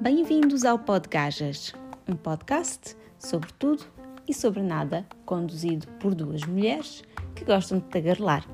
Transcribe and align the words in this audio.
Bem-vindos 0.00 0.64
ao 0.64 0.78
Podgajas, 0.78 1.72
um 2.08 2.14
podcast 2.14 2.96
sobre 3.18 3.52
tudo 3.54 3.84
e 4.28 4.32
sobre 4.32 4.62
nada, 4.62 5.04
conduzido 5.26 5.88
por 5.98 6.14
duas 6.14 6.44
mulheres 6.44 7.02
que 7.34 7.44
gostam 7.44 7.80
de 7.80 7.86
tagarelar. 7.86 8.46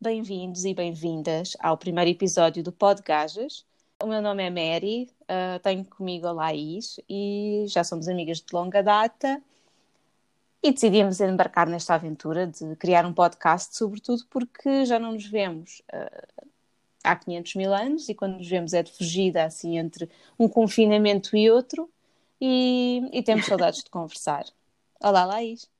Bem-vindos 0.00 0.64
e 0.64 0.72
bem-vindas 0.72 1.56
ao 1.58 1.76
primeiro 1.76 2.12
episódio 2.12 2.62
do 2.62 2.70
Podgajas. 2.70 3.66
O 4.00 4.06
meu 4.06 4.22
nome 4.22 4.44
é 4.44 4.50
Mary, 4.50 5.10
uh, 5.22 5.58
tenho 5.60 5.84
comigo 5.84 6.28
a 6.28 6.32
Laís 6.32 7.00
e 7.08 7.64
já 7.66 7.82
somos 7.82 8.06
amigas 8.06 8.38
de 8.40 8.54
longa 8.54 8.80
data 8.80 9.42
e 10.62 10.72
decidimos 10.72 11.20
embarcar 11.20 11.68
nesta 11.68 11.94
aventura 11.94 12.46
de 12.46 12.74
criar 12.76 13.06
um 13.06 13.14
podcast, 13.14 13.76
sobretudo 13.76 14.24
porque 14.28 14.84
já 14.84 14.98
não 14.98 15.12
nos 15.12 15.26
vemos 15.26 15.82
uh, 15.92 16.46
há 17.04 17.14
500 17.14 17.54
mil 17.54 17.72
anos 17.72 18.08
e 18.08 18.14
quando 18.14 18.38
nos 18.38 18.48
vemos 18.48 18.72
é 18.74 18.82
de 18.82 18.92
fugida 18.92 19.44
assim 19.44 19.78
entre 19.78 20.10
um 20.38 20.48
confinamento 20.48 21.36
e 21.36 21.50
outro 21.50 21.90
e, 22.40 23.02
e 23.12 23.22
temos 23.22 23.46
saudades 23.46 23.82
de 23.82 23.90
conversar. 23.90 24.44
Olá, 25.00 25.24
Laís. 25.24 25.70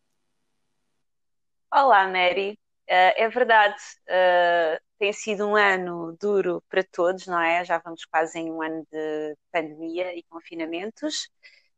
Olá, 1.73 2.07
Mary. 2.07 2.53
Uh, 2.89 3.13
é 3.17 3.29
verdade, 3.29 3.77
uh, 4.09 4.81
tem 4.99 5.13
sido 5.13 5.47
um 5.47 5.57
ano 5.57 6.17
duro 6.19 6.63
para 6.69 6.83
todos, 6.83 7.27
não 7.27 7.41
é? 7.41 7.65
Já 7.65 7.79
vamos 7.79 8.05
quase 8.07 8.39
em 8.39 8.51
um 8.51 8.63
ano 8.63 8.87
de 8.91 9.37
pandemia 9.53 10.15
e 10.17 10.23
confinamentos. 10.23 11.29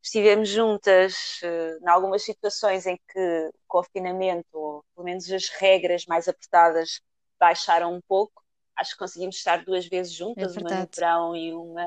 Estivemos 0.03 0.49
juntas 0.49 1.41
uh, 1.43 1.85
em 1.85 1.89
algumas 1.89 2.25
situações 2.25 2.87
em 2.87 2.99
que 3.09 3.19
o 3.19 3.53
confinamento, 3.69 4.49
ou 4.53 4.85
pelo 4.95 5.05
menos 5.05 5.31
as 5.31 5.49
regras 5.49 6.07
mais 6.07 6.27
apertadas, 6.27 7.01
baixaram 7.39 7.95
um 7.95 8.01
pouco. 8.01 8.43
Acho 8.77 8.93
que 8.93 8.99
conseguimos 8.99 9.37
estar 9.37 9.65
duas 9.65 9.87
vezes 9.87 10.13
juntas, 10.13 10.57
é 10.57 10.61
uma 10.61 10.71
no 10.71 10.89
verão 10.95 11.37
e 11.37 11.52
uma 11.52 11.87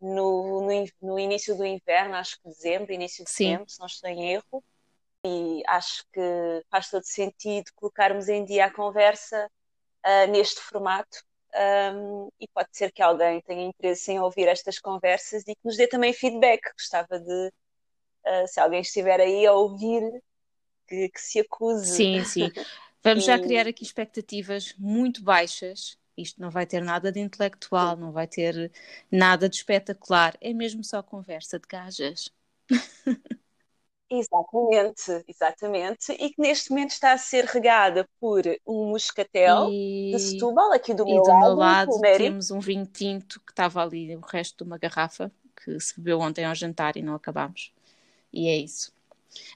no, 0.00 0.60
no, 0.60 0.86
no, 1.00 1.18
início 1.18 1.56
do 1.56 1.64
inverno, 1.64 2.14
acho 2.14 2.40
que 2.40 2.48
dezembro, 2.48 2.92
início 2.92 3.24
de 3.24 3.30
dezembro, 3.30 3.68
se 3.68 3.80
não 3.80 3.86
estou 3.86 4.10
em 4.10 4.32
erro 4.32 4.62
e 5.24 5.62
acho 5.66 6.04
que 6.12 6.20
faz 6.70 6.90
todo 6.90 7.04
sentido 7.04 7.72
colocarmos 7.74 8.28
em 8.28 8.44
dia 8.44 8.66
a 8.66 8.72
conversa 8.72 9.50
uh, 10.04 10.30
neste 10.30 10.60
formato. 10.60 11.24
Um, 11.56 12.28
e 12.40 12.48
pode 12.48 12.68
ser 12.72 12.90
que 12.90 13.00
alguém 13.00 13.40
tenha 13.42 13.64
interesse 13.64 14.10
em 14.10 14.18
ouvir 14.18 14.48
estas 14.48 14.78
conversas 14.78 15.42
e 15.42 15.54
que 15.54 15.60
nos 15.64 15.76
dê 15.76 15.86
também 15.86 16.12
feedback. 16.12 16.62
Gostava 16.72 17.20
de, 17.20 17.48
uh, 18.26 18.48
se 18.48 18.58
alguém 18.58 18.80
estiver 18.80 19.20
aí 19.20 19.46
a 19.46 19.52
ouvir, 19.52 20.02
que, 20.88 21.08
que 21.08 21.20
se 21.20 21.40
acuse. 21.40 21.94
Sim, 21.96 22.24
sim. 22.24 22.50
Vamos 23.02 23.24
já 23.24 23.38
criar 23.38 23.66
aqui 23.66 23.84
expectativas 23.84 24.74
muito 24.78 25.22
baixas. 25.22 25.98
Isto 26.16 26.40
não 26.40 26.50
vai 26.50 26.64
ter 26.64 26.82
nada 26.82 27.12
de 27.12 27.20
intelectual, 27.20 27.96
não 27.96 28.12
vai 28.12 28.26
ter 28.26 28.72
nada 29.10 29.48
de 29.48 29.56
espetacular. 29.56 30.36
É 30.40 30.52
mesmo 30.52 30.82
só 30.82 31.02
conversa 31.02 31.58
de 31.58 31.66
gajas. 31.68 32.32
Exatamente, 34.10 35.24
exatamente. 35.26 36.12
E 36.12 36.30
que 36.30 36.40
neste 36.40 36.70
momento 36.70 36.90
está 36.90 37.12
a 37.12 37.18
ser 37.18 37.44
regada 37.46 38.08
por 38.20 38.42
um 38.66 38.90
moscatel 38.90 39.68
e... 39.70 40.12
de 40.12 40.18
Setúbal, 40.18 40.72
aqui 40.72 40.92
do 40.92 41.06
e 41.08 41.14
meu 41.14 41.22
do 41.22 41.28
lado. 41.28 41.40
meu 41.40 41.54
lado 41.54 42.00
temos 42.16 42.50
um 42.50 42.60
vinho 42.60 42.86
tinto 42.86 43.40
que 43.40 43.52
estava 43.52 43.82
ali, 43.82 44.14
o 44.14 44.20
resto 44.20 44.62
de 44.62 44.70
uma 44.70 44.78
garrafa, 44.78 45.32
que 45.56 45.80
se 45.80 45.96
bebeu 45.96 46.20
ontem 46.20 46.44
ao 46.44 46.54
jantar 46.54 46.96
e 46.96 47.02
não 47.02 47.14
acabámos. 47.14 47.72
E 48.32 48.48
é 48.48 48.56
isso. 48.56 48.92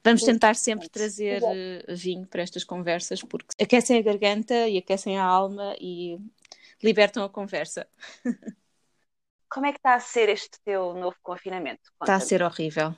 Vamos 0.02 0.22
tentar 0.22 0.56
sempre 0.56 0.88
trazer 0.88 1.40
eh, 1.44 1.94
vinho 1.94 2.26
para 2.26 2.42
estas 2.42 2.64
conversas, 2.64 3.22
porque 3.22 3.62
aquecem 3.62 3.98
a 3.98 4.02
garganta 4.02 4.66
e 4.66 4.78
aquecem 4.78 5.18
a 5.18 5.24
alma 5.24 5.76
e 5.78 6.18
libertam 6.82 7.22
a 7.22 7.28
conversa. 7.28 7.86
Como 9.48 9.66
é 9.66 9.72
que 9.72 9.78
está 9.78 9.94
a 9.94 10.00
ser 10.00 10.28
este 10.28 10.60
teu 10.64 10.94
novo 10.94 11.16
confinamento? 11.22 11.92
Está 12.00 12.16
a 12.16 12.20
ser 12.20 12.42
horrível 12.42 12.94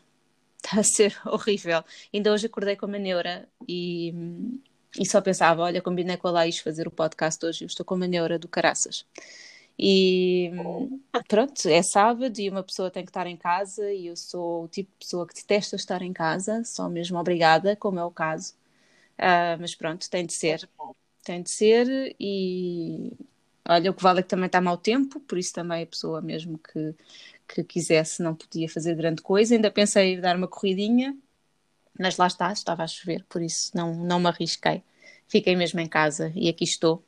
está 0.62 0.80
a 0.80 0.82
ser 0.82 1.16
horrível. 1.26 1.82
Ainda 2.12 2.32
hoje 2.32 2.46
acordei 2.46 2.76
com 2.76 2.86
uma 2.86 2.98
neura 2.98 3.48
e, 3.68 4.14
e 4.98 5.06
só 5.06 5.20
pensava: 5.20 5.62
olha, 5.62 5.82
combinei 5.82 6.16
com 6.16 6.28
a 6.28 6.30
Laís 6.32 6.58
fazer 6.58 6.86
o 6.86 6.90
podcast 6.90 7.44
hoje, 7.44 7.64
eu 7.64 7.66
estou 7.66 7.84
com 7.84 7.94
uma 7.94 8.06
neura 8.06 8.38
do 8.38 8.48
caraças. 8.48 9.06
E 9.82 10.50
pronto, 11.26 11.66
é 11.66 11.82
sábado 11.82 12.38
e 12.38 12.50
uma 12.50 12.62
pessoa 12.62 12.90
tem 12.90 13.02
que 13.02 13.10
estar 13.10 13.26
em 13.26 13.36
casa 13.36 13.90
e 13.90 14.08
eu 14.08 14.16
sou 14.16 14.64
o 14.64 14.68
tipo 14.68 14.90
de 14.90 15.06
pessoa 15.06 15.26
que 15.26 15.34
detesta 15.34 15.74
estar 15.74 16.02
em 16.02 16.12
casa, 16.12 16.62
só 16.64 16.86
mesmo 16.86 17.18
obrigada, 17.18 17.74
como 17.76 17.98
é 17.98 18.04
o 18.04 18.10
caso. 18.10 18.52
Uh, 19.18 19.56
mas 19.58 19.74
pronto, 19.74 20.08
tem 20.10 20.26
de 20.26 20.34
ser. 20.34 20.68
Tem 21.24 21.42
de 21.42 21.50
ser 21.50 22.14
e 22.20 23.12
olha, 23.68 23.90
o 23.90 23.94
que 23.94 24.02
vale 24.02 24.20
é 24.20 24.22
que 24.22 24.28
também 24.28 24.46
está 24.46 24.60
mau 24.60 24.76
tempo, 24.76 25.20
por 25.20 25.38
isso 25.38 25.52
também 25.54 25.82
a 25.82 25.86
pessoa 25.86 26.20
mesmo 26.20 26.58
que, 26.58 26.94
que 27.52 27.64
quisesse 27.64 28.22
não 28.22 28.34
podia 28.34 28.68
fazer 28.68 28.94
grande 28.94 29.22
coisa. 29.22 29.54
Ainda 29.54 29.70
pensei 29.70 30.14
em 30.14 30.20
dar 30.20 30.36
uma 30.36 30.48
corridinha, 30.48 31.16
mas 31.98 32.16
lá 32.16 32.26
está, 32.26 32.52
estava 32.52 32.84
a 32.84 32.86
chover, 32.86 33.24
por 33.28 33.42
isso 33.42 33.70
não, 33.74 33.94
não 33.94 34.20
me 34.20 34.28
arrisquei. 34.28 34.82
Fiquei 35.26 35.56
mesmo 35.56 35.80
em 35.80 35.88
casa 35.88 36.32
e 36.34 36.48
aqui 36.48 36.64
estou 36.64 37.04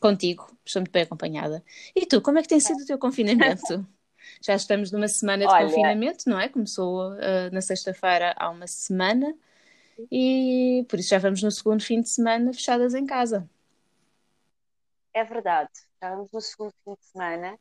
contigo, 0.00 0.50
estou 0.64 0.80
muito 0.80 0.92
bem 0.92 1.02
acompanhada. 1.02 1.62
E 1.94 2.06
tu, 2.06 2.20
como 2.20 2.38
é 2.38 2.42
que 2.42 2.48
tem 2.48 2.60
sido 2.60 2.82
o 2.82 2.86
teu 2.86 2.98
confinamento? 2.98 3.86
Já 4.40 4.54
estamos 4.54 4.90
numa 4.90 5.08
semana 5.08 5.46
de 5.46 5.52
Olha, 5.52 5.66
confinamento, 5.66 6.28
não 6.28 6.38
é? 6.38 6.48
Começou 6.48 7.12
uh, 7.12 7.50
na 7.52 7.60
sexta-feira 7.60 8.34
há 8.36 8.50
uma 8.50 8.66
semana 8.66 9.34
e 10.10 10.86
por 10.88 10.98
isso 10.98 11.10
já 11.10 11.18
vamos 11.18 11.42
no 11.42 11.50
segundo 11.50 11.82
fim 11.82 12.00
de 12.00 12.08
semana 12.08 12.52
fechadas 12.52 12.94
em 12.94 13.04
casa. 13.04 13.48
É 15.12 15.24
verdade, 15.24 15.70
já 16.00 16.10
vamos 16.10 16.30
no 16.32 16.40
segundo 16.40 16.72
fim 16.84 16.94
de 16.94 17.04
semana. 17.04 17.58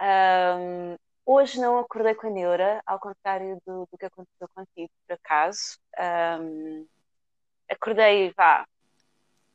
Um, 0.00 0.96
Hoje 1.32 1.60
não 1.60 1.78
acordei 1.78 2.12
com 2.16 2.26
a 2.26 2.30
neura, 2.30 2.82
ao 2.84 2.98
contrário 2.98 3.56
do, 3.64 3.86
do 3.88 3.96
que 3.96 4.04
aconteceu 4.04 4.48
contigo, 4.52 4.90
por 5.06 5.14
acaso. 5.14 5.78
Um, 5.96 6.88
acordei, 7.70 8.32
vá. 8.36 8.66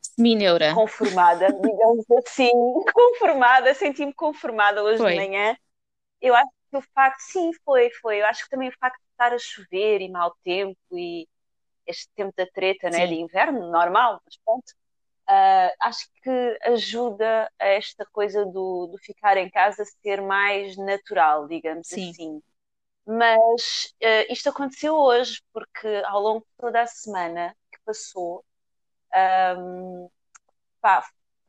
Semi-neura. 0.00 0.72
Conformada, 0.72 1.52
digamos 1.52 2.06
assim. 2.24 2.50
Conformada, 2.94 3.74
senti-me 3.74 4.14
conformada 4.14 4.82
hoje 4.82 4.96
foi. 4.96 5.10
de 5.10 5.16
manhã. 5.16 5.54
Eu 6.18 6.34
acho 6.34 6.50
que 6.70 6.78
o 6.78 6.82
facto, 6.94 7.20
sim, 7.20 7.50
foi, 7.62 7.90
foi. 8.00 8.22
Eu 8.22 8.26
acho 8.26 8.44
que 8.44 8.48
também 8.48 8.70
o 8.70 8.78
facto 8.80 8.96
de 8.96 9.10
estar 9.10 9.34
a 9.34 9.38
chover 9.38 10.00
e 10.00 10.08
mau 10.08 10.34
tempo 10.42 10.78
e 10.92 11.28
este 11.86 12.08
tempo 12.16 12.32
da 12.34 12.46
treta, 12.46 12.88
né, 12.88 13.06
de 13.06 13.16
inverno, 13.16 13.70
normal, 13.70 14.22
mas 14.24 14.38
pronto 14.42 14.72
Uh, 15.28 15.74
acho 15.80 16.08
que 16.22 16.58
ajuda 16.62 17.50
a 17.58 17.66
esta 17.66 18.06
coisa 18.12 18.44
do, 18.46 18.86
do 18.86 18.98
ficar 18.98 19.36
em 19.36 19.50
casa 19.50 19.84
ser 20.02 20.22
mais 20.22 20.76
natural, 20.76 21.48
digamos 21.48 21.88
Sim. 21.88 22.10
assim. 22.10 22.42
Mas 23.06 23.92
uh, 24.02 24.32
isto 24.32 24.48
aconteceu 24.50 24.94
hoje, 24.94 25.42
porque 25.52 26.02
ao 26.06 26.20
longo 26.20 26.40
de 26.40 26.52
toda 26.58 26.82
a 26.82 26.86
semana 26.86 27.56
que 27.72 27.78
passou, 27.84 28.44
um, 29.58 30.08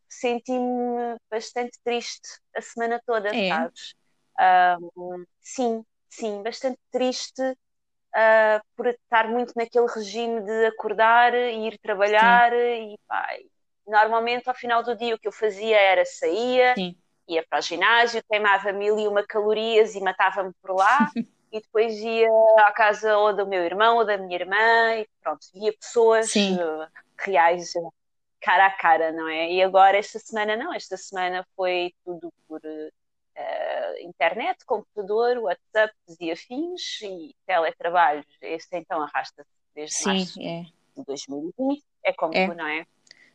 senti-me 0.09 1.17
bastante 1.29 1.77
triste 1.83 2.27
a 2.55 2.61
semana 2.61 3.01
toda, 3.05 3.33
é. 3.33 3.49
sabes? 3.49 3.93
Um, 4.39 5.25
sim, 5.41 5.83
sim, 6.09 6.43
bastante 6.43 6.79
triste 6.91 7.41
uh, 7.41 8.61
por 8.75 8.87
estar 8.87 9.27
muito 9.27 9.53
naquele 9.55 9.87
regime 9.87 10.41
de 10.41 10.65
acordar 10.67 11.33
e 11.33 11.67
ir 11.67 11.77
trabalhar 11.79 12.51
sim. 12.51 12.93
e 12.93 12.97
pá, 13.07 13.27
normalmente 13.87 14.47
ao 14.47 14.55
final 14.55 14.83
do 14.83 14.95
dia 14.95 15.15
o 15.15 15.19
que 15.19 15.27
eu 15.27 15.31
fazia 15.31 15.77
era 15.77 16.05
saía, 16.05 16.75
Sim. 16.75 16.95
ia 17.27 17.45
para 17.49 17.59
o 17.59 17.61
ginásio, 17.61 18.23
queimava 18.29 18.71
mil 18.71 18.99
e 18.99 19.07
uma 19.07 19.23
calorias 19.25 19.95
e 19.95 20.01
matava-me 20.01 20.53
por 20.61 20.75
lá. 20.75 21.09
e 21.51 21.61
depois 21.61 21.95
ia 21.97 22.29
à 22.59 22.71
casa 22.71 23.17
ou 23.17 23.33
do 23.33 23.47
meu 23.47 23.63
irmão 23.63 23.97
ou 23.97 24.05
da 24.05 24.17
minha 24.17 24.35
irmã 24.35 24.95
e 24.95 25.07
pronto, 25.21 25.47
via 25.53 25.73
pessoas 25.73 26.29
Sim. 26.29 26.57
Eh, 26.59 26.87
reais 27.19 27.73
cara 28.41 28.67
a 28.67 28.71
cara, 28.71 29.11
não 29.11 29.27
é? 29.27 29.51
E 29.51 29.63
agora 29.63 29.97
esta 29.97 30.19
semana 30.19 30.55
não, 30.55 30.73
esta 30.73 30.95
semana 30.97 31.45
foi 31.55 31.93
tudo 32.05 32.31
por 32.47 32.61
uh, 32.63 33.99
internet, 34.01 34.63
computador, 34.65 35.37
WhatsApp 35.37 35.93
e 36.19 36.31
afins 36.31 37.01
e 37.01 37.35
teletrabalho. 37.45 38.23
Este 38.41 38.77
então 38.77 39.01
arrasta-se 39.01 39.49
desde 39.73 39.95
Sim, 39.95 40.09
março 40.09 40.41
é. 40.41 40.63
de 40.95 41.05
2020, 41.05 41.83
é 42.03 42.13
como 42.13 42.33
é. 42.33 42.47
não 42.53 42.67
é? 42.67 42.85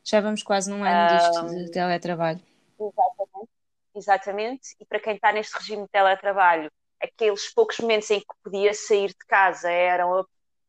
Já 0.05 0.21
vamos 0.21 0.43
quase 0.43 0.71
num 0.71 0.85
ano 0.85 1.17
disto 1.17 1.45
um, 1.45 1.65
de 1.65 1.71
teletrabalho. 1.71 2.41
Exatamente, 2.79 3.51
exatamente. 3.95 4.77
E 4.81 4.85
para 4.85 5.01
quem 5.01 5.15
está 5.15 5.33
neste 5.33 5.57
regime 5.57 5.83
de 5.83 5.89
teletrabalho, 5.89 6.71
aqueles 7.01 7.53
poucos 7.53 7.79
momentos 7.79 8.11
em 8.11 8.21
que 8.21 8.27
podia 8.43 8.75
sair 8.75 9.09
de 9.09 9.27
casa 9.29 9.71
eram 9.71 10.27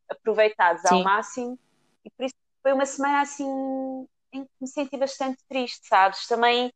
aproveitados 0.08 0.82
Sim. 0.82 0.94
ao 0.94 1.02
máximo. 1.02 1.58
E 2.04 2.10
por 2.10 2.24
isso 2.24 2.34
foi 2.62 2.72
uma 2.72 2.86
semana 2.86 3.22
assim 3.22 4.06
em 4.32 4.44
que 4.44 4.50
me 4.60 4.68
senti 4.68 4.96
bastante 4.96 5.38
triste, 5.48 5.86
sabes? 5.86 6.26
Também 6.26 6.72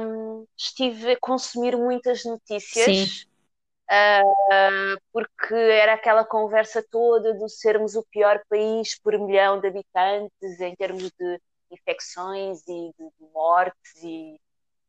um, 0.00 0.46
estive 0.56 1.12
a 1.12 1.20
consumir 1.20 1.76
muitas 1.76 2.24
notícias. 2.24 2.96
Sim. 2.96 3.26
uh, 3.90 5.00
porque 5.12 5.54
era 5.54 5.94
aquela 5.94 6.24
conversa 6.24 6.84
toda 6.90 7.34
de 7.34 7.48
sermos 7.48 7.94
o 7.94 8.04
pior 8.10 8.42
país 8.48 8.98
por 9.00 9.18
milhão 9.18 9.60
de 9.60 9.68
habitantes 9.68 10.60
em 10.60 10.74
termos 10.74 11.10
de 11.18 11.40
infecções 11.70 12.62
e 12.68 12.92
de, 12.98 13.12
mortes 13.32 14.02
e, 14.02 14.40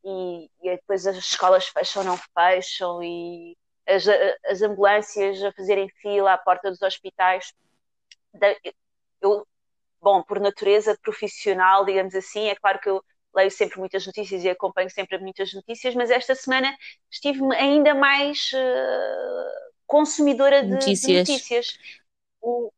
e, 0.03 0.49
e, 0.61 0.69
depois 0.75 1.05
as 1.07 1.17
escolas 1.17 1.67
fecham 1.67 2.03
ou 2.03 2.07
não 2.07 2.17
fecham 2.17 3.03
e 3.03 3.57
as, 3.87 4.05
as 4.45 4.61
ambulâncias 4.61 5.41
a 5.43 5.51
fazerem 5.51 5.89
fila 6.01 6.33
à 6.33 6.37
porta 6.37 6.69
dos 6.69 6.81
hospitais. 6.81 7.53
Eu, 9.21 9.47
bom, 10.01 10.21
por 10.23 10.39
natureza 10.39 10.97
profissional, 11.01 11.85
digamos 11.85 12.13
assim, 12.15 12.47
é 12.47 12.55
claro 12.55 12.79
que 12.79 12.89
eu 12.89 13.03
leio 13.35 13.51
sempre 13.51 13.79
muitas 13.79 14.05
notícias 14.05 14.43
e 14.43 14.49
acompanho 14.49 14.89
sempre 14.89 15.17
muitas 15.17 15.53
notícias, 15.53 15.93
mas 15.93 16.09
esta 16.09 16.33
semana 16.33 16.75
estive 17.11 17.41
ainda 17.55 17.93
mais 17.93 18.51
uh, 18.53 19.73
consumidora 19.85 20.63
de 20.63 20.69
notícias. 20.69 21.25
De 21.25 21.33
notícias. 21.33 21.79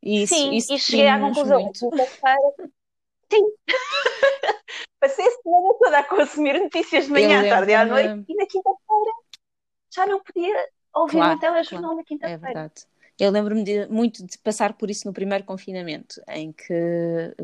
Isso, 0.01 0.33
Sim, 0.33 0.55
isso 0.55 0.73
e 0.73 0.79
cheguei 0.79 1.07
à 1.07 1.19
conclusão. 1.19 1.71
Sim. 3.31 3.51
Passei 4.99 5.25
a 5.25 5.31
semana 5.31 5.73
toda 5.79 5.99
a 5.99 6.03
consumir 6.03 6.59
notícias 6.59 7.05
de 7.05 7.11
manhã, 7.11 7.45
à 7.45 7.49
tarde 7.49 7.71
e 7.71 7.75
à 7.75 7.85
noite, 7.85 8.25
e 8.27 8.35
na 8.35 8.45
quinta-feira 8.47 9.11
já 9.93 10.05
não 10.07 10.21
podia 10.23 10.69
ouvir 10.93 11.17
claro, 11.17 11.35
um 11.35 11.39
telejornal 11.39 11.81
claro. 11.81 11.97
na 11.97 12.03
quinta-feira. 12.03 12.41
É 12.41 12.53
verdade. 12.53 12.87
Eu 13.19 13.31
lembro-me 13.31 13.87
muito 13.87 14.25
de 14.25 14.37
passar 14.39 14.73
por 14.73 14.89
isso 14.91 15.07
no 15.07 15.13
primeiro 15.13 15.43
confinamento, 15.43 16.21
em 16.27 16.51
que 16.51 17.35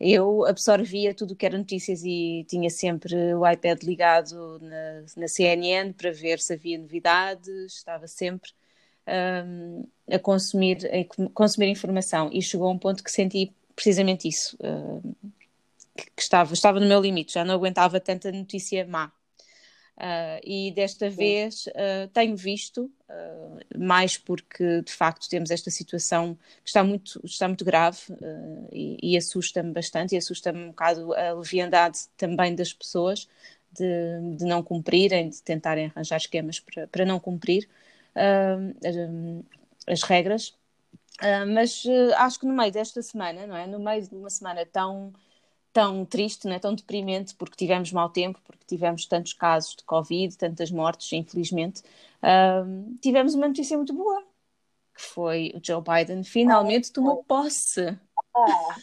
eu 0.00 0.44
absorvia 0.46 1.14
tudo 1.14 1.32
o 1.32 1.36
que 1.36 1.46
era 1.46 1.58
notícias 1.58 2.02
e 2.04 2.44
tinha 2.48 2.70
sempre 2.70 3.14
o 3.34 3.48
iPad 3.48 3.82
ligado 3.82 4.58
na, 4.60 5.04
na 5.16 5.28
CNN 5.28 5.92
para 5.92 6.12
ver 6.12 6.40
se 6.40 6.52
havia 6.52 6.78
novidades, 6.78 7.74
estava 7.74 8.06
sempre 8.06 8.50
um, 9.46 9.86
a 10.10 10.18
consumir, 10.18 10.78
a 10.86 11.30
consumir 11.32 11.68
informação 11.68 12.30
e 12.32 12.40
chegou 12.42 12.68
a 12.68 12.72
um 12.72 12.78
ponto 12.78 13.02
que 13.02 13.10
senti 13.10 13.52
precisamente 13.78 14.26
isso, 14.26 14.56
uh, 14.56 15.32
que, 15.94 16.20
estava, 16.20 16.52
estava 16.52 16.80
no 16.80 16.86
meu 16.86 17.00
limite, 17.00 17.34
já 17.34 17.44
não 17.44 17.54
aguentava 17.54 18.00
tanta 18.00 18.32
notícia 18.32 18.84
má. 18.84 19.12
Uh, 19.96 20.38
e 20.44 20.72
desta 20.72 21.08
vez 21.08 21.66
uh, 21.68 22.08
tenho 22.12 22.36
visto, 22.36 22.90
uh, 23.08 23.78
mais 23.78 24.16
porque 24.16 24.82
de 24.82 24.92
facto 24.92 25.28
temos 25.28 25.52
esta 25.52 25.70
situação 25.70 26.36
que 26.64 26.68
está 26.68 26.82
muito, 26.82 27.20
está 27.24 27.46
muito 27.46 27.64
grave 27.64 27.98
e, 28.72 28.96
e 29.00 29.16
assusta-me 29.16 29.72
bastante, 29.72 30.16
e 30.16 30.18
assusta-me 30.18 30.58
um 30.58 30.68
bocado 30.68 31.14
a 31.14 31.32
leviandade 31.34 32.00
também 32.16 32.56
das 32.56 32.72
pessoas 32.72 33.28
de, 33.72 34.36
de, 34.36 34.44
não 34.44 34.60
cumprirem, 34.60 35.28
de 35.28 35.40
tentarem 35.40 35.86
arranjar 35.86 36.16
esquemas 36.16 36.58
para, 36.58 36.88
para 36.88 37.04
não 37.04 37.20
cumprir 37.20 37.68
as 39.86 40.02
regras. 40.02 40.57
Mas 41.52 41.84
acho 42.16 42.40
que 42.40 42.46
no 42.46 42.54
meio 42.54 42.72
desta 42.72 43.02
semana, 43.02 43.46
não 43.46 43.56
é? 43.56 43.66
No 43.66 43.78
meio 43.78 44.02
de 44.06 44.14
uma 44.14 44.30
semana 44.30 44.64
tão 44.66 45.12
tão 45.72 46.04
triste, 46.04 46.48
né, 46.48 46.58
tão 46.58 46.74
deprimente, 46.74 47.34
porque 47.36 47.56
tivemos 47.56 47.92
mau 47.92 48.08
tempo, 48.08 48.40
porque 48.44 48.64
tivemos 48.66 49.06
tantos 49.06 49.32
casos 49.32 49.76
de 49.76 49.84
Covid, 49.84 50.36
tantas 50.36 50.70
mortes, 50.70 51.12
infelizmente, 51.12 51.82
uh, 52.20 52.98
tivemos 53.00 53.34
uma 53.34 53.46
notícia 53.46 53.76
muito 53.76 53.92
boa, 53.92 54.22
que 54.92 55.02
foi 55.02 55.52
o 55.54 55.60
Joe 55.64 55.80
Biden 55.80 56.24
finalmente 56.24 56.92
tomou 56.92 57.22
posse. 57.22 57.96
Ah, 58.34 58.76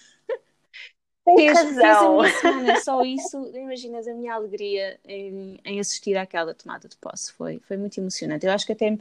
tem 1.25 1.51
razão. 1.51 2.21
Fez 2.21 2.35
semana, 2.39 2.79
só 2.81 3.03
isso, 3.03 3.51
imaginas 3.53 4.07
a 4.07 4.13
minha 4.13 4.33
alegria 4.33 4.99
em, 5.03 5.59
em, 5.65 5.79
assistir 5.79 6.15
àquela 6.15 6.53
tomada 6.53 6.87
de 6.87 6.95
posse, 6.95 7.33
foi, 7.33 7.59
foi 7.67 7.75
muito 7.75 7.97
emocionante. 7.97 8.45
Eu 8.45 8.53
acho 8.53 8.65
que 8.65 8.71
até, 8.71 8.97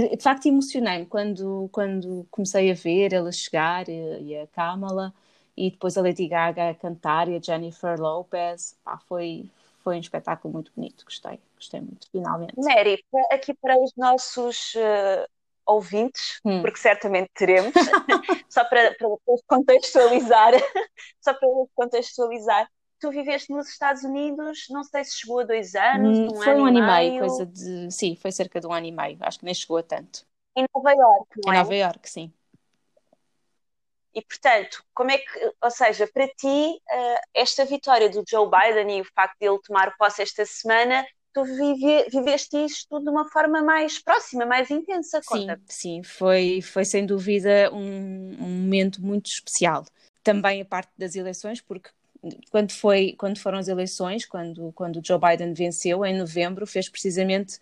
de 0.00 0.22
facto, 0.22 0.46
emocionei-me 0.46 1.06
quando, 1.06 1.68
quando 1.70 2.26
comecei 2.30 2.70
a 2.70 2.74
ver 2.74 3.12
ela 3.12 3.30
chegar 3.30 3.88
e, 3.88 4.22
e 4.22 4.38
a 4.38 4.46
Kamala, 4.48 5.12
e 5.56 5.70
depois 5.70 5.96
a 5.96 6.02
Lady 6.02 6.26
Gaga 6.26 6.70
a 6.70 6.74
cantar 6.74 7.28
e 7.28 7.36
a 7.36 7.40
Jennifer 7.40 8.00
Lopez. 8.00 8.76
Pá, 8.84 8.98
foi, 9.06 9.48
foi 9.82 9.96
um 9.96 10.00
espetáculo 10.00 10.52
muito 10.52 10.72
bonito, 10.74 11.04
gostei, 11.04 11.38
gostei 11.56 11.80
muito, 11.80 12.08
finalmente. 12.10 12.54
Mary, 12.56 13.04
aqui 13.30 13.54
para 13.54 13.78
os 13.78 13.92
nossos 13.96 14.74
uh, 14.74 15.28
ouvintes, 15.66 16.40
hum. 16.44 16.60
porque 16.60 16.78
certamente 16.78 17.30
teremos, 17.34 17.72
só 18.48 18.64
para, 18.64 18.94
para 18.94 19.08
contextualizar, 19.46 20.52
só 21.20 21.34
para 21.34 21.48
contextualizar, 21.74 22.68
tu 23.04 23.10
viveste 23.10 23.52
nos 23.52 23.68
Estados 23.68 24.02
Unidos, 24.02 24.66
não 24.70 24.82
sei 24.82 25.04
se 25.04 25.18
chegou 25.18 25.40
a 25.40 25.44
dois 25.44 25.74
anos, 25.74 26.18
hum, 26.18 26.28
um 26.32 26.36
foi 26.36 26.52
ano 26.52 26.62
um 26.62 26.66
ano 26.66 26.78
e 26.78 26.82
meio, 26.82 27.18
coisa 27.18 27.44
de, 27.44 27.90
sim, 27.92 28.16
foi 28.16 28.32
cerca 28.32 28.58
de 28.58 28.66
um 28.66 28.72
ano 28.72 28.86
e 28.86 28.92
meio, 28.92 29.18
acho 29.20 29.38
que 29.38 29.44
nem 29.44 29.52
chegou 29.52 29.76
a 29.76 29.82
tanto. 29.82 30.24
Em 30.56 30.64
Nova 30.74 30.90
York, 30.90 31.28
não 31.44 31.52
Em 31.52 31.56
é? 31.56 31.58
Nova 31.58 31.74
York, 31.74 32.08
sim. 32.08 32.32
E, 34.14 34.22
portanto, 34.22 34.82
como 34.94 35.10
é 35.10 35.18
que, 35.18 35.52
ou 35.60 35.70
seja, 35.70 36.06
para 36.06 36.26
ti, 36.28 36.46
uh, 36.46 37.20
esta 37.34 37.66
vitória 37.66 38.08
do 38.08 38.24
Joe 38.26 38.48
Biden 38.48 38.98
e 38.98 39.00
o 39.02 39.04
facto 39.14 39.36
de 39.38 39.48
ele 39.48 39.58
tomar 39.58 39.94
posse 39.98 40.22
esta 40.22 40.46
semana, 40.46 41.04
tu 41.34 41.44
vive, 41.44 42.08
viveste 42.08 42.56
isto 42.64 43.00
de 43.00 43.10
uma 43.10 43.28
forma 43.28 43.60
mais 43.60 43.98
próxima, 44.02 44.46
mais 44.46 44.70
intensa, 44.70 45.20
conta 45.26 45.60
Sim, 45.68 45.98
sim, 45.98 46.02
foi, 46.02 46.62
foi 46.62 46.86
sem 46.86 47.04
dúvida 47.04 47.70
um, 47.70 48.36
um 48.40 48.48
momento 48.62 49.02
muito 49.02 49.26
especial. 49.26 49.84
Também 50.22 50.62
a 50.62 50.64
parte 50.64 50.92
das 50.96 51.16
eleições, 51.16 51.60
porque 51.60 51.90
quando, 52.50 52.72
foi, 52.72 53.14
quando 53.18 53.38
foram 53.38 53.58
as 53.58 53.68
eleições, 53.68 54.24
quando, 54.24 54.72
quando 54.72 55.00
Joe 55.04 55.18
Biden 55.18 55.52
venceu, 55.52 56.04
em 56.04 56.16
novembro, 56.16 56.66
fez 56.66 56.88
precisamente 56.88 57.58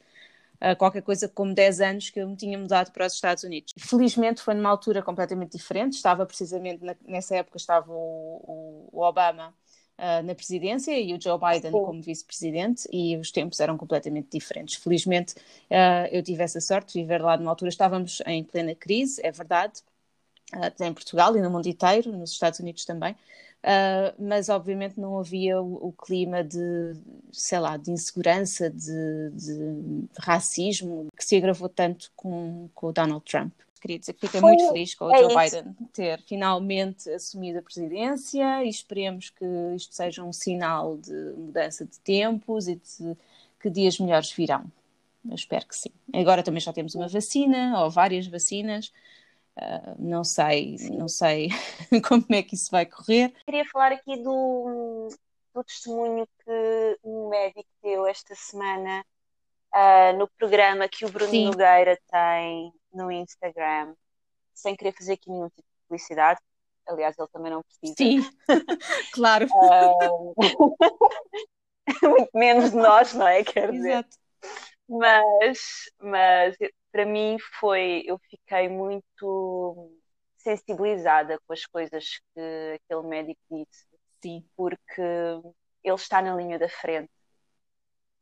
uh, 0.62 0.76
qualquer 0.76 1.02
coisa 1.02 1.28
como 1.28 1.54
10 1.54 1.80
anos 1.80 2.10
que 2.10 2.20
eu 2.20 2.28
me 2.28 2.36
tinha 2.36 2.56
mudado 2.56 2.92
para 2.92 3.06
os 3.06 3.14
Estados 3.14 3.42
Unidos. 3.42 3.74
Felizmente 3.76 4.40
foi 4.40 4.54
numa 4.54 4.70
altura 4.70 5.02
completamente 5.02 5.56
diferente, 5.56 5.94
estava 5.94 6.24
precisamente 6.24 6.84
na, 6.84 6.94
nessa 7.04 7.36
época 7.36 7.56
estava 7.56 7.92
o, 7.92 8.88
o, 8.92 9.02
Obama 9.02 9.54
uh, 9.98 10.22
na 10.22 10.34
presidência 10.34 10.98
e 10.98 11.12
o 11.12 11.20
Joe 11.20 11.38
Biden 11.38 11.72
como 11.72 12.00
vice-presidente 12.00 12.88
e 12.92 13.16
os 13.16 13.30
tempos 13.32 13.58
eram 13.60 13.76
completamente 13.76 14.28
diferentes. 14.30 14.76
Felizmente 14.76 15.34
uh, 15.70 16.06
eu 16.10 16.22
tive 16.22 16.42
essa 16.42 16.60
sorte 16.60 16.94
de 16.94 17.00
viver 17.00 17.20
lá 17.20 17.36
numa 17.36 17.50
altura, 17.50 17.68
estávamos 17.68 18.22
em 18.26 18.44
plena 18.44 18.74
crise, 18.74 19.20
é 19.24 19.32
verdade, 19.32 19.82
em 20.80 20.92
Portugal 20.92 21.34
e 21.34 21.40
no 21.40 21.50
mundo 21.50 21.66
inteiro, 21.66 22.12
nos 22.12 22.32
Estados 22.32 22.60
Unidos 22.60 22.84
também, 22.84 23.16
Uh, 23.62 24.12
mas 24.18 24.48
obviamente 24.48 24.98
não 24.98 25.16
havia 25.16 25.62
o, 25.62 25.88
o, 25.88 25.92
clima 25.92 26.42
de, 26.42 26.96
sei 27.30 27.60
lá, 27.60 27.76
de 27.76 27.92
insegurança, 27.92 28.68
de, 28.68 29.30
de, 29.30 30.08
racismo 30.18 31.06
que 31.16 31.24
se 31.24 31.36
agravou 31.36 31.68
tanto 31.68 32.10
com, 32.16 32.68
com 32.74 32.88
o 32.88 32.92
Donald 32.92 33.24
Trump. 33.24 33.52
Queria 33.80 34.00
dizer 34.00 34.14
que 34.14 34.26
fiquei 34.26 34.40
muito 34.40 34.66
feliz 34.68 34.94
com 34.96 35.06
o 35.06 35.14
é 35.14 35.18
Joe 35.18 35.28
isso. 35.28 35.56
Biden 35.56 35.76
ter 35.92 36.20
finalmente 36.22 37.08
assumido 37.10 37.60
a 37.60 37.62
presidência 37.62 38.64
e 38.64 38.68
esperemos 38.68 39.30
que 39.30 39.44
isto 39.76 39.94
seja 39.94 40.24
um 40.24 40.32
sinal 40.32 40.96
de 40.96 41.12
mudança 41.36 41.84
de 41.84 41.98
tempos 42.00 42.66
e 42.66 42.74
de 42.74 43.16
que 43.60 43.70
dias 43.70 43.98
melhores 44.00 44.32
virão. 44.32 44.64
Eu 45.28 45.36
espero 45.36 45.66
que 45.66 45.76
sim. 45.76 45.90
Agora 46.12 46.42
também 46.42 46.60
já 46.60 46.72
temos 46.72 46.96
uma 46.96 47.06
vacina, 47.06 47.80
ou 47.80 47.90
várias 47.90 48.26
vacinas, 48.26 48.92
Uh, 49.58 49.94
não 49.98 50.24
sei, 50.24 50.78
Sim. 50.78 50.96
não 50.96 51.08
sei 51.08 51.48
como 52.08 52.24
é 52.30 52.42
que 52.42 52.54
isso 52.54 52.70
vai 52.70 52.86
correr. 52.86 53.34
Queria 53.44 53.64
falar 53.66 53.92
aqui 53.92 54.16
do, 54.22 55.08
do 55.54 55.64
testemunho 55.64 56.26
que 56.44 56.98
um 57.04 57.28
médico 57.28 57.68
deu 57.82 58.06
esta 58.06 58.34
semana 58.34 59.04
uh, 59.74 60.16
no 60.16 60.26
programa 60.38 60.88
que 60.88 61.04
o 61.04 61.10
Bruno 61.10 61.30
Sim. 61.30 61.46
Nogueira 61.46 61.98
tem 62.10 62.72
no 62.94 63.10
Instagram, 63.10 63.94
sem 64.54 64.74
querer 64.74 64.92
fazer 64.92 65.14
aqui 65.14 65.30
nenhum 65.30 65.48
tipo 65.50 65.68
de 65.68 65.86
publicidade. 65.86 66.40
Aliás, 66.88 67.14
ele 67.18 67.28
também 67.28 67.52
não 67.52 67.62
precisa. 67.62 67.94
Sim, 67.96 68.20
claro. 69.12 69.46
Uh, 69.46 70.34
muito 72.02 72.30
menos 72.34 72.70
de 72.70 72.76
nós, 72.76 73.12
não 73.12 73.26
é? 73.26 73.44
Quer 73.44 73.70
dizer. 73.70 73.90
Exato. 73.90 74.16
Mas, 74.88 75.58
mas 76.00 76.56
para 76.92 77.06
mim 77.06 77.38
foi, 77.58 78.02
eu 78.06 78.18
fiquei 78.30 78.68
muito 78.68 79.90
sensibilizada 80.36 81.38
com 81.46 81.52
as 81.52 81.64
coisas 81.66 82.20
que 82.34 82.80
aquele 82.84 83.08
médico 83.08 83.40
disse. 83.50 83.86
Sim. 84.22 84.44
Porque 84.56 85.02
ele 85.82 85.94
está 85.96 86.22
na 86.22 86.34
linha 86.36 86.58
da 86.58 86.68
frente 86.68 87.10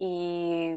e, 0.00 0.74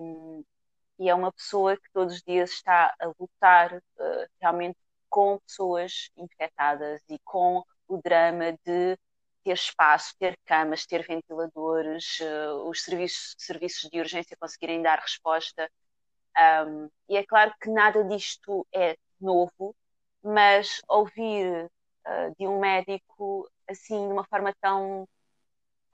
e 1.00 1.10
é 1.10 1.16
uma 1.16 1.32
pessoa 1.32 1.78
que 1.78 1.90
todos 1.94 2.16
os 2.16 2.22
dias 2.24 2.52
está 2.52 2.94
a 3.00 3.08
lutar 3.20 3.76
uh, 3.76 4.28
realmente 4.42 4.78
com 5.10 5.40
pessoas 5.40 6.10
infectadas 6.18 7.02
e 7.10 7.18
com 7.24 7.64
o 7.88 7.98
drama 8.02 8.54
de 8.66 8.98
ter 9.44 9.54
espaço, 9.54 10.16
ter 10.20 10.38
camas, 10.46 10.86
ter 10.86 11.06
ventiladores, 11.06 12.20
uh, 12.22 12.70
os 12.70 12.84
serviços, 12.84 13.36
serviços 13.38 13.90
de 13.90 14.00
urgência 14.00 14.38
conseguirem 14.40 14.82
dar 14.82 15.00
resposta 15.00 15.70
um, 16.38 16.90
e 17.10 17.18
é 17.18 17.24
claro 17.24 17.54
que 17.62 17.70
nada 17.70 18.04
disto 18.04 18.66
é 18.74 18.98
novo, 19.20 19.76
mas 20.24 20.82
ouvir 20.88 21.66
uh, 22.08 22.36
de 22.38 22.48
um 22.48 22.60
médico 22.60 23.50
assim, 23.68 24.08
de 24.08 24.14
uma 24.14 24.26
forma 24.26 24.54
tão 24.62 25.08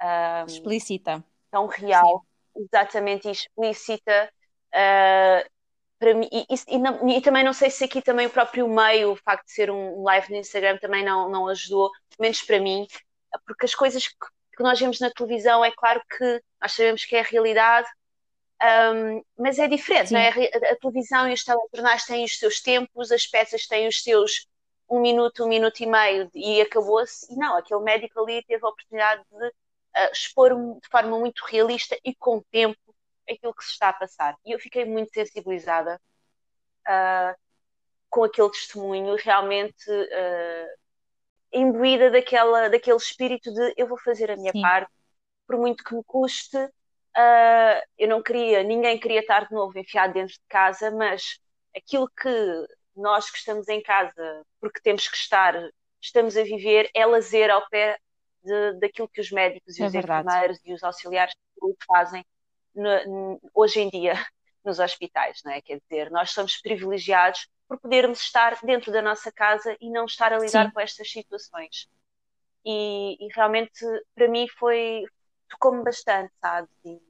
um, 0.02 0.46
explícita, 0.48 1.24
tão 1.52 1.68
real, 1.68 2.26
Sim. 2.56 2.64
exatamente 2.64 3.30
explícita, 3.30 4.32
uh, 4.74 5.50
para 6.00 6.14
mim, 6.14 6.30
e, 6.32 6.46
e, 6.68 6.78
não, 6.78 7.10
e, 7.10 7.22
também 7.22 7.44
não 7.44 7.54
sei 7.54 7.70
se 7.70 7.84
aqui 7.84 8.02
também 8.02 8.28
o 8.28 8.30
próprio 8.30 8.68
meio, 8.68 9.12
o 9.12 9.16
facto 9.18 9.46
de 9.46 9.52
ser 9.52 9.70
um 9.70 10.02
live 10.04 10.32
no 10.32 10.38
Instagram 10.38 10.78
também 10.78 11.04
não, 11.04 11.30
não 11.30 11.48
ajudou, 11.48 11.92
menos 12.18 12.42
para 12.42 12.60
mim, 12.60 12.88
porque 13.46 13.66
as 13.66 13.76
coisas 13.76 14.08
que, 14.08 14.16
que 14.56 14.64
nós 14.64 14.80
vemos 14.80 15.00
na 15.00 15.12
televisão, 15.12 15.64
é 15.64 15.72
claro 15.72 16.02
que 16.18 16.42
nós 16.62 16.72
sabemos 16.72 17.04
que 17.04 17.16
é 17.18 17.20
a 17.20 17.24
realidade, 17.24 17.88
um, 18.62 19.24
mas 19.38 19.58
é 19.58 19.68
diferente, 19.68 20.12
não 20.12 20.20
é? 20.20 20.30
A, 20.30 20.74
a, 20.74 20.76
televisão 20.76 21.30
e 21.30 21.34
os 21.34 21.44
telejornais 21.44 22.06
têm 22.06 22.26
os 22.26 22.38
seus 22.38 22.60
tempos, 22.60 23.12
as 23.12 23.26
peças 23.26 23.66
têm 23.66 23.88
os 23.88 24.04
seus 24.04 24.48
um 24.90 25.00
minuto, 25.00 25.46
um 25.46 25.48
minuto 25.48 25.80
e 25.82 25.86
meio 25.86 26.30
e 26.34 26.62
acabou-se. 26.62 27.32
E 27.32 27.36
não, 27.36 27.56
aquele 27.58 27.80
médico 27.82 28.20
ali 28.22 28.44
teve 28.44 28.66
a 28.66 28.70
oportunidade 28.70 29.24
de 29.32 29.48
uh, 29.48 30.12
expor 30.12 30.50
de 30.82 30.88
forma 30.90 31.18
muito 31.20 31.46
realista 31.46 31.98
e 32.04 32.14
com 32.16 32.42
tempo 32.52 32.78
aquilo 33.30 33.54
que 33.54 33.64
se 33.64 33.72
está 33.72 33.90
a 33.90 33.94
passar. 33.94 34.36
E 34.46 34.52
eu 34.52 34.60
fiquei 34.60 34.86
muito 34.86 35.14
sensibilizada 35.14 36.02
uh, 36.88 37.40
com 38.10 38.24
aquele 38.24 38.50
testemunho, 38.50 39.16
realmente 39.16 39.90
uh, 39.90 40.80
imbuída 41.54 42.10
daquela, 42.10 42.68
daquele 42.68 42.98
espírito 42.98 43.54
de 43.54 43.74
eu 43.78 43.88
vou 43.88 43.98
fazer 44.00 44.32
a 44.32 44.36
minha 44.36 44.52
Sim. 44.52 44.62
parte, 44.62 44.92
por 45.48 45.58
muito 45.58 45.84
que 45.84 45.96
me 45.96 46.04
custe, 46.04 46.58
Uh, 47.18 47.82
eu 47.98 48.08
não 48.08 48.22
queria, 48.22 48.64
ninguém 48.64 49.00
queria 49.00 49.20
estar 49.22 49.48
de 49.48 49.54
novo 49.54 49.78
enfiado 49.78 50.14
dentro 50.14 50.34
de 50.34 50.48
casa, 50.48 50.92
mas 50.92 51.40
aquilo 51.76 52.10
que 52.10 52.68
nós 52.96 53.30
que 53.30 53.38
estamos 53.38 53.68
em 53.68 53.82
casa, 53.82 54.46
porque 54.60 54.80
temos 54.82 55.08
que 55.08 55.18
estar, 55.18 55.56
estamos 56.02 56.38
a 56.38 56.44
viver, 56.44 56.90
é 56.94 57.06
lazer 57.06 57.50
ao 57.50 57.68
pé 57.70 57.98
de, 58.44 58.80
daquilo 58.80 59.10
que 59.10 59.22
os 59.22 59.32
médicos 59.32 59.78
e 59.78 59.84
é 59.84 59.86
os 59.86 59.92
verdade. 59.92 60.28
enfermeiros 60.28 60.60
e 60.66 60.74
os 60.74 60.84
auxiliares 60.84 61.34
fazem 61.86 62.26
no, 62.76 63.06
no, 63.06 63.52
hoje 63.54 63.80
em 63.80 63.90
dia 63.90 64.14
nos 64.64 64.80
hospitais, 64.80 65.42
não 65.44 65.52
é? 65.52 65.62
Quer 65.62 65.80
dizer, 65.80 66.12
nós 66.12 66.32
somos 66.32 66.58
privilegiados 66.62 67.48
por 67.68 67.80
podermos 67.80 68.20
estar 68.22 68.58
dentro 68.64 68.92
da 68.92 69.02
nossa 69.02 69.32
casa 69.32 69.76
e 69.80 69.90
não 69.90 70.06
estar 70.06 70.34
a 70.34 70.40
lidar 70.40 70.68
Sim. 70.68 70.72
com 70.72 70.80
estas 70.80 71.10
situações. 71.10 71.88
E, 72.66 73.16
e, 73.20 73.28
realmente, 73.34 73.86
para 74.16 74.28
mim, 74.28 74.48
foi 74.58 75.04
tocou-me 75.50 75.84
bastante, 75.84 76.32
sabe? 76.42 76.68
E, 76.86 77.02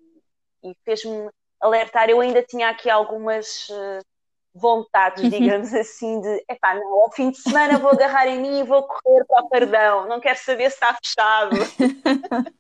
e 0.64 0.76
fez-me 0.84 1.30
alertar. 1.60 2.10
Eu 2.10 2.22
ainda 2.22 2.42
tinha 2.44 2.70
aqui 2.70 2.90
algumas 2.90 3.68
uh, 3.70 4.00
vontades, 4.54 5.24
digamos 5.30 5.74
assim, 5.74 6.22
de 6.22 6.46
epá, 6.50 6.76
não, 6.76 7.02
ao 7.02 7.12
fim 7.12 7.32
de 7.32 7.38
semana 7.38 7.78
vou 7.78 7.92
agarrar 7.92 8.28
em 8.28 8.40
mim 8.40 8.60
e 8.60 8.64
vou 8.64 8.84
correr 8.84 9.26
para 9.26 9.44
o 9.44 9.50
perdão, 9.50 10.08
não 10.08 10.20
quero 10.20 10.40
saber 10.40 10.70
se 10.70 10.76
está 10.76 10.96
fechado. 10.96 11.56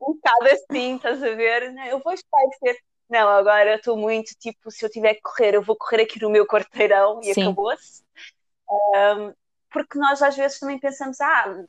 um 0.00 0.14
bocado 0.14 0.46
assim, 0.46 0.96
estás 0.96 1.22
a 1.22 1.34
ver? 1.34 1.72
Não, 1.72 1.84
eu 1.84 2.00
vou 2.00 2.12
espairecer. 2.12 2.78
Não, 3.08 3.28
agora 3.28 3.74
estou 3.74 3.96
muito 3.96 4.30
tipo, 4.38 4.70
se 4.70 4.84
eu 4.84 4.90
tiver 4.90 5.14
que 5.14 5.22
correr, 5.22 5.54
eu 5.54 5.62
vou 5.62 5.76
correr 5.76 6.02
aqui 6.02 6.22
no 6.22 6.30
meu 6.30 6.46
quarteirão 6.46 7.20
e 7.22 7.32
acabou-se. 7.32 8.04
Um, 8.68 9.34
porque 9.72 9.98
nós 9.98 10.22
às 10.22 10.36
vezes 10.36 10.60
também 10.60 10.78
pensamos, 10.78 11.20
ah, 11.20 11.64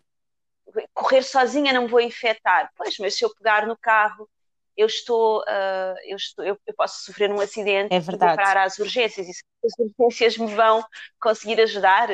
correr 0.93 1.23
sozinha 1.23 1.73
não 1.73 1.87
vou 1.87 2.01
infectar. 2.01 2.69
Pois, 2.75 2.97
mas 2.99 3.15
se 3.15 3.23
eu 3.25 3.33
pegar 3.33 3.65
no 3.67 3.77
carro 3.77 4.27
eu 4.75 4.87
estou, 4.87 5.39
uh, 5.41 5.95
eu, 6.05 6.15
estou 6.15 6.45
eu, 6.45 6.57
eu, 6.65 6.73
posso 6.73 7.03
sofrer 7.03 7.31
um 7.31 7.39
acidente 7.39 7.93
é 7.93 7.99
verdade. 7.99 8.33
e 8.33 8.35
parar 8.35 8.63
às 8.65 8.79
urgências 8.79 9.27
e 9.27 9.33
se 9.33 9.43
as 9.65 9.73
urgências 9.77 10.37
me 10.37 10.53
vão 10.55 10.83
conseguir 11.19 11.59
ajudar. 11.61 12.07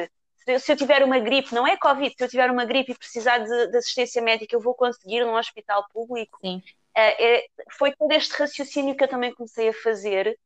Se, 0.43 0.59
se 0.59 0.71
eu 0.71 0.75
tiver 0.75 1.03
uma 1.03 1.19
gripe, 1.19 1.53
não 1.53 1.67
é 1.67 1.77
Covid, 1.77 2.13
se 2.17 2.23
eu 2.23 2.27
tiver 2.27 2.49
uma 2.49 2.65
gripe 2.65 2.91
e 2.91 2.97
precisar 2.97 3.39
de, 3.39 3.67
de 3.67 3.77
assistência 3.77 4.21
médica, 4.21 4.55
eu 4.55 4.59
vou 4.59 4.73
conseguir 4.73 5.23
num 5.23 5.35
hospital 5.35 5.85
público. 5.93 6.39
Sim. 6.41 6.57
Uh, 6.57 7.15
é, 7.19 7.45
foi 7.77 7.93
todo 7.95 8.11
este 8.11 8.33
raciocínio 8.33 8.95
que 8.95 9.03
eu 9.03 9.07
também 9.07 9.33
comecei 9.33 9.69
a 9.69 9.73
fazer. 9.73 10.37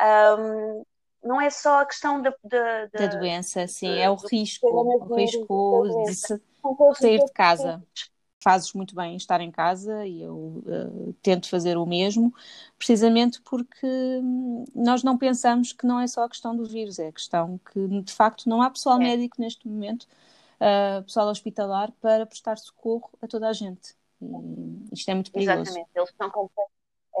Um, 0.00 0.82
não 1.22 1.40
é 1.40 1.50
só 1.50 1.80
a 1.80 1.86
questão 1.86 2.22
da, 2.22 2.32
da, 2.44 2.86
da, 2.86 3.06
da 3.06 3.18
doença, 3.18 3.66
sim, 3.66 3.98
é 3.98 4.08
o 4.08 4.14
risco, 4.14 4.68
o 4.68 5.14
risco 5.16 5.82
de 5.84 6.40
sair 6.94 7.24
de 7.24 7.32
casa 7.32 7.82
fazes 8.40 8.72
muito 8.72 8.94
bem 8.94 9.16
estar 9.16 9.40
em 9.40 9.50
casa 9.50 10.06
e 10.06 10.22
eu 10.22 10.36
uh, 10.36 11.12
tento 11.22 11.48
fazer 11.48 11.76
o 11.76 11.84
mesmo, 11.84 12.32
precisamente 12.76 13.40
porque 13.42 13.86
hum, 13.86 14.64
nós 14.74 15.02
não 15.02 15.18
pensamos 15.18 15.72
que 15.72 15.86
não 15.86 16.00
é 16.00 16.06
só 16.06 16.24
a 16.24 16.28
questão 16.28 16.56
do 16.56 16.64
vírus, 16.64 16.98
é 16.98 17.08
a 17.08 17.12
questão 17.12 17.58
que 17.58 18.02
de 18.02 18.12
facto 18.12 18.48
não 18.48 18.62
há 18.62 18.70
pessoal 18.70 18.96
é. 19.00 19.04
médico 19.04 19.40
neste 19.40 19.66
momento, 19.66 20.04
uh, 20.60 21.02
pessoal 21.02 21.28
hospitalar, 21.28 21.90
para 22.00 22.26
prestar 22.26 22.58
socorro 22.58 23.10
a 23.20 23.26
toda 23.26 23.48
a 23.48 23.52
gente. 23.52 23.96
E 24.20 24.94
isto 24.94 25.08
é 25.10 25.14
muito 25.14 25.32
perigoso. 25.32 25.60
Exatamente, 25.60 25.90
eles 25.94 26.08
estão, 26.10 26.50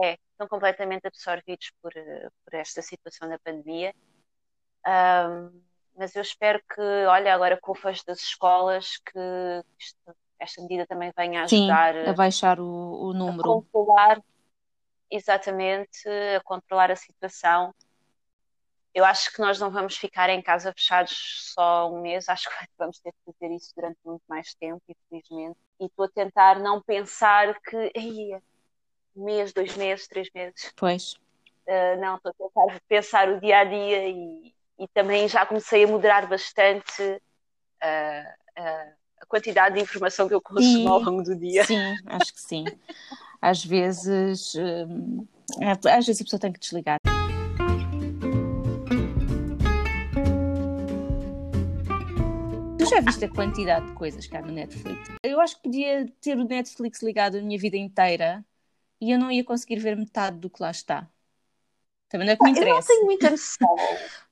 é, 0.02 0.18
estão 0.32 0.48
completamente 0.48 1.06
absorvidos 1.06 1.72
por, 1.82 1.92
por 1.92 2.54
esta 2.54 2.80
situação 2.80 3.28
da 3.28 3.38
pandemia. 3.38 3.94
Um, 4.86 5.67
mas 5.98 6.14
eu 6.14 6.22
espero 6.22 6.62
que, 6.72 6.80
olha, 7.06 7.34
agora 7.34 7.58
com 7.60 7.72
o 7.72 7.74
fecho 7.74 8.06
das 8.06 8.20
escolas, 8.20 8.98
que 8.98 9.18
isto 9.78 9.98
esta 10.38 10.62
medida 10.62 10.86
também 10.86 11.12
venha 11.16 11.40
a 11.40 11.44
ajudar 11.44 11.94
Sim, 11.94 12.06
a 12.06 12.12
baixar 12.12 12.60
o, 12.60 13.08
o 13.08 13.12
número. 13.12 13.40
A 13.40 13.54
controlar, 13.54 14.22
exatamente, 15.10 16.08
a 16.36 16.40
controlar 16.44 16.90
a 16.90 16.96
situação. 16.96 17.74
Eu 18.94 19.04
acho 19.04 19.32
que 19.32 19.40
nós 19.40 19.58
não 19.58 19.70
vamos 19.70 19.96
ficar 19.96 20.30
em 20.30 20.40
casa 20.40 20.72
fechados 20.72 21.52
só 21.54 21.90
um 21.90 22.00
mês, 22.00 22.28
acho 22.28 22.48
que 22.48 22.54
vamos 22.78 23.00
ter 23.00 23.12
que 23.12 23.32
fazer 23.32 23.54
isso 23.54 23.72
durante 23.74 23.98
muito 24.04 24.22
mais 24.28 24.54
tempo, 24.54 24.82
infelizmente. 24.88 25.58
E 25.80 25.86
estou 25.86 26.04
a 26.04 26.08
tentar 26.08 26.58
não 26.60 26.80
pensar 26.80 27.60
que, 27.60 27.90
ei, 27.94 28.36
um 29.16 29.24
mês, 29.24 29.52
dois 29.52 29.76
meses, 29.76 30.06
três 30.06 30.28
meses. 30.32 30.72
Pois. 30.76 31.14
Uh, 31.66 32.00
não, 32.00 32.16
estou 32.16 32.30
a 32.30 32.34
tentar 32.34 32.80
pensar 32.88 33.28
o 33.28 33.40
dia 33.40 33.58
a 33.58 33.64
dia 33.64 34.08
e, 34.08 34.54
e 34.78 34.86
também 34.88 35.28
já 35.28 35.44
comecei 35.44 35.84
a 35.84 35.86
moderar 35.88 36.28
bastante 36.28 37.02
uh, 37.02 38.60
uh, 38.60 38.92
a 39.20 39.26
quantidade 39.26 39.74
de 39.74 39.82
informação 39.82 40.28
que 40.28 40.34
eu 40.34 40.40
consumo 40.40 40.88
ao 40.88 41.00
longo 41.00 41.22
do 41.22 41.34
dia. 41.34 41.64
Sim, 41.64 41.96
acho 42.06 42.32
que 42.32 42.40
sim. 42.40 42.64
Às 43.42 43.64
vezes, 43.64 44.54
hum, 44.54 45.26
às 45.60 46.06
vezes 46.06 46.20
a 46.20 46.24
pessoa 46.24 46.40
tem 46.40 46.52
que 46.52 46.60
desligar. 46.60 46.98
Tu 52.78 52.86
já 52.86 53.00
viste 53.00 53.24
a 53.24 53.28
quantidade 53.28 53.86
de 53.86 53.92
coisas 53.94 54.26
que 54.26 54.36
há 54.36 54.42
no 54.42 54.52
Netflix? 54.52 55.10
Eu 55.24 55.40
acho 55.40 55.56
que 55.56 55.62
podia 55.62 56.06
ter 56.20 56.38
o 56.38 56.44
Netflix 56.44 57.02
ligado 57.02 57.36
a 57.36 57.42
minha 57.42 57.58
vida 57.58 57.76
inteira 57.76 58.44
e 59.00 59.10
eu 59.10 59.18
não 59.18 59.30
ia 59.30 59.44
conseguir 59.44 59.78
ver 59.78 59.96
metade 59.96 60.38
do 60.38 60.48
que 60.48 60.62
lá 60.62 60.70
está. 60.70 61.08
Também 62.08 62.26
não 62.26 62.32
é 62.32 62.36
que 62.36 62.44
me 62.44 62.50
interessa. 62.50 62.70
Eu 62.70 62.74
não 62.74 62.86
tenho 62.86 63.04
muita 63.04 63.30
noção. 63.30 63.76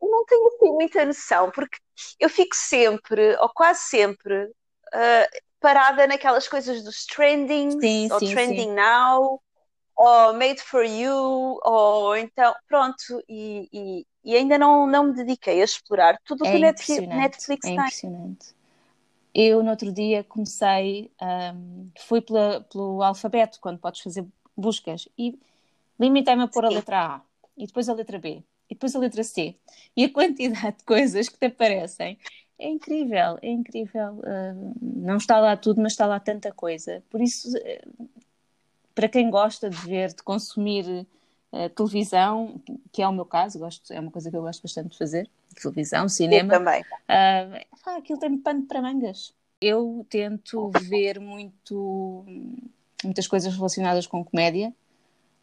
eu 0.00 0.08
não 0.08 0.24
tenho 0.24 0.46
assim, 0.48 0.72
muita 0.72 1.04
noção, 1.04 1.50
porque 1.50 1.78
eu 2.18 2.28
fico 2.28 2.54
sempre, 2.54 3.36
ou 3.40 3.48
quase 3.50 3.80
sempre, 3.82 4.44
uh, 4.44 5.38
parada 5.60 6.06
naquelas 6.06 6.48
coisas 6.48 6.82
dos 6.82 7.04
trending, 7.06 7.80
sim, 7.80 8.08
ou 8.10 8.18
sim, 8.18 8.32
trending 8.32 8.68
sim. 8.68 8.74
now, 8.74 9.40
ou 9.96 10.32
made 10.34 10.62
for 10.62 10.84
you, 10.84 11.58
ou 11.64 12.16
então, 12.16 12.54
pronto, 12.68 13.22
e, 13.28 13.68
e, 13.72 14.06
e, 14.24 14.36
ainda 14.36 14.56
não, 14.56 14.86
não 14.86 15.04
me 15.04 15.14
dediquei 15.14 15.60
a 15.60 15.64
explorar 15.64 16.18
tudo 16.24 16.44
o 16.44 16.46
é 16.46 16.52
que 16.52 16.58
Netflix, 16.58 17.08
Netflix 17.08 17.66
é 17.66 17.68
tem. 17.68 17.78
impressionante. 17.78 18.58
Eu, 19.34 19.62
no 19.62 19.70
outro 19.70 19.92
dia, 19.92 20.24
comecei, 20.24 21.10
um, 21.20 21.90
fui 22.06 22.20
pela, 22.20 22.60
pelo 22.62 23.02
alfabeto, 23.02 23.58
quando 23.60 23.78
podes 23.78 24.00
fazer 24.00 24.24
buscas, 24.56 25.08
e 25.18 25.38
limitei-me 25.98 26.44
a 26.44 26.48
pôr 26.48 26.64
a 26.64 26.68
letra 26.68 27.16
A, 27.16 27.20
e 27.56 27.66
depois 27.66 27.88
a 27.88 27.94
letra 27.94 28.18
B, 28.18 28.42
e 28.68 28.74
depois 28.74 28.94
a 28.94 28.98
letra 28.98 29.24
C. 29.24 29.56
E 29.96 30.04
a 30.04 30.12
quantidade 30.12 30.78
de 30.78 30.84
coisas 30.84 31.28
que 31.28 31.38
te 31.38 31.46
aparecem 31.46 32.18
é 32.58 32.68
incrível, 32.68 33.38
é 33.40 33.48
incrível. 33.48 34.14
Uh, 34.18 34.74
não 34.82 35.16
está 35.16 35.38
lá 35.38 35.56
tudo, 35.56 35.80
mas 35.80 35.92
está 35.92 36.06
lá 36.06 36.18
tanta 36.18 36.52
coisa. 36.52 37.02
Por 37.08 37.20
isso, 37.20 37.56
uh, 37.56 38.08
para 38.94 39.08
quem 39.08 39.30
gosta 39.30 39.70
de 39.70 39.76
ver, 39.76 40.08
de 40.08 40.22
consumir 40.22 41.06
uh, 41.52 41.68
televisão, 41.70 42.60
que 42.92 43.00
é 43.00 43.08
o 43.08 43.12
meu 43.12 43.24
caso, 43.24 43.58
gosto, 43.58 43.92
é 43.92 44.00
uma 44.00 44.10
coisa 44.10 44.30
que 44.30 44.36
eu 44.36 44.42
gosto 44.42 44.62
bastante 44.62 44.90
de 44.90 44.98
fazer, 44.98 45.30
televisão, 45.54 46.08
cinema. 46.08 46.54
Eu 46.54 46.58
também. 46.58 46.82
Uh, 46.82 47.96
aquilo 47.96 48.18
tem 48.18 48.36
pano 48.36 48.66
para 48.66 48.82
mangas. 48.82 49.32
Eu 49.60 50.06
tento 50.08 50.70
ver 50.88 51.18
muito, 51.18 52.24
muitas 53.02 53.26
coisas 53.26 53.54
relacionadas 53.54 54.06
com 54.06 54.24
comédia, 54.24 54.72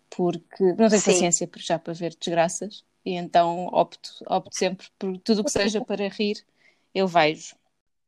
porque 0.10 0.64
não 0.64 0.90
tenho 0.90 1.02
Sim. 1.02 1.12
paciência 1.12 1.50
já 1.58 1.80
para 1.80 1.94
ver 1.94 2.16
desgraças 2.18 2.84
e 3.06 3.14
então 3.14 3.68
opto, 3.68 4.10
opto 4.28 4.56
sempre 4.56 4.88
por 4.98 5.18
tudo 5.20 5.42
o 5.42 5.44
que 5.44 5.52
seja 5.52 5.84
para 5.84 6.08
rir, 6.08 6.44
eu 6.94 7.08
vejo. 7.08 7.56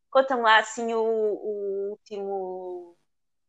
Conta-me 0.10 0.42
lá 0.42 0.60
assim 0.60 0.94
o, 0.94 1.04
o, 1.04 1.90
último 1.92 2.96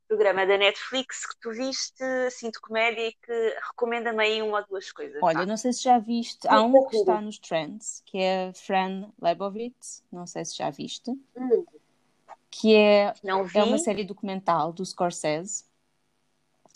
programa 0.06 0.46
da 0.46 0.58
Netflix 0.58 1.26
que 1.26 1.40
tu 1.40 1.50
viste, 1.52 2.02
assim, 2.26 2.50
de 2.50 2.60
comédia 2.60 3.08
e 3.08 3.12
que 3.12 3.56
recomenda-me 3.68 4.22
aí 4.22 4.42
uma 4.42 4.58
ou 4.58 4.66
duas 4.66 4.90
coisas. 4.92 5.18
Olha, 5.22 5.40
tá? 5.40 5.46
não 5.46 5.56
sei 5.56 5.72
se 5.72 5.82
já 5.82 5.98
viste, 5.98 6.46
há 6.48 6.62
um 6.62 6.86
que 6.86 6.96
está 6.96 7.20
nos 7.20 7.38
trends, 7.38 8.02
que 8.04 8.18
é 8.18 8.52
Fran 8.52 9.10
Lebowitz, 9.20 10.02
não 10.12 10.26
sei 10.26 10.44
se 10.44 10.56
já 10.56 10.70
viste, 10.70 11.10
hum. 11.10 11.64
que 12.50 12.74
é, 12.74 13.14
é 13.54 13.62
uma 13.62 13.78
série 13.78 14.04
documental 14.04 14.72
do 14.72 14.84
Scorsese 14.84 15.67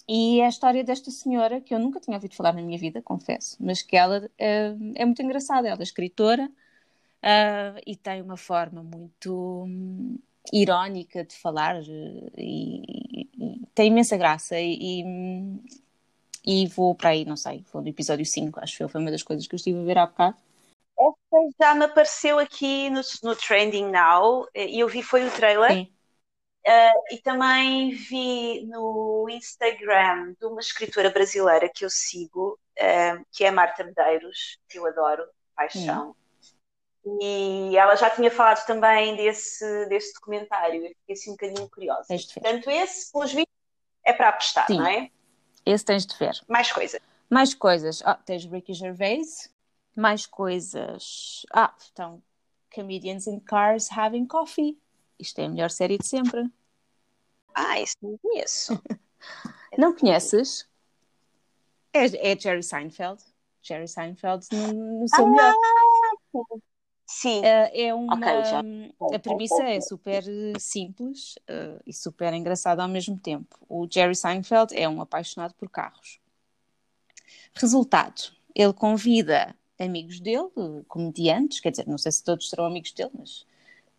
E 0.09 0.41
é 0.41 0.47
a 0.47 0.49
história 0.49 0.83
desta 0.83 1.11
senhora 1.11 1.61
que 1.61 1.75
eu 1.75 1.79
nunca 1.79 2.01
tinha 2.01 2.17
ouvido 2.17 2.35
falar 2.35 2.53
na 2.53 2.63
minha 2.63 2.79
vida, 2.79 3.01
confesso, 3.01 3.57
mas 3.61 3.83
que 3.83 3.97
ela 3.97 4.29
é, 4.39 4.75
é 4.97 5.05
muito 5.05 5.23
engraçada. 5.23 5.69
Ela 5.69 5.81
é 5.81 5.83
escritora 5.83 6.47
uh, 6.47 7.81
e 7.87 7.97
tem 7.97 8.21
uma 8.21 8.37
forma 8.37 8.83
muito 8.83 9.65
um, 9.65 10.19
irónica 10.53 11.25
de 11.25 11.37
falar 11.37 11.81
e, 11.83 12.33
e, 12.37 13.29
e, 13.39 13.67
tem 13.75 13.89
imensa 13.89 14.17
graça. 14.17 14.59
E, 14.59 15.05
e, 16.45 16.67
vou 16.67 16.95
para 16.95 17.11
aí, 17.11 17.25
não 17.25 17.37
sei, 17.37 17.65
vou 17.73 17.81
no 17.81 17.89
episódio 17.89 18.27
5, 18.27 18.59
acho 18.61 18.79
que 18.79 18.89
foi 18.89 19.01
uma 19.01 19.11
das 19.11 19.23
coisas 19.23 19.47
que 19.47 19.55
eu 19.55 19.57
estive 19.57 19.79
a 19.79 19.85
ver 19.85 19.99
há 19.99 20.07
bocado. 20.07 20.37
Essa 20.99 21.55
já 21.61 21.75
me 21.75 21.85
apareceu 21.85 22.39
aqui 22.39 22.91
no, 22.91 23.01
no 23.23 23.37
Trending 23.37 23.91
Now 23.91 24.49
e 24.55 24.81
eu 24.81 24.89
vi 24.89 25.03
foi 25.03 25.27
o 25.27 25.31
trailer. 25.31 25.73
Sim. 25.73 25.89
Uh, 26.65 27.15
e 27.15 27.19
também 27.19 27.91
vi 27.91 28.65
no 28.67 29.27
Instagram 29.29 30.35
de 30.39 30.47
uma 30.47 30.61
escritora 30.61 31.11
brasileira 31.11 31.69
que 31.69 31.85
eu 31.85 31.91
sigo, 31.91 32.59
uh, 32.79 33.27
que 33.33 33.45
é 33.45 33.51
Marta 33.51 33.83
Medeiros, 33.83 34.59
que 34.69 34.79
eu 34.79 34.87
adoro, 34.87 35.25
paixão. 35.57 36.15
Hum. 37.05 37.19
E 37.21 37.77
ela 37.77 37.97
já 37.97 38.09
tinha 38.11 38.31
falado 38.31 38.65
também 38.65 39.17
desse, 39.17 39.87
desse 39.87 40.15
documentário, 40.15 40.85
eu 40.85 40.89
fiquei 41.01 41.15
assim 41.15 41.31
um 41.31 41.35
bocadinho 41.35 41.69
curiosa. 41.69 42.07
Portanto, 42.33 42.71
esse, 42.71 43.11
pelos 43.11 43.31
vídeos, 43.33 43.57
é 44.05 44.13
para 44.13 44.29
apostar, 44.29 44.67
Sim. 44.69 44.79
não 44.79 44.87
é? 44.87 45.11
Esse 45.67 45.85
tens 45.85 46.07
de 46.07 46.17
ver. 46.17 46.41
Mais 46.49 46.71
coisas. 46.71 47.01
Mais 47.29 47.55
coisas. 47.55 48.03
Oh, 48.07 48.15
tens 48.25 48.45
Ricky 48.45 48.73
Gervais. 48.73 49.53
Mais 49.97 50.27
coisas. 50.27 51.45
Ah, 51.53 51.75
então, 51.91 52.23
Comedians 52.73 53.27
in 53.27 53.41
Cars 53.41 53.91
Having 53.91 54.27
Coffee. 54.27 54.79
Isto 55.23 55.39
é 55.39 55.45
a 55.45 55.49
melhor 55.49 55.71
série 55.71 55.97
de 55.97 56.07
sempre. 56.07 56.51
Ah, 57.55 57.81
isso 57.81 57.97
não 58.03 58.19
conheço. 58.19 58.83
não 59.79 59.95
conheces? 59.95 60.69
É, 61.93 62.33
é 62.33 62.39
Jerry 62.39 62.63
Seinfeld. 62.63 63.23
Jerry 63.63 63.87
Seinfeld 63.87 64.47
no, 64.53 65.01
no 65.01 65.09
seu 65.09 65.25
ah, 65.25 65.29
melhor. 65.29 65.55
Sim. 67.07 67.41
Uh, 67.41 67.71
é 67.73 67.95
uma, 67.95 68.17
okay, 68.17 69.15
a 69.15 69.19
premissa 69.19 69.63
é 69.63 69.81
super 69.81 70.25
simples 70.59 71.37
uh, 71.43 71.81
e 71.87 71.93
super 71.93 72.33
engraçada 72.33 72.83
ao 72.83 72.89
mesmo 72.89 73.19
tempo. 73.19 73.57
O 73.69 73.87
Jerry 73.89 74.17
Seinfeld 74.17 74.75
é 74.75 74.89
um 74.89 75.01
apaixonado 75.01 75.55
por 75.55 75.69
carros. 75.69 76.19
Resultado: 77.55 78.33
ele 78.55 78.73
convida 78.73 79.55
amigos 79.79 80.21
dele, 80.21 80.49
comediantes, 80.89 81.61
quer 81.61 81.71
dizer, 81.71 81.87
não 81.87 81.99
sei 81.99 82.11
se 82.13 82.25
todos 82.25 82.49
serão 82.49 82.65
amigos 82.65 82.93
dele, 82.93 83.11
mas 83.19 83.47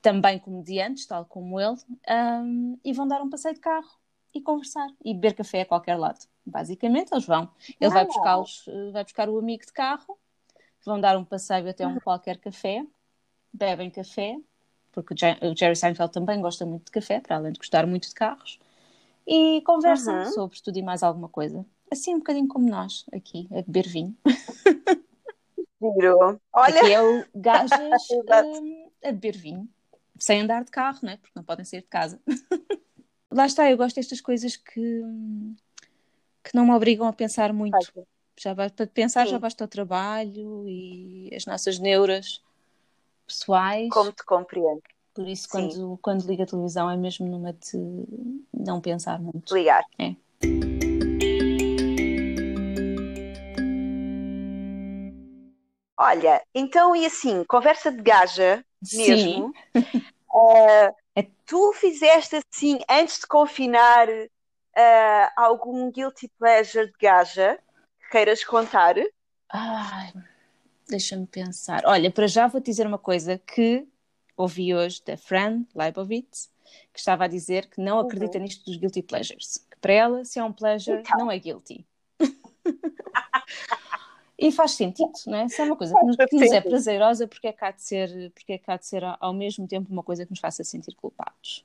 também 0.04 0.38
comediantes, 0.38 1.06
tal 1.08 1.26
como 1.26 1.60
ele, 1.60 1.78
um, 2.10 2.78
e 2.84 2.92
vão 2.92 3.08
dar 3.08 3.22
um 3.22 3.30
passeio 3.30 3.56
de 3.56 3.62
carro 3.62 3.90
e 4.34 4.42
conversar 4.42 4.88
e 5.04 5.14
beber 5.14 5.34
café 5.34 5.62
a 5.62 5.66
qualquer 5.66 5.96
lado. 5.96 6.20
Basicamente, 6.46 7.14
eles 7.14 7.26
vão. 7.26 7.50
Ele 7.80 7.90
vai 7.90 8.06
buscá-los, 8.06 8.66
eh, 8.68 8.92
vai 8.92 9.04
buscar 9.04 9.30
o 9.30 9.40
amigo 9.40 9.66
de 9.66 9.72
carro, 9.72 10.20
vão 10.86 11.00
dar 11.00 11.18
um 11.18 11.24
passeio 11.24 11.70
até 11.70 11.88
um 11.88 12.00
qualquer 12.02 12.38
café, 12.38 12.86
bebem 13.54 13.90
café, 13.90 14.38
porque 14.92 15.14
o 15.14 15.58
Jerry 15.58 15.76
Seinfeld 15.76 16.12
também 16.12 16.42
gosta 16.42 16.66
muito 16.66 16.86
de 16.86 16.92
café, 16.92 17.22
para 17.22 17.38
além 17.38 17.54
de 17.54 17.60
gostar 17.60 17.88
muito 17.88 18.10
de 18.10 18.14
carros, 18.14 18.60
e 19.26 19.62
conversam 19.62 20.20
uhum. 20.20 20.32
sobre 20.32 20.62
tudo 20.62 20.78
e 20.78 20.82
mais 20.82 21.02
alguma 21.02 21.30
coisa. 21.30 21.66
Assim, 21.90 22.14
um 22.14 22.20
bocadinho 22.20 22.48
como 22.50 22.70
nós, 22.70 23.06
aqui, 23.14 23.48
a 23.52 23.62
beber 23.62 23.88
vinho. 23.88 24.18
Giro. 25.82 26.42
Olha! 26.52 26.82
Aqui 26.82 26.92
é 26.92 27.02
o 27.02 27.26
gajas 27.34 27.80
um, 28.44 28.90
a 29.02 29.12
beber 29.14 29.38
vinho 29.38 29.70
sem 30.18 30.42
andar 30.42 30.64
de 30.64 30.72
carro, 30.72 31.00
né? 31.04 31.18
porque 31.18 31.34
não 31.36 31.44
podem 31.44 31.66
sair 31.66 31.82
de 31.82 31.88
casa. 31.88 32.20
Lá 33.32 33.46
está, 33.46 33.70
eu 33.70 33.78
gosto 33.78 33.96
destas 33.96 34.22
coisas 34.22 34.56
que, 34.56 35.02
que 36.44 36.54
não 36.54 36.66
me 36.66 36.72
obrigam 36.72 37.08
a 37.08 37.14
pensar 37.14 37.52
muito. 37.52 37.78
Já 38.40 38.54
para 38.54 38.70
pensar 38.88 39.26
Sim. 39.26 39.32
já 39.32 39.40
basta 39.40 39.64
o 39.64 39.68
trabalho 39.68 40.68
e 40.68 41.30
as 41.36 41.46
nossas 41.46 41.80
neuras 41.80 42.42
pessoais. 43.26 43.90
Como 43.90 44.12
te 44.12 44.24
compreendo. 44.24 44.82
Por 45.14 45.28
isso, 45.28 45.48
quando, 45.50 46.00
quando 46.02 46.26
liga 46.28 46.44
a 46.44 46.48
televisão, 46.48 46.90
é 46.90 46.98
mesmo 46.98 47.28
numa 47.28 47.54
de 47.54 47.78
não 48.52 48.82
pensar 48.82 49.20
muito. 49.20 49.54
Ligar. 49.54 49.84
É. 50.00 50.16
Olha, 55.98 56.44
então 56.54 56.96
e 56.96 57.06
assim, 57.06 57.44
conversa 57.46 57.92
de 57.92 58.02
gaja 58.02 58.66
mesmo. 58.92 59.54
Uh, 59.76 60.96
tu 61.46 61.74
fizeste 61.74 62.36
assim, 62.38 62.80
antes 62.90 63.20
de 63.20 63.28
confinar, 63.28 64.08
uh, 64.10 65.30
algum 65.36 65.92
guilty 65.92 66.30
pleasure 66.40 66.88
de 66.88 66.94
gaja 67.00 67.60
que 68.02 68.10
queiras 68.12 68.44
contar? 68.44 68.96
Ai, 69.50 70.14
deixa-me 70.90 71.28
pensar. 71.28 71.84
Olha, 71.86 72.12
para 72.12 72.28
já 72.28 72.48
vou 72.48 72.62
dizer 72.62 72.88
uma 72.88 72.98
coisa 72.98 73.38
que 73.38 73.88
ouvi 74.36 74.74
hoje 74.74 75.02
da 75.06 75.16
Fran 75.16 75.64
Leibovitz, 75.76 76.52
que 76.92 77.00
estava 77.00 77.26
a 77.26 77.28
dizer 77.28 77.68
que 77.68 77.80
não 77.80 78.00
acredita 78.00 78.38
uhum. 78.38 78.44
nisto 78.44 78.66
dos 78.66 78.78
guilty 78.78 79.04
pleasures. 79.04 79.66
Que 79.70 79.78
para 79.78 79.94
ela, 79.94 80.26
se 80.26 80.40
é 80.40 80.44
um 80.44 80.52
pleasure, 80.52 81.00
então. 81.00 81.18
não 81.20 81.32
é 81.32 81.38
guilty. 81.38 81.86
E 84.38 84.52
faz 84.52 84.72
sentido, 84.72 85.12
não 85.28 85.38
é? 85.38 85.48
Se 85.48 85.62
é 85.62 85.64
uma 85.64 85.76
coisa 85.76 85.94
que 85.94 86.06
nos, 86.06 86.16
que 86.16 86.36
nos, 86.36 86.52
é 86.52 86.62
prazerosa, 86.62 87.28
porque 87.28 87.48
é 87.48 87.54
cá 87.54 87.72
de 87.72 87.84
ser, 87.84 88.32
porque 88.32 88.54
é 88.54 88.58
cá 88.58 88.78
de 88.78 88.86
ser 88.86 89.04
ao 89.20 89.34
mesmo 89.34 89.68
tempo 89.68 89.92
uma 89.92 90.04
coisa 90.04 90.26
que 90.26 90.32
nos 90.32 90.40
faça 90.40 90.64
sentir 90.64 90.96
culpados. 90.96 91.64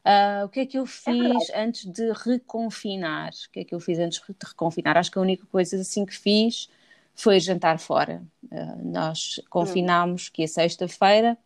Uh, 0.00 0.46
o 0.46 0.48
que 0.48 0.60
é 0.60 0.66
que 0.66 0.78
eu 0.78 0.84
é 0.84 0.86
fiz 0.86 1.50
é 1.50 1.62
antes 1.62 1.84
de 1.84 2.10
reconfinar? 2.12 3.30
O 3.30 3.52
que 3.52 3.60
é 3.60 3.64
que 3.64 3.74
eu 3.74 3.80
fiz 3.80 3.98
antes 3.98 4.18
de 4.18 4.46
reconfinar? 4.46 4.96
Acho 4.96 5.10
que 5.10 5.18
a 5.18 5.22
única 5.22 5.44
coisa 5.46 5.76
assim 5.76 6.06
que 6.06 6.16
fiz 6.16 6.70
foi 7.14 7.38
jantar 7.38 7.78
fora. 7.78 8.22
Uh, 8.44 8.90
nós 8.90 9.40
confinámos 9.50 10.28
hum. 10.28 10.30
que 10.32 10.42
é 10.42 10.46
sexta-feira 10.46 11.36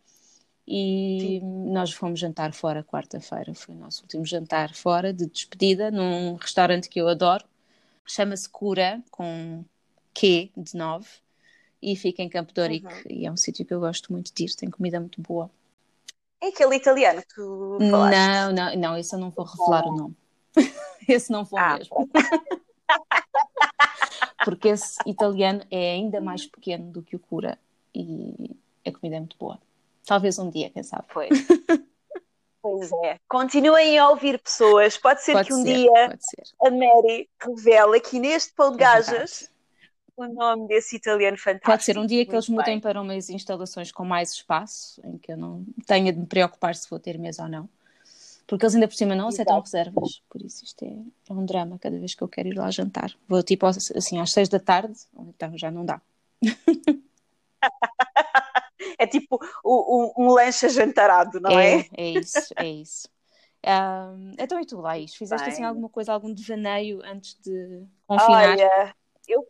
e 0.66 1.40
Sim. 1.42 1.72
nós 1.72 1.92
fomos 1.92 2.20
jantar 2.20 2.52
fora 2.52 2.84
quarta-feira. 2.84 3.52
Foi 3.54 3.74
o 3.74 3.78
nosso 3.78 4.02
último 4.02 4.24
jantar 4.24 4.72
fora 4.72 5.12
de 5.12 5.26
despedida 5.26 5.90
num 5.90 6.34
restaurante 6.34 6.88
que 6.88 7.00
eu 7.00 7.08
adoro. 7.08 7.44
Chama-se 8.06 8.48
Cura, 8.48 9.02
com 9.10 9.64
Q 10.14 10.50
de 10.56 10.76
9 10.76 11.06
e 11.82 11.96
fica 11.96 12.22
em 12.22 12.28
Campo 12.28 12.52
Ourique 12.58 12.86
uhum. 12.86 13.02
e 13.10 13.26
é 13.26 13.30
um 13.30 13.36
sítio 13.36 13.66
que 13.66 13.74
eu 13.74 13.80
gosto 13.80 14.12
muito 14.12 14.32
de 14.32 14.44
ir, 14.44 14.54
tem 14.54 14.70
comida 14.70 14.98
muito 14.98 15.20
boa. 15.20 15.50
É 16.40 16.48
aquele 16.48 16.76
italiano 16.76 17.20
que 17.20 17.34
tu 17.34 17.78
falaste? 17.90 18.16
Não, 18.16 18.52
não, 18.52 18.76
não, 18.76 18.96
esse 18.96 19.14
eu 19.14 19.18
não 19.18 19.30
vou 19.30 19.44
revelar 19.44 19.86
o 19.86 19.96
nome. 19.96 20.16
esse 21.08 21.30
não 21.30 21.44
vou 21.44 21.58
ah, 21.58 21.76
mesmo. 21.76 22.08
Porque 24.44 24.68
esse 24.68 24.98
italiano 25.06 25.62
é 25.70 25.92
ainda 25.92 26.20
mais 26.20 26.46
pequeno 26.46 26.90
do 26.90 27.02
que 27.02 27.16
o 27.16 27.18
Cura 27.18 27.58
e 27.94 28.56
a 28.86 28.92
comida 28.92 29.16
é 29.16 29.20
muito 29.20 29.36
boa. 29.38 29.58
Talvez 30.06 30.38
um 30.38 30.50
dia, 30.50 30.70
quem 30.70 30.82
sabe. 30.82 31.04
Pois. 31.12 31.30
Pois 32.60 32.90
é. 33.04 33.18
Continuem 33.28 33.98
a 33.98 34.08
ouvir 34.08 34.38
pessoas. 34.38 34.96
Pode 34.96 35.22
ser 35.22 35.32
pode 35.32 35.48
que 35.48 35.54
um 35.54 35.62
ser, 35.62 35.74
dia 35.74 36.18
a 36.62 36.70
Mary 36.70 37.28
revele 37.38 37.98
aqui 37.98 38.18
neste 38.18 38.54
pão 38.54 38.70
de 38.70 38.76
é 38.76 38.78
gajas 38.78 39.50
o 40.16 40.26
nome 40.26 40.68
desse 40.68 40.96
italiano 40.96 41.36
fantástico. 41.36 41.70
Pode 41.70 41.84
ser 41.84 41.98
um 41.98 42.06
dia 42.06 42.24
que 42.24 42.32
eles 42.32 42.48
mudem 42.48 42.80
para 42.80 43.00
umas 43.00 43.28
instalações 43.28 43.90
com 43.90 44.04
mais 44.04 44.32
espaço, 44.32 45.00
em 45.04 45.18
que 45.18 45.32
eu 45.32 45.36
não 45.36 45.64
tenha 45.86 46.12
de 46.12 46.18
me 46.18 46.26
preocupar 46.26 46.74
se 46.74 46.88
vou 46.88 46.98
ter 46.98 47.18
mesa 47.18 47.42
ou 47.44 47.48
não. 47.48 47.68
Porque 48.46 48.64
eles 48.64 48.74
ainda 48.74 48.86
por 48.86 48.94
cima 48.94 49.14
não 49.14 49.28
aceitam 49.28 49.58
reservas, 49.58 50.22
por 50.28 50.42
isso 50.42 50.64
isto 50.64 50.84
é, 50.84 50.88
é, 50.88 51.32
um 51.32 51.46
drama 51.46 51.78
cada 51.78 51.98
vez 51.98 52.14
que 52.14 52.22
eu 52.22 52.28
quero 52.28 52.48
ir 52.48 52.54
lá 52.54 52.70
jantar. 52.70 53.10
Vou 53.26 53.42
tipo 53.42 53.64
assim 53.66 54.20
às 54.20 54.32
seis 54.32 54.48
da 54.48 54.60
tarde, 54.60 54.94
então 55.18 55.56
já 55.56 55.70
não 55.70 55.84
dá. 55.84 56.00
é 58.98 59.06
tipo 59.06 59.38
um, 59.64 60.12
um, 60.16 60.28
lanche 60.28 60.68
jantarado, 60.68 61.40
não 61.40 61.58
é? 61.58 61.80
É, 61.80 61.88
é 61.96 62.10
isso, 62.10 62.54
é 62.56 62.68
isso. 62.68 63.08
Um, 63.66 64.32
então 64.38 64.60
e 64.60 64.66
tu, 64.66 64.78
Laís? 64.78 65.14
Fizeste 65.14 65.36
assim, 65.36 65.44
Bem. 65.44 65.54
assim 65.54 65.64
alguma 65.64 65.88
coisa, 65.88 66.12
algum 66.12 66.32
devaneio 66.32 67.00
antes 67.02 67.38
de 67.42 67.82
confinar? 68.06 68.50
Olha, 68.50 68.94
eu 69.26 69.42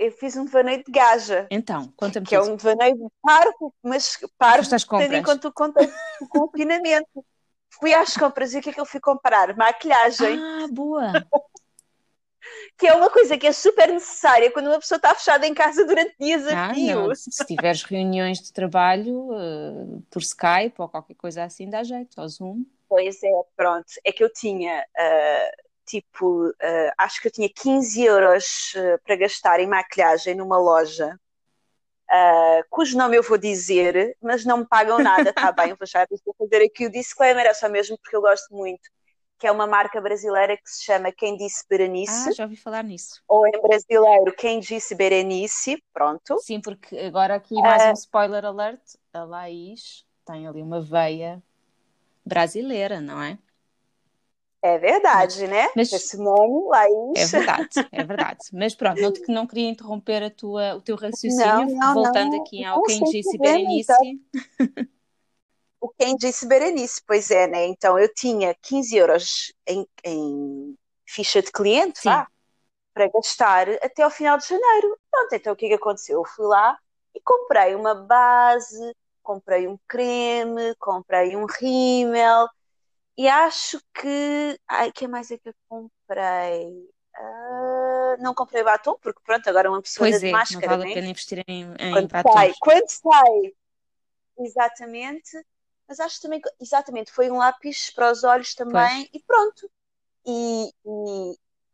eu 0.00 0.10
fiz 0.12 0.34
um 0.34 0.46
devaneio 0.46 0.82
de 0.82 0.90
gaja. 0.90 1.46
Então, 1.50 1.92
conta-me 1.94 2.26
Que 2.26 2.34
é 2.34 2.40
um 2.40 2.56
devaneio 2.56 2.96
de 2.96 3.08
parvo, 3.22 3.74
mas 3.82 4.18
parvo 4.38 4.68
tendo 4.98 5.14
em 5.14 5.22
conta 5.22 5.48
o 5.48 5.52
contexto 5.52 5.94
do 6.20 6.28
confinamento. 6.28 7.24
Fui 7.78 7.92
às 7.92 8.16
compras 8.16 8.54
e 8.54 8.58
o 8.58 8.62
que 8.62 8.70
é 8.70 8.72
que 8.72 8.80
eu 8.80 8.86
fui 8.86 8.98
comprar? 8.98 9.54
Maquilhagem. 9.56 10.38
Ah, 10.40 10.66
boa! 10.70 11.12
que 12.78 12.86
é 12.86 12.94
uma 12.94 13.10
coisa 13.10 13.36
que 13.36 13.46
é 13.46 13.52
super 13.52 13.88
necessária 13.92 14.50
quando 14.50 14.68
uma 14.68 14.80
pessoa 14.80 14.96
está 14.96 15.14
fechada 15.14 15.46
em 15.46 15.52
casa 15.52 15.84
durante 15.84 16.16
dias 16.18 16.46
a 16.48 16.70
ah, 16.70 16.74
fio. 16.74 17.14
Se 17.14 17.44
tiveres 17.44 17.82
reuniões 17.82 18.40
de 18.40 18.52
trabalho 18.52 19.28
uh, 19.30 20.02
por 20.10 20.22
Skype 20.22 20.74
ou 20.78 20.88
qualquer 20.88 21.14
coisa 21.14 21.44
assim, 21.44 21.68
dá 21.68 21.84
jeito, 21.84 22.18
ao 22.18 22.26
Zoom. 22.26 22.64
Pois 22.88 23.22
é, 23.22 23.30
pronto. 23.54 23.86
É 24.02 24.10
que 24.10 24.24
eu 24.24 24.32
tinha 24.32 24.80
uh, 24.80 25.69
tipo, 25.90 26.48
uh, 26.48 26.92
acho 26.98 27.20
que 27.20 27.28
eu 27.28 27.32
tinha 27.32 27.48
15 27.48 28.02
euros 28.02 28.72
uh, 28.76 29.00
para 29.04 29.16
gastar 29.16 29.60
em 29.60 29.66
maquilhagem 29.66 30.34
numa 30.34 30.58
loja, 30.58 31.18
uh, 32.10 32.64
cujo 32.70 32.96
nome 32.96 33.16
eu 33.16 33.22
vou 33.22 33.36
dizer, 33.36 34.16
mas 34.22 34.44
não 34.44 34.58
me 34.58 34.66
pagam 34.66 34.98
nada, 34.98 35.30
está 35.30 35.50
bem, 35.52 35.74
vou 35.74 35.86
já 35.86 36.06
fazer 36.38 36.64
aqui 36.64 36.86
o 36.86 36.90
disclaimer, 36.90 37.46
é 37.46 37.54
só 37.54 37.68
mesmo 37.68 37.98
porque 37.98 38.16
eu 38.16 38.20
gosto 38.20 38.54
muito 38.54 38.88
que 39.40 39.46
é 39.46 39.50
uma 39.50 39.66
marca 39.66 39.98
brasileira 40.02 40.54
que 40.54 40.68
se 40.68 40.84
chama 40.84 41.10
Quem 41.10 41.34
Disse 41.34 41.64
Berenice. 41.66 42.28
Ah, 42.28 42.32
já 42.32 42.44
ouvi 42.44 42.56
falar 42.56 42.84
nisso. 42.84 43.22
Ou 43.26 43.46
em 43.46 43.62
brasileiro, 43.62 44.34
Quem 44.36 44.60
Disse 44.60 44.94
Berenice, 44.94 45.82
pronto. 45.94 46.38
Sim, 46.40 46.60
porque 46.60 46.98
agora 46.98 47.36
aqui 47.36 47.54
mais 47.54 47.82
uh... 47.82 47.88
um 47.88 47.94
spoiler 47.94 48.44
alert, 48.44 48.82
a 49.14 49.24
Laís 49.24 50.04
tem 50.26 50.46
ali 50.46 50.60
uma 50.60 50.82
veia 50.82 51.42
brasileira, 52.22 53.00
não 53.00 53.20
é? 53.22 53.38
É 54.62 54.78
verdade, 54.78 55.46
né? 55.46 55.68
Mas, 55.74 55.90
nome, 56.14 56.68
Laís. 56.68 57.16
É 57.16 57.24
verdade, 57.38 57.88
é 57.90 58.04
verdade. 58.04 58.40
Mas 58.52 58.74
pronto, 58.74 59.00
não, 59.00 59.12
não 59.28 59.46
queria 59.46 59.70
interromper 59.70 60.22
a 60.22 60.30
tua, 60.30 60.76
o 60.76 60.82
teu 60.82 60.96
raciocínio, 60.96 61.44
não, 61.44 61.66
não, 61.66 61.94
voltando 61.94 62.36
não, 62.36 62.42
aqui 62.42 62.62
ao 62.64 62.82
quem 62.82 63.02
disse 63.04 63.38
Berenice. 63.38 63.92
Então. 63.92 64.86
O 65.80 65.88
quem 65.88 66.14
disse 66.14 66.46
Berenice, 66.46 67.00
pois 67.06 67.30
é, 67.30 67.46
né? 67.46 67.66
Então 67.66 67.98
eu 67.98 68.12
tinha 68.12 68.54
15 68.60 68.94
euros 68.96 69.50
em, 69.66 69.88
em 70.04 70.76
ficha 71.06 71.40
de 71.40 71.50
cliente, 71.50 72.02
vá, 72.04 72.28
para 72.92 73.08
gastar 73.08 73.66
até 73.82 74.02
ao 74.02 74.10
final 74.10 74.36
de 74.36 74.46
janeiro. 74.46 74.98
Pronto, 75.10 75.32
então 75.32 75.54
o 75.54 75.56
que, 75.56 75.64
é 75.64 75.68
que 75.68 75.74
aconteceu? 75.76 76.18
Eu 76.18 76.24
fui 76.26 76.46
lá 76.46 76.76
e 77.14 77.20
comprei 77.22 77.74
uma 77.74 77.94
base, 77.94 78.94
comprei 79.22 79.66
um 79.66 79.78
creme, 79.88 80.74
comprei 80.78 81.34
um 81.34 81.46
rímel 81.46 82.46
e 83.20 83.28
acho 83.28 83.78
que. 83.92 84.58
Ai, 84.66 84.88
o 84.88 84.92
que 84.94 85.06
mais 85.06 85.30
é 85.30 85.36
que 85.36 85.50
eu 85.50 85.54
comprei? 85.68 86.70
Uh, 87.18 88.16
não 88.18 88.32
comprei 88.34 88.64
batom, 88.64 88.96
porque 88.98 89.20
pronto, 89.22 89.46
agora 89.46 89.68
uma 89.68 89.82
pessoa 89.82 90.08
pois 90.08 90.22
de 90.22 90.28
é, 90.28 90.32
máscara. 90.32 90.66
Não 90.66 90.78
vale 90.78 90.84
né? 90.84 90.90
a 90.90 90.94
pena 90.94 91.08
investir 91.08 91.44
em, 91.46 91.74
em 91.78 91.92
quando 91.92 92.08
batom. 92.08 92.32
Sai, 92.32 92.54
quando 92.58 92.88
sai, 92.88 93.54
exatamente. 94.38 95.46
Mas 95.86 96.00
acho 96.00 96.18
também, 96.22 96.40
exatamente, 96.58 97.12
foi 97.12 97.30
um 97.30 97.36
lápis 97.36 97.90
para 97.90 98.10
os 98.10 98.24
olhos 98.24 98.54
também 98.54 99.04
pois. 99.04 99.10
e 99.12 99.24
pronto. 99.26 99.70
E, 100.24 100.72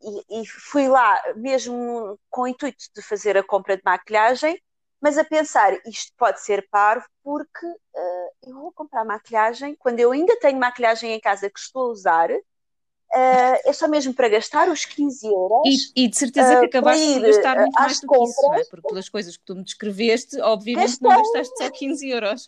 e, 0.02 0.40
e, 0.40 0.46
fui 0.48 0.88
lá 0.88 1.22
mesmo 1.36 2.18
com 2.28 2.42
o 2.42 2.48
intuito 2.48 2.86
de 2.92 3.02
fazer 3.02 3.36
a 3.36 3.44
compra 3.44 3.76
de 3.76 3.82
maquilhagem 3.84 4.60
mas 5.00 5.18
a 5.18 5.24
pensar, 5.24 5.72
isto 5.86 6.12
pode 6.16 6.40
ser 6.40 6.66
parvo 6.70 7.06
porque 7.22 7.66
uh, 7.66 8.30
eu 8.46 8.54
vou 8.54 8.72
comprar 8.72 9.04
maquilhagem 9.04 9.74
quando 9.78 10.00
eu 10.00 10.12
ainda 10.12 10.38
tenho 10.40 10.58
maquilhagem 10.58 11.12
em 11.12 11.20
casa 11.20 11.50
que 11.50 11.58
estou 11.58 11.88
a 11.88 11.92
usar. 11.92 12.30
Uh, 12.30 13.56
é 13.64 13.72
só 13.72 13.86
mesmo 13.86 14.12
para 14.12 14.28
gastar 14.28 14.68
os 14.68 14.84
15 14.84 15.26
euros. 15.26 15.62
E, 15.64 16.04
e 16.04 16.08
de 16.08 16.16
certeza 16.16 16.56
que 16.56 16.66
uh, 16.66 16.68
acabaste 16.68 17.14
de 17.14 17.20
gastar 17.20 17.56
muito 17.60 17.72
mais 17.74 18.00
do 18.00 18.06
compras. 18.06 18.26
que 18.26 18.32
isso, 18.32 18.48
não 18.48 18.54
é? 18.54 18.64
Porque 18.64 18.88
pelas 18.88 19.08
coisas 19.08 19.36
que 19.36 19.44
tu 19.44 19.54
me 19.54 19.64
descreveste, 19.64 20.40
obviamente 20.40 20.98
Gastei. 21.00 21.08
não 21.08 21.16
gastaste 21.16 21.56
só 21.56 21.70
15 21.70 22.08
euros. 22.08 22.46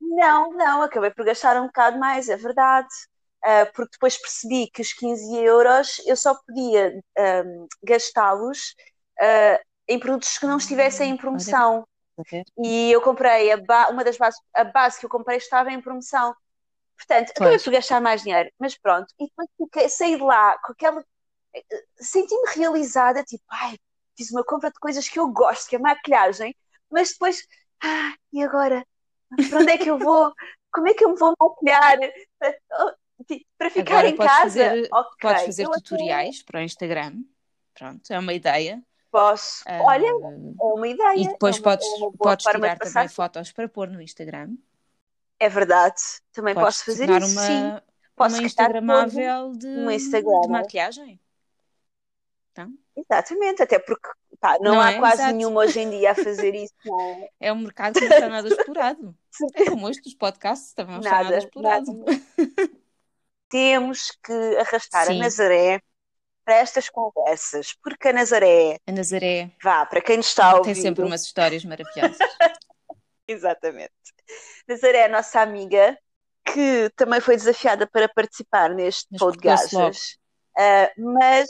Não, 0.00 0.52
não, 0.52 0.82
acabei 0.82 1.10
por 1.10 1.24
gastar 1.24 1.56
um 1.60 1.66
bocado 1.66 1.98
mais, 1.98 2.28
é 2.28 2.36
verdade. 2.36 2.88
Uh, 3.44 3.72
porque 3.74 3.92
depois 3.92 4.16
percebi 4.16 4.68
que 4.68 4.82
os 4.82 4.92
15 4.92 5.36
euros 5.38 6.00
eu 6.06 6.16
só 6.16 6.34
podia 6.46 7.02
um, 7.18 7.66
gastá-los 7.82 8.76
uh, 9.20 9.58
em 9.92 9.98
produtos 9.98 10.38
que 10.38 10.46
não 10.46 10.56
estivessem 10.56 11.10
em 11.10 11.16
promoção. 11.16 11.86
E 12.58 12.90
eu 12.90 13.00
comprei 13.00 13.52
a 13.52 13.88
uma 13.90 14.04
das 14.04 14.16
bases, 14.16 14.40
a 14.54 14.64
base 14.64 14.98
que 14.98 15.06
eu 15.06 15.10
comprei 15.10 15.38
estava 15.38 15.70
em 15.70 15.80
promoção. 15.80 16.34
Portanto, 16.96 17.30
acabei 17.30 17.58
por 17.58 17.72
gastar 17.72 18.00
mais 18.00 18.22
dinheiro, 18.22 18.50
mas 18.58 18.78
pronto. 18.78 19.12
E 19.18 19.26
depois 19.26 19.48
fiquei, 19.56 19.88
saí 19.88 20.16
de 20.16 20.22
lá 20.22 20.56
com 20.58 20.72
aquela. 20.72 21.04
Senti-me 21.98 22.54
realizada, 22.54 23.22
tipo, 23.24 23.44
ai, 23.50 23.76
fiz 24.16 24.30
uma 24.30 24.44
compra 24.44 24.70
de 24.70 24.78
coisas 24.78 25.08
que 25.08 25.18
eu 25.18 25.28
gosto, 25.28 25.68
que 25.68 25.76
é 25.76 25.78
maquilhagem, 25.78 26.56
mas 26.90 27.10
depois, 27.10 27.46
ah, 27.82 28.14
e 28.32 28.42
agora? 28.42 28.86
Para 29.48 29.58
onde 29.58 29.72
é 29.72 29.78
que 29.78 29.90
eu 29.90 29.98
vou? 29.98 30.32
Como 30.72 30.88
é 30.88 30.94
que 30.94 31.04
eu 31.04 31.10
me 31.10 31.16
vou 31.16 31.34
maquilhar? 31.38 31.98
Para 33.58 33.70
ficar 33.70 33.92
agora 33.92 34.08
em 34.08 34.16
casa? 34.16 34.42
Fazer, 34.42 34.88
okay. 34.92 35.18
Podes 35.20 35.42
fazer 35.42 35.68
tutoriais 35.68 36.42
para 36.42 36.60
o 36.60 36.62
Instagram. 36.62 37.22
Pronto, 37.74 38.10
é 38.10 38.18
uma 38.18 38.32
ideia. 38.32 38.82
Posso. 39.12 39.62
Uh, 39.68 39.82
Olha, 39.84 40.06
é 40.06 40.12
uma 40.64 40.88
ideia. 40.88 41.18
E 41.18 41.28
depois 41.28 41.56
é 41.56 41.58
uma, 41.58 41.64
podes, 41.64 41.86
é 41.86 42.16
podes 42.16 42.46
tirar 42.46 42.78
também 42.78 43.08
fotos 43.08 43.52
para 43.52 43.68
pôr 43.68 43.88
no 43.88 44.00
Instagram. 44.00 44.56
É 45.38 45.50
verdade. 45.50 46.00
Também 46.32 46.54
podes 46.54 46.78
posso 46.78 46.84
fazer 46.86 47.10
isso. 47.10 47.32
Uma, 47.32 47.46
sim. 47.46 47.86
Posso 48.16 48.36
uma 48.36 48.44
Instagramável 48.44 49.52
de, 49.52 49.68
um 49.68 49.90
Instagram. 49.90 50.40
de 50.40 50.48
maquiagem. 50.48 51.20
Então? 52.52 52.72
Exatamente, 52.96 53.62
até 53.62 53.78
porque 53.78 54.08
pá, 54.40 54.58
não, 54.60 54.72
não, 54.72 54.80
há 54.80 54.92
é? 54.92 54.98
quase 54.98 55.22
Exato. 55.22 55.36
nenhuma 55.36 55.60
hoje 55.60 55.80
em 55.80 55.90
dia 55.90 56.12
a 56.12 56.14
fazer 56.14 56.54
isso. 56.54 56.74
Não. 56.84 57.28
É 57.38 57.52
um 57.52 57.58
mercado 57.58 57.94
que 57.94 58.00
não 58.00 58.16
está 58.16 58.28
nada 58.28 58.48
explorado. 58.48 59.16
é 59.54 59.64
como 59.64 59.88
este 59.88 60.02
dos 60.02 60.14
podcasts 60.14 60.72
também 60.74 60.96
não 60.96 61.02
nada, 61.02 61.10
está 61.10 61.24
nada 61.24 61.38
explorado. 61.38 61.92
Nada. 61.92 62.22
Temos 63.48 64.10
que 64.22 64.56
arrastar 64.58 65.06
Sim. 65.06 65.20
a 65.20 65.24
Nazaré 65.24 65.82
para 66.44 66.56
estas 66.56 66.88
conversas, 66.88 67.74
porque 67.82 68.08
a 68.08 68.12
Nazaré. 68.12 68.78
A 68.86 68.92
Nazaré. 68.92 69.50
Vá, 69.62 69.86
para 69.86 70.00
quem 70.00 70.16
nos 70.16 70.26
está 70.26 70.50
a 70.50 70.56
ouvir. 70.56 70.74
Tem 70.74 70.82
sempre 70.82 71.04
umas 71.04 71.22
histórias 71.22 71.64
maravilhosas. 71.64 72.18
Exatamente. 73.26 73.92
Nazaré 74.66 74.98
é 74.98 75.04
a 75.04 75.08
nossa 75.08 75.40
amiga 75.40 75.96
que 76.44 76.90
também 76.96 77.20
foi 77.20 77.36
desafiada 77.36 77.86
para 77.86 78.08
participar 78.08 78.70
neste 78.70 79.06
mas 79.12 79.20
podcast. 79.20 79.76
Uh, 79.76 81.14
mas 81.14 81.48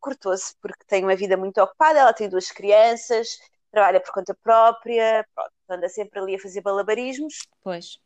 cortou-se 0.00 0.54
porque 0.60 0.84
tem 0.86 1.02
uma 1.02 1.16
vida 1.16 1.36
muito 1.36 1.60
ocupada, 1.62 2.00
ela 2.00 2.12
tem 2.12 2.28
duas 2.28 2.50
crianças, 2.50 3.38
trabalha 3.70 4.00
por 4.00 4.12
conta 4.12 4.36
própria, 4.42 5.26
pronto, 5.34 5.52
anda 5.70 5.88
sempre 5.88 6.20
ali 6.20 6.34
a 6.34 6.38
fazer 6.38 6.60
balabarismos. 6.60 7.46
Pois. 7.62 7.98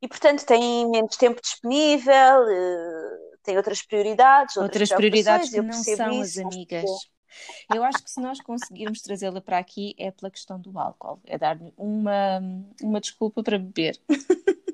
E 0.00 0.08
portanto 0.08 0.44
tem 0.44 0.90
menos 0.90 1.16
tempo 1.16 1.40
disponível, 1.40 2.42
uh, 2.42 3.11
tem 3.42 3.56
outras 3.56 3.82
prioridades. 3.82 4.56
Outras, 4.56 4.82
outras 4.90 4.96
prioridades 4.96 5.50
que 5.50 5.60
não 5.60 5.72
são 5.72 6.22
isso, 6.22 6.40
as 6.40 6.46
amigas. 6.46 6.90
Eu 7.74 7.82
acho 7.82 8.02
que 8.02 8.10
se 8.10 8.20
nós 8.20 8.40
conseguirmos 8.40 9.00
trazê-la 9.00 9.40
para 9.40 9.58
aqui 9.58 9.94
é 9.98 10.10
pela 10.10 10.30
questão 10.30 10.60
do 10.60 10.78
álcool, 10.78 11.20
é 11.24 11.38
dar-lhe 11.38 11.72
uma, 11.76 12.40
uma 12.82 13.00
desculpa 13.00 13.42
para 13.42 13.58
beber. 13.58 13.98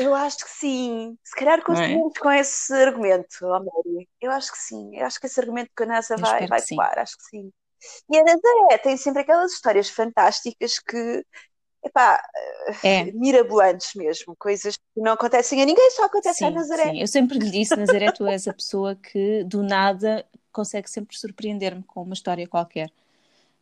Eu 0.00 0.14
acho 0.14 0.38
que 0.38 0.50
sim. 0.50 1.16
Se 1.22 1.34
calhar 1.36 1.58
é? 1.60 1.62
conseguimos 1.62 2.12
é? 2.16 2.20
com 2.20 2.30
esse 2.30 2.72
argumento, 2.74 3.38
oh 3.42 4.04
Eu 4.20 4.32
acho 4.32 4.50
que 4.50 4.58
sim. 4.58 4.96
Eu 4.96 5.06
acho 5.06 5.20
que 5.20 5.26
esse 5.26 5.38
argumento 5.40 5.70
que 5.76 5.82
a 5.82 5.86
NASA 5.86 6.16
vai, 6.16 6.46
vai 6.46 6.60
coar, 6.66 6.98
acho 6.98 7.16
que 7.16 7.24
sim. 7.24 7.52
E 8.10 8.18
a 8.18 8.24
Nazaré 8.24 8.78
tem 8.82 8.96
sempre 8.96 9.22
aquelas 9.22 9.52
histórias 9.52 9.88
fantásticas 9.88 10.78
que 10.80 11.24
epá, 11.86 12.22
é. 12.82 13.04
mirabolantes 13.12 13.94
mesmo, 13.94 14.36
coisas 14.36 14.76
que 14.76 15.00
não 15.00 15.12
acontecem 15.12 15.62
a 15.62 15.64
ninguém, 15.64 15.90
só 15.90 16.04
acontecem 16.04 16.48
sim, 16.48 16.54
a 16.54 16.58
Nazaré. 16.58 16.90
Sim, 16.90 17.00
eu 17.00 17.06
sempre 17.06 17.38
lhe 17.38 17.50
disse, 17.50 17.76
Nazaré, 17.76 18.12
tu 18.12 18.26
és 18.26 18.46
a 18.46 18.52
pessoa 18.52 18.94
que 18.94 19.44
do 19.44 19.62
nada 19.62 20.24
consegue 20.52 20.88
sempre 20.90 21.16
surpreender-me 21.16 21.82
com 21.82 22.02
uma 22.02 22.14
história 22.14 22.46
qualquer. 22.46 22.90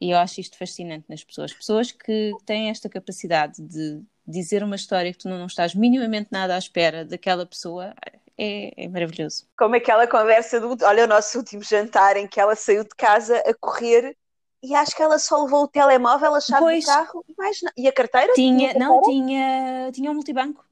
E 0.00 0.10
eu 0.10 0.18
acho 0.18 0.40
isto 0.40 0.58
fascinante 0.58 1.04
nas 1.08 1.24
pessoas. 1.24 1.52
Pessoas 1.52 1.92
que 1.92 2.32
têm 2.44 2.68
esta 2.70 2.88
capacidade 2.88 3.62
de 3.62 4.02
dizer 4.26 4.62
uma 4.62 4.76
história 4.76 5.12
que 5.12 5.18
tu 5.18 5.28
não, 5.28 5.38
não 5.38 5.46
estás 5.46 5.74
minimamente 5.74 6.28
nada 6.30 6.54
à 6.54 6.58
espera 6.58 7.04
daquela 7.04 7.46
pessoa, 7.46 7.94
é, 8.36 8.84
é, 8.84 8.88
maravilhoso. 8.88 9.46
Como 9.56 9.76
aquela 9.76 10.06
conversa 10.06 10.60
do. 10.60 10.76
Olha, 10.84 11.04
o 11.04 11.06
nosso 11.08 11.38
último 11.38 11.62
jantar 11.62 12.16
em 12.16 12.26
que 12.26 12.40
ela 12.40 12.56
saiu 12.56 12.82
de 12.82 12.94
casa 12.96 13.38
a 13.46 13.54
correr 13.54 14.16
e 14.64 14.74
acho 14.74 14.96
que 14.96 15.02
ela 15.02 15.18
só 15.18 15.44
levou 15.44 15.64
o 15.64 15.68
telemóvel, 15.68 16.34
a 16.34 16.40
chave 16.40 16.62
pois, 16.62 16.84
do 16.84 16.86
carro 16.86 17.24
e 17.28 17.34
mais 17.36 17.60
E 17.76 17.86
a 17.86 17.92
carteira? 17.92 18.32
Tinha, 18.32 18.72
tinha 18.72 18.78
não, 18.78 19.02
tinha, 19.02 19.92
tinha 19.92 20.10
um 20.10 20.14
multibanco. 20.14 20.64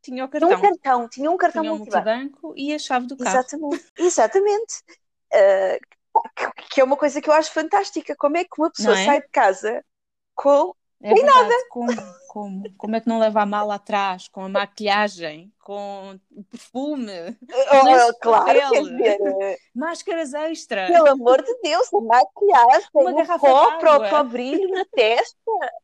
Tinha 0.00 0.24
o 0.24 0.28
cartão. 0.28 0.48
Tinha 0.48 0.58
um 0.58 0.62
cartão, 0.62 1.08
tinha 1.08 1.30
um 1.30 1.36
cartão 1.36 1.62
tinha 1.62 1.74
multibanco. 1.74 2.08
multibanco 2.08 2.54
e 2.56 2.74
a 2.74 2.78
chave 2.78 3.06
do 3.06 3.16
carro. 3.18 3.38
Exatamente, 3.38 3.92
exatamente. 3.98 4.82
Uh, 5.34 6.58
que 6.70 6.80
é 6.80 6.84
uma 6.84 6.96
coisa 6.96 7.20
que 7.20 7.28
eu 7.28 7.34
acho 7.34 7.52
fantástica. 7.52 8.16
Como 8.16 8.38
é 8.38 8.44
que 8.44 8.58
uma 8.58 8.70
pessoa 8.70 8.98
é? 8.98 9.04
sai 9.04 9.20
de 9.20 9.28
casa 9.28 9.84
com 10.34 10.74
é 11.00 11.14
nada? 11.22 11.54
Como, 11.70 11.92
como, 12.28 12.74
como 12.76 12.96
é 12.96 13.00
que 13.00 13.08
não 13.08 13.20
leva 13.20 13.42
a 13.42 13.46
mala 13.46 13.76
atrás, 13.76 14.26
com 14.26 14.42
a 14.42 14.48
maquilhagem, 14.48 15.52
com 15.60 16.18
o 16.32 16.44
perfume, 16.44 17.36
oh, 17.40 18.14
claro, 18.20 18.46
papel, 18.46 18.84
dizer, 18.84 19.18
máscaras 19.74 20.34
extra. 20.34 20.88
Pelo 20.88 21.08
amor 21.08 21.42
de 21.42 21.54
Deus, 21.62 21.92
a 21.94 22.00
maquilhagem, 22.00 22.88
uma 22.92 23.10
um 23.10 23.14
garrafa 23.14 23.46
pó 23.46 23.78
para, 23.78 24.00
para 24.00 24.20
o 24.20 24.24
brilho 24.24 24.68
na 24.70 24.84
testa, 24.86 25.36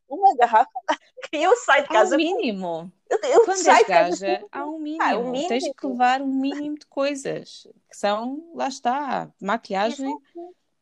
uma 0.09 0.35
garrafa. 0.37 0.71
Eu 1.33 1.57
saio 1.57 1.83
de 1.85 1.89
casa. 1.89 2.15
Há 2.15 2.19
um 2.19 2.21
mínimo. 2.21 2.93
Eu, 3.09 3.19
eu 3.23 3.45
Quando 3.45 3.69
és 3.69 3.87
gaja, 3.87 4.45
há 4.53 4.67
um 4.67 4.79
mínimo. 4.79 5.03
Ah, 5.03 5.17
um 5.17 5.31
mínimo. 5.31 5.49
Tens 5.49 5.65
que 5.73 5.87
levar 5.87 6.21
um 6.21 6.27
mínimo 6.27 6.79
de 6.79 6.87
coisas, 6.87 7.67
que 7.89 7.97
são, 7.97 8.51
lá 8.55 8.69
está, 8.69 9.31
maquiagem, 9.41 10.15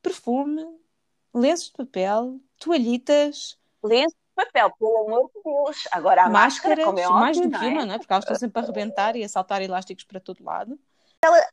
perfume, 0.03 0.66
lenços 1.35 1.66
de 1.66 1.73
papel, 1.73 2.40
toalhitas. 2.59 3.59
Lenços 3.83 4.21
papel, 4.35 4.71
pelo 4.79 5.07
amor 5.07 5.31
de 5.35 5.42
Deus. 5.42 5.88
Agora 5.90 6.25
a 6.25 6.31
Máscaras, 6.31 6.79
máscara, 6.79 6.85
como 6.85 6.99
é 6.99 7.07
óbvio, 7.07 7.21
mais 7.21 7.40
do 7.40 7.51
que 7.51 7.66
uma, 7.66 7.87
não 7.87 7.95
é? 7.95 7.99
Porque 7.99 8.12
elas 8.12 8.25
estão 8.25 8.37
sempre 8.37 8.61
a 8.61 8.64
arrebentar 8.64 9.16
e 9.16 9.25
a 9.25 9.29
saltar 9.29 9.62
elásticos 9.62 10.05
para 10.05 10.21
todo 10.21 10.45
lado. 10.45 10.79
Ela 11.25 11.47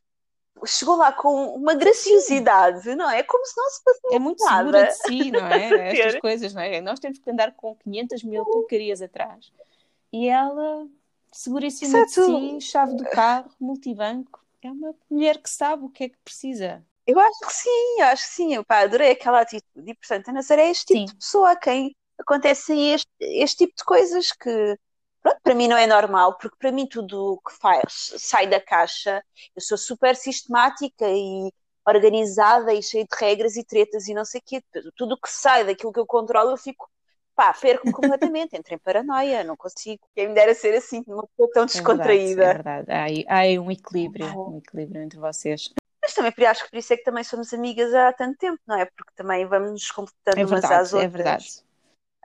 chegou 0.66 0.96
lá 0.96 1.12
com 1.12 1.54
uma 1.54 1.74
graciosidade, 1.74 2.94
não 2.94 3.08
é? 3.08 3.22
Como 3.22 3.44
se 3.46 3.56
não 3.56 3.70
se 3.70 3.82
fosse 3.82 4.00
É 4.14 4.18
muito 4.18 4.44
nada. 4.44 4.58
segura 4.58 4.86
de 4.86 4.94
si, 4.94 5.30
não 5.30 5.46
é? 5.46 5.68
Estas 5.92 6.20
coisas, 6.20 6.54
não 6.54 6.62
é? 6.62 6.80
Nós 6.80 6.98
temos 6.98 7.18
que 7.18 7.30
andar 7.30 7.52
com 7.52 7.74
500 7.76 8.24
mil 8.24 8.44
porcarias 8.44 9.00
atrás. 9.00 9.52
E 10.12 10.28
ela 10.28 10.86
seguríssima 11.32 12.04
de 12.04 12.12
si, 12.12 12.60
chave 12.60 12.96
do 12.96 13.04
carro, 13.04 13.50
multibanco. 13.60 14.40
É 14.62 14.70
uma 14.70 14.94
mulher 15.08 15.38
que 15.38 15.48
sabe 15.48 15.84
o 15.84 15.88
que 15.88 16.04
é 16.04 16.08
que 16.08 16.18
precisa. 16.24 16.84
Eu 17.06 17.18
acho 17.18 17.40
que 17.40 17.52
sim, 17.52 18.00
eu 18.00 18.06
acho 18.06 18.28
que 18.28 18.34
sim. 18.34 18.54
Eu, 18.54 18.64
pá, 18.64 18.80
adorei 18.80 19.12
aquela 19.12 19.40
atitude. 19.40 19.90
E, 19.90 19.94
portanto, 19.94 20.28
a 20.28 20.32
Nazaré 20.32 20.66
é 20.66 20.70
este 20.70 20.86
tipo 20.86 20.98
sim. 21.00 21.04
de 21.06 21.14
pessoa 21.16 21.52
a 21.52 21.56
quem 21.56 21.96
acontecem 22.20 22.92
este, 22.92 23.10
este 23.20 23.66
tipo 23.66 23.74
de 23.76 23.84
coisas 23.84 24.32
que, 24.32 24.78
pronto, 25.22 25.38
para 25.42 25.54
mim 25.54 25.68
não 25.68 25.76
é 25.76 25.86
normal, 25.86 26.36
porque 26.38 26.56
para 26.58 26.72
mim 26.72 26.86
tudo 26.86 27.34
o 27.34 27.40
que 27.40 27.56
faz 27.58 28.14
sai 28.18 28.46
da 28.46 28.60
caixa. 28.60 29.22
Eu 29.54 29.62
sou 29.62 29.78
super 29.78 30.14
sistemática 30.16 31.06
e 31.08 31.50
organizada 31.86 32.72
e 32.72 32.82
cheia 32.82 33.04
de 33.04 33.16
regras 33.18 33.56
e 33.56 33.64
tretas 33.64 34.06
e 34.08 34.14
não 34.14 34.24
sei 34.24 34.40
o 34.40 34.44
quê. 34.46 34.62
Tudo 34.96 35.14
o 35.14 35.20
que 35.20 35.30
sai 35.30 35.64
daquilo 35.64 35.92
que 35.92 36.00
eu 36.00 36.06
controlo, 36.06 36.50
eu 36.50 36.56
fico, 36.56 36.88
pá, 37.34 37.52
perco-me 37.52 37.92
completamente, 38.30 38.56
entro 38.56 38.74
em 38.74 38.78
paranoia, 38.78 39.44
não 39.44 39.56
consigo. 39.56 40.06
Quem 40.14 40.28
me 40.28 40.34
dera 40.34 40.54
ser 40.54 40.74
assim, 40.74 41.02
uma 41.06 41.26
pessoa 41.26 41.50
tão 41.52 41.66
descontraída. 41.66 42.44
É 42.44 42.54
verdade, 42.54 42.90
é 42.90 42.92
verdade. 42.92 43.26
Há, 43.28 43.38
aí, 43.38 43.56
há 43.56 43.60
um 43.60 43.70
equilíbrio, 43.70 44.26
um 44.26 44.58
equilíbrio 44.58 45.02
entre 45.02 45.18
vocês. 45.18 45.72
Mas 46.02 46.14
também 46.14 46.32
acho 46.46 46.64
que 46.64 46.70
por 46.70 46.78
isso 46.78 46.92
é 46.92 46.96
que 46.96 47.04
também 47.04 47.22
somos 47.22 47.52
amigas 47.52 47.92
há 47.94 48.12
tanto 48.12 48.38
tempo, 48.38 48.58
não 48.66 48.76
é? 48.76 48.86
Porque 48.86 49.12
também 49.14 49.46
vamos 49.46 49.70
nos 49.70 49.90
completando 49.90 50.40
é 50.40 50.44
verdade, 50.44 50.66
umas 50.66 50.80
às 50.80 50.92
é 50.92 50.96
outras. 50.96 51.14
É 51.14 51.16
verdade. 51.16 51.69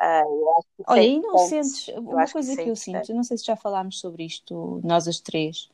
Uh, 0.02 0.64
Olha, 0.88 1.02
e 1.02 1.20
não 1.20 1.38
sentes, 1.38 1.88
uma 1.90 2.28
coisa 2.28 2.56
que, 2.56 2.64
que 2.64 2.70
eu 2.70 2.76
sinto, 2.76 3.14
não 3.14 3.24
sei 3.24 3.38
se 3.38 3.46
já 3.46 3.56
falámos 3.56 4.00
sobre 4.00 4.26
isto, 4.26 4.82
nós 4.84 5.08
as 5.08 5.20
três, 5.20 5.70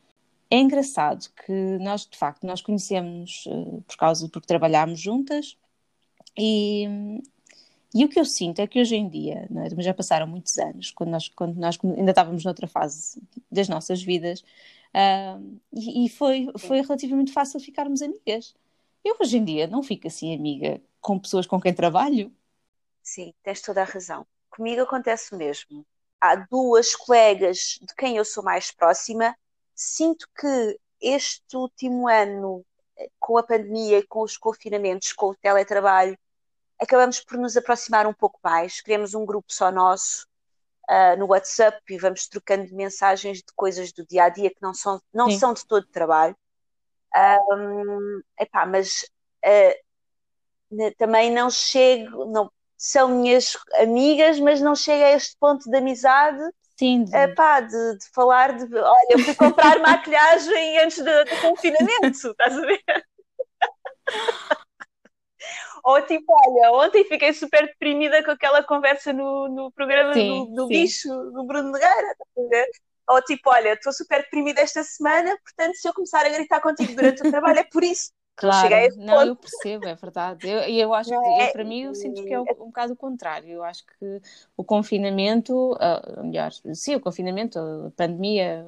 é 0.49 0.59
engraçado 0.59 1.27
que 1.45 1.51
nós, 1.79 2.05
de 2.05 2.17
facto, 2.17 2.45
nós 2.45 2.61
conhecemos 2.61 3.45
uh, 3.47 3.81
por 3.87 3.97
causa, 3.97 4.29
porque 4.29 4.47
trabalhámos 4.47 4.99
juntas 4.99 5.57
e, 6.37 6.87
e 7.93 8.05
o 8.05 8.09
que 8.09 8.19
eu 8.19 8.25
sinto 8.25 8.59
é 8.59 8.67
que 8.67 8.79
hoje 8.79 8.95
em 8.95 9.09
dia, 9.09 9.47
é? 9.49 9.81
já 9.81 9.93
passaram 9.93 10.27
muitos 10.27 10.57
anos, 10.57 10.91
quando 10.91 11.09
nós, 11.09 11.27
quando 11.29 11.55
nós 11.57 11.77
ainda 11.83 12.11
estávamos 12.11 12.43
noutra 12.43 12.67
fase 12.67 13.21
das 13.51 13.67
nossas 13.67 14.03
vidas, 14.03 14.41
uh, 14.41 15.59
e, 15.73 16.05
e, 16.05 16.09
foi, 16.09 16.47
foi 16.57 16.81
relativamente 16.81 17.31
fácil 17.31 17.59
ficarmos 17.59 18.01
amigas. 18.01 18.53
Eu 19.03 19.17
hoje 19.19 19.37
em 19.37 19.43
dia 19.43 19.67
não 19.67 19.81
fico 19.81 20.07
assim 20.07 20.35
amiga 20.35 20.79
com 21.01 21.17
pessoas 21.17 21.47
com 21.47 21.59
quem 21.59 21.73
trabalho, 21.73 22.31
Sim, 23.01 23.33
tens 23.43 23.61
toda 23.61 23.81
a 23.81 23.85
razão. 23.85 24.25
Comigo 24.49 24.81
acontece 24.81 25.33
o 25.33 25.37
mesmo. 25.37 25.85
Há 26.19 26.35
duas 26.35 26.95
colegas 26.95 27.79
de 27.81 27.95
quem 27.95 28.17
eu 28.17 28.25
sou 28.25 28.43
mais 28.43 28.71
próxima. 28.71 29.35
Sinto 29.73 30.27
que 30.39 30.79
este 31.01 31.55
último 31.55 32.07
ano, 32.07 32.63
eh, 32.97 33.09
com 33.19 33.37
a 33.37 33.43
pandemia 33.43 33.99
e 33.99 34.07
com 34.07 34.21
os 34.21 34.37
confinamentos, 34.37 35.13
com 35.13 35.27
o 35.27 35.35
teletrabalho, 35.35 36.17
acabamos 36.79 37.19
por 37.19 37.37
nos 37.37 37.57
aproximar 37.57 38.05
um 38.05 38.13
pouco 38.13 38.39
mais. 38.43 38.81
Criamos 38.81 39.15
um 39.15 39.25
grupo 39.25 39.51
só 39.51 39.71
nosso 39.71 40.27
uh, 40.89 41.17
no 41.17 41.27
WhatsApp 41.27 41.81
e 41.89 41.97
vamos 41.97 42.27
trocando 42.27 42.73
mensagens 42.75 43.37
de 43.39 43.53
coisas 43.55 43.91
do 43.91 44.05
dia 44.05 44.25
a 44.25 44.29
dia 44.29 44.49
que 44.49 44.61
não 44.61 44.73
são, 44.73 45.01
não 45.13 45.29
são 45.31 45.53
de 45.53 45.65
todo 45.65 45.85
trabalho. 45.87 46.35
Um, 47.15 48.21
epá, 48.39 48.65
mas 48.65 49.05
uh, 49.45 50.91
também 50.97 51.31
não 51.31 51.49
chego, 51.49 52.25
não, 52.25 52.51
são 52.81 53.09
minhas 53.09 53.55
amigas, 53.75 54.39
mas 54.39 54.59
não 54.59 54.75
chega 54.75 55.05
a 55.05 55.11
este 55.11 55.37
ponto 55.39 55.69
de 55.69 55.77
amizade. 55.77 56.41
Sim. 56.79 57.03
De... 57.03 57.15
Epá, 57.15 57.59
de, 57.59 57.97
de 57.99 58.09
falar 58.11 58.57
de 58.57 58.75
olha, 58.75 59.07
eu 59.11 59.19
fui 59.19 59.35
comprar 59.35 59.77
maquilhagem 59.85 60.79
antes 60.79 60.97
do, 60.97 61.03
do 61.05 61.41
confinamento, 61.41 62.09
estás 62.09 62.57
a 62.57 62.61
ver? 62.61 62.81
Ou 65.83 66.01
tipo, 66.01 66.25
olha, 66.33 66.71
ontem 66.73 67.03
fiquei 67.05 67.33
super 67.33 67.67
deprimida 67.67 68.23
com 68.23 68.31
aquela 68.31 68.63
conversa 68.63 69.13
no, 69.13 69.47
no 69.47 69.71
programa 69.71 70.13
sim, 70.13 70.45
do, 70.45 70.55
do 70.55 70.67
bicho 70.67 71.07
do 71.07 71.43
Bruno 71.43 71.71
Nogueira, 71.71 72.11
estás 72.11 72.45
a 72.45 72.49
ver? 72.49 72.67
Ou 73.09 73.21
tipo, 73.21 73.49
olha, 73.49 73.73
estou 73.73 73.93
super 73.93 74.21
deprimida 74.23 74.61
esta 74.61 74.83
semana, 74.83 75.37
portanto, 75.43 75.75
se 75.75 75.87
eu 75.87 75.93
começar 75.93 76.25
a 76.25 76.29
gritar 76.29 76.61
contigo 76.61 76.95
durante 76.95 77.27
o 77.27 77.29
trabalho 77.29 77.59
é 77.59 77.63
por 77.63 77.83
isso. 77.83 78.11
Claro, 78.41 78.75
não, 78.97 79.13
ponto. 79.13 79.27
eu 79.27 79.35
percebo, 79.35 79.87
é 79.87 79.93
verdade. 79.93 80.47
E 80.47 80.49
eu, 80.49 80.61
eu, 80.61 80.93
acho 80.95 81.09
que, 81.09 81.15
é, 81.15 81.47
eu, 81.47 81.51
para 81.51 81.63
mim, 81.63 81.81
eu 81.81 81.93
sinto 81.93 82.23
que 82.23 82.33
é 82.33 82.39
um, 82.39 82.43
um 82.43 82.65
bocado 82.65 82.93
o 82.93 82.95
contrário. 82.95 83.49
Eu 83.49 83.63
acho 83.63 83.85
que 83.85 84.21
o 84.57 84.63
confinamento, 84.63 85.73
uh, 85.73 86.23
melhor, 86.23 86.51
sim, 86.73 86.95
o 86.95 86.99
confinamento, 86.99 87.59
a 87.59 87.91
pandemia, 87.95 88.65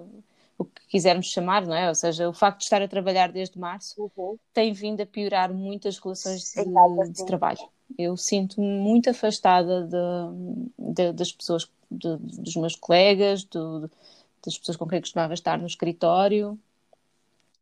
o 0.60 0.64
que 0.64 0.88
quisermos 0.88 1.26
chamar, 1.26 1.66
não 1.66 1.76
é? 1.76 1.90
Ou 1.90 1.96
seja, 1.96 2.30
o 2.30 2.34
facto 2.34 2.60
de 2.60 2.66
estar 2.66 2.84
a 2.84 2.88
trabalhar 2.88 3.32
desde 3.32 3.58
março 3.58 4.12
uhum. 4.16 4.38
tem 4.54 4.72
vindo 4.74 5.02
a 5.02 5.08
piorar 5.08 5.52
muitas 5.52 5.98
relações 5.98 6.54
de, 6.54 7.12
de 7.12 7.26
trabalho. 7.26 7.68
Eu 7.98 8.16
sinto-me 8.16 8.68
muito 8.68 9.10
afastada 9.10 9.88
de, 9.88 10.94
de, 10.94 11.14
das 11.14 11.32
pessoas, 11.32 11.68
dos 11.90 12.56
meus 12.56 12.76
colegas, 12.76 13.44
das 13.44 14.58
pessoas 14.58 14.78
com 14.78 14.88
quem 14.88 15.02
costumava 15.02 15.34
estar 15.34 15.58
no 15.58 15.66
escritório. 15.66 16.60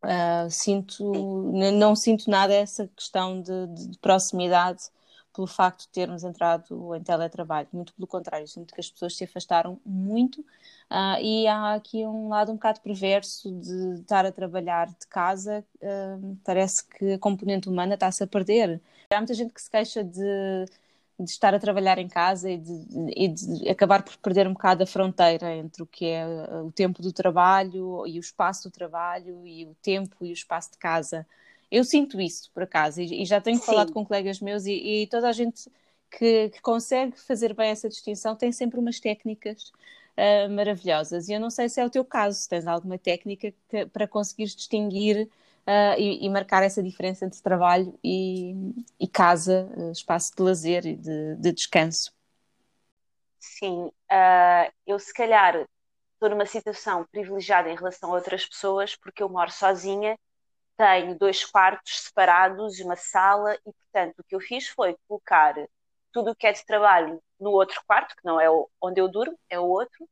Uh, 0.04 0.50
sinto, 0.50 1.52
não 1.54 1.96
sinto 1.96 2.30
nada 2.30 2.54
essa 2.54 2.88
questão 2.96 3.40
de, 3.40 3.68
de, 3.68 3.88
de, 3.90 3.98
proximidade 4.00 4.82
pelo 5.32 5.46
facto 5.46 5.82
de 5.82 5.90
termos 5.90 6.24
entrado 6.24 6.96
em 6.96 7.04
teletrabalho. 7.04 7.68
Muito 7.72 7.94
pelo 7.94 8.08
contrário, 8.08 8.48
sinto 8.48 8.74
que 8.74 8.82
as 8.82 8.90
pessoas 8.90 9.16
se 9.16 9.24
afastaram 9.24 9.80
muito 9.86 10.42
uh, 10.42 11.22
e 11.22 11.48
há 11.48 11.76
aqui 11.76 12.04
um 12.06 12.30
lado 12.30 12.52
um 12.52 12.56
bocado 12.56 12.82
perverso 12.82 13.52
de 13.52 14.02
estar 14.02 14.26
a 14.26 14.32
trabalhar 14.32 14.88
de 14.88 15.06
casa. 15.08 15.64
Uh, 15.76 16.36
parece 16.44 16.84
que 16.84 17.14
a 17.14 17.20
componente 17.20 17.70
humana 17.70 17.94
está-se 17.94 18.24
a 18.24 18.28
perder. 18.28 18.82
Há 19.12 19.18
muita 19.18 19.36
gente 19.36 19.54
que 19.54 19.62
se 19.62 19.70
queixa 19.70 20.04
de 20.04 20.66
de 21.20 21.30
estar 21.30 21.54
a 21.54 21.60
trabalhar 21.60 21.98
em 22.00 22.08
casa 22.08 22.50
e 22.50 22.58
de, 22.58 22.86
e 23.16 23.28
de, 23.28 23.70
acabar 23.70 24.04
por 24.04 24.18
perder 24.18 24.48
um 24.48 24.54
bocado 24.54 24.84
a 24.84 24.88
fronteira 24.88 25.56
entre 25.56 25.84
o 25.84 25.86
que 25.86 26.06
é 26.06 26.26
uh, 26.26 26.66
o 26.66 26.72
tempo 26.72 27.02
do 27.02 27.12
trabalho 27.12 28.06
e 28.08 28.18
o 28.18 28.20
espaço 28.20 28.70
do 28.70 28.72
trabalho 28.72 29.46
e 29.46 29.66
o 29.66 29.76
tempo 29.82 30.26
e 30.26 30.32
o 30.32 30.34
espaço 30.34 30.72
de 30.72 30.78
casa. 30.78 31.26
Eu 31.70 31.84
sinto 31.84 32.20
isso, 32.20 32.52
por 32.52 32.64
acaso, 32.64 33.02
e, 33.02 33.22
e 33.22 33.26
já 33.26 33.40
tenho 33.40 33.58
Sim. 33.58 33.66
falado 33.66 33.94
com 33.94 34.06
colegas 34.06 34.40
meus 34.40 34.66
e, 34.66 34.74
e 35.04 35.08
toda 35.08 35.30
a 35.30 35.32
gente 35.32 35.70
que, 36.10 36.50
que, 36.50 36.62
consegue 36.62 37.18
fazer 37.20 37.54
bem 37.54 37.70
essa 37.70 37.88
distinção 37.88 38.36
tem 38.36 38.52
sempre 38.52 38.80
umas 38.80 39.00
técnicas 39.00 39.72
uh, 40.18 40.50
maravilhosas. 40.50 41.30
E 41.30 41.34
eu 41.34 41.40
não 41.40 41.50
sei 41.50 41.70
se 41.70 41.80
é 41.80 41.86
o 41.86 41.90
teu 41.90 42.04
caso, 42.04 42.40
se 42.40 42.50
tens 42.50 42.68
alguma 42.68 42.98
técnica 42.98 43.54
que, 43.70 43.86
para 43.86 44.08
conseguires 44.08 44.56
distinguir 44.56 45.30
uh, 45.68 45.98
e, 45.98 46.26
e, 46.26 46.30
marcar 46.30 46.64
essa 46.64 46.82
diferença 46.82 47.26
entre 47.26 47.42
trabalho 47.42 47.98
e, 48.04 48.54
e 49.00 49.08
casa, 49.08 49.70
uh, 49.76 49.92
espaço 49.92 50.34
de 50.36 50.44
lazer 50.44 50.86
e 50.86 50.96
de, 50.96 51.36
de 51.36 51.52
descanso. 51.52 52.14
Sim, 53.40 53.86
uh, 53.86 54.72
eu 54.86 55.00
se 55.00 55.14
calhar 55.14 55.68
estou 56.14 56.30
numa 56.30 56.46
situação 56.46 57.06
privilegiada 57.12 57.70
em 57.70 57.76
relação 57.76 58.12
a 58.12 58.16
outras 58.16 58.46
pessoas 58.46 58.96
porque 58.96 59.24
eu 59.24 59.30
moro 59.30 59.52
sozinha, 59.52 60.18
tenho 60.78 61.18
dois 61.18 61.44
quartos 61.44 62.02
separados 62.02 62.80
e 62.80 62.84
uma 62.84 62.96
sala 62.96 63.56
e 63.56 63.72
portanto 63.74 64.20
o 64.20 64.24
que 64.24 64.36
eu 64.36 64.40
fiz 64.40 64.68
foi 64.68 64.96
colocar 65.08 65.56
tudo 66.12 66.32
o 66.32 66.36
que 66.36 66.46
é 66.48 66.52
de 66.52 66.66
trabalho 66.66 67.22
no 67.40 67.52
outro 67.52 67.82
quarto, 67.88 68.16
que 68.16 68.26
não 68.26 68.40
é 68.40 68.48
onde 68.82 69.02
eu 69.02 69.08
durmo, 69.08 69.38
é 69.50 69.60
o 69.60 69.66
outro. 69.66 70.04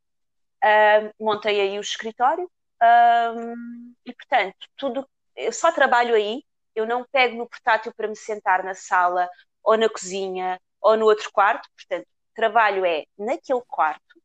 Uh, 0.64 1.14
montei 1.24 1.62
aí 1.62 1.78
o 1.78 1.82
escritório 1.82 2.46
uh, 2.46 3.96
e, 4.06 4.14
portanto, 4.14 4.68
tudo 4.76 5.08
eu 5.40 5.54
só 5.54 5.72
trabalho 5.72 6.16
aí, 6.16 6.44
eu 6.76 6.86
não 6.86 7.06
pego 7.12 7.38
no 7.38 7.48
portátil 7.48 7.94
para 7.96 8.08
me 8.08 8.16
sentar 8.16 8.64
na 8.64 8.74
sala 8.74 9.30
ou 9.64 9.78
na 9.78 9.90
cozinha 9.90 10.60
ou 10.82 10.96
no 10.98 11.06
outro 11.06 11.32
quarto, 11.32 11.68
portanto, 11.76 12.08
trabalho 12.34 12.86
é 12.86 13.06
naquele 13.18 13.62
quarto, 13.68 14.18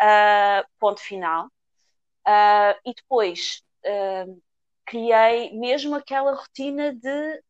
uh, 0.00 0.66
ponto 0.78 1.00
final, 1.00 1.46
uh, 1.46 2.76
e 2.84 2.94
depois 2.94 3.62
uh, 3.84 4.42
criei 4.84 5.58
mesmo 5.58 5.94
aquela 5.94 6.34
rotina 6.34 6.92
de 6.94 7.42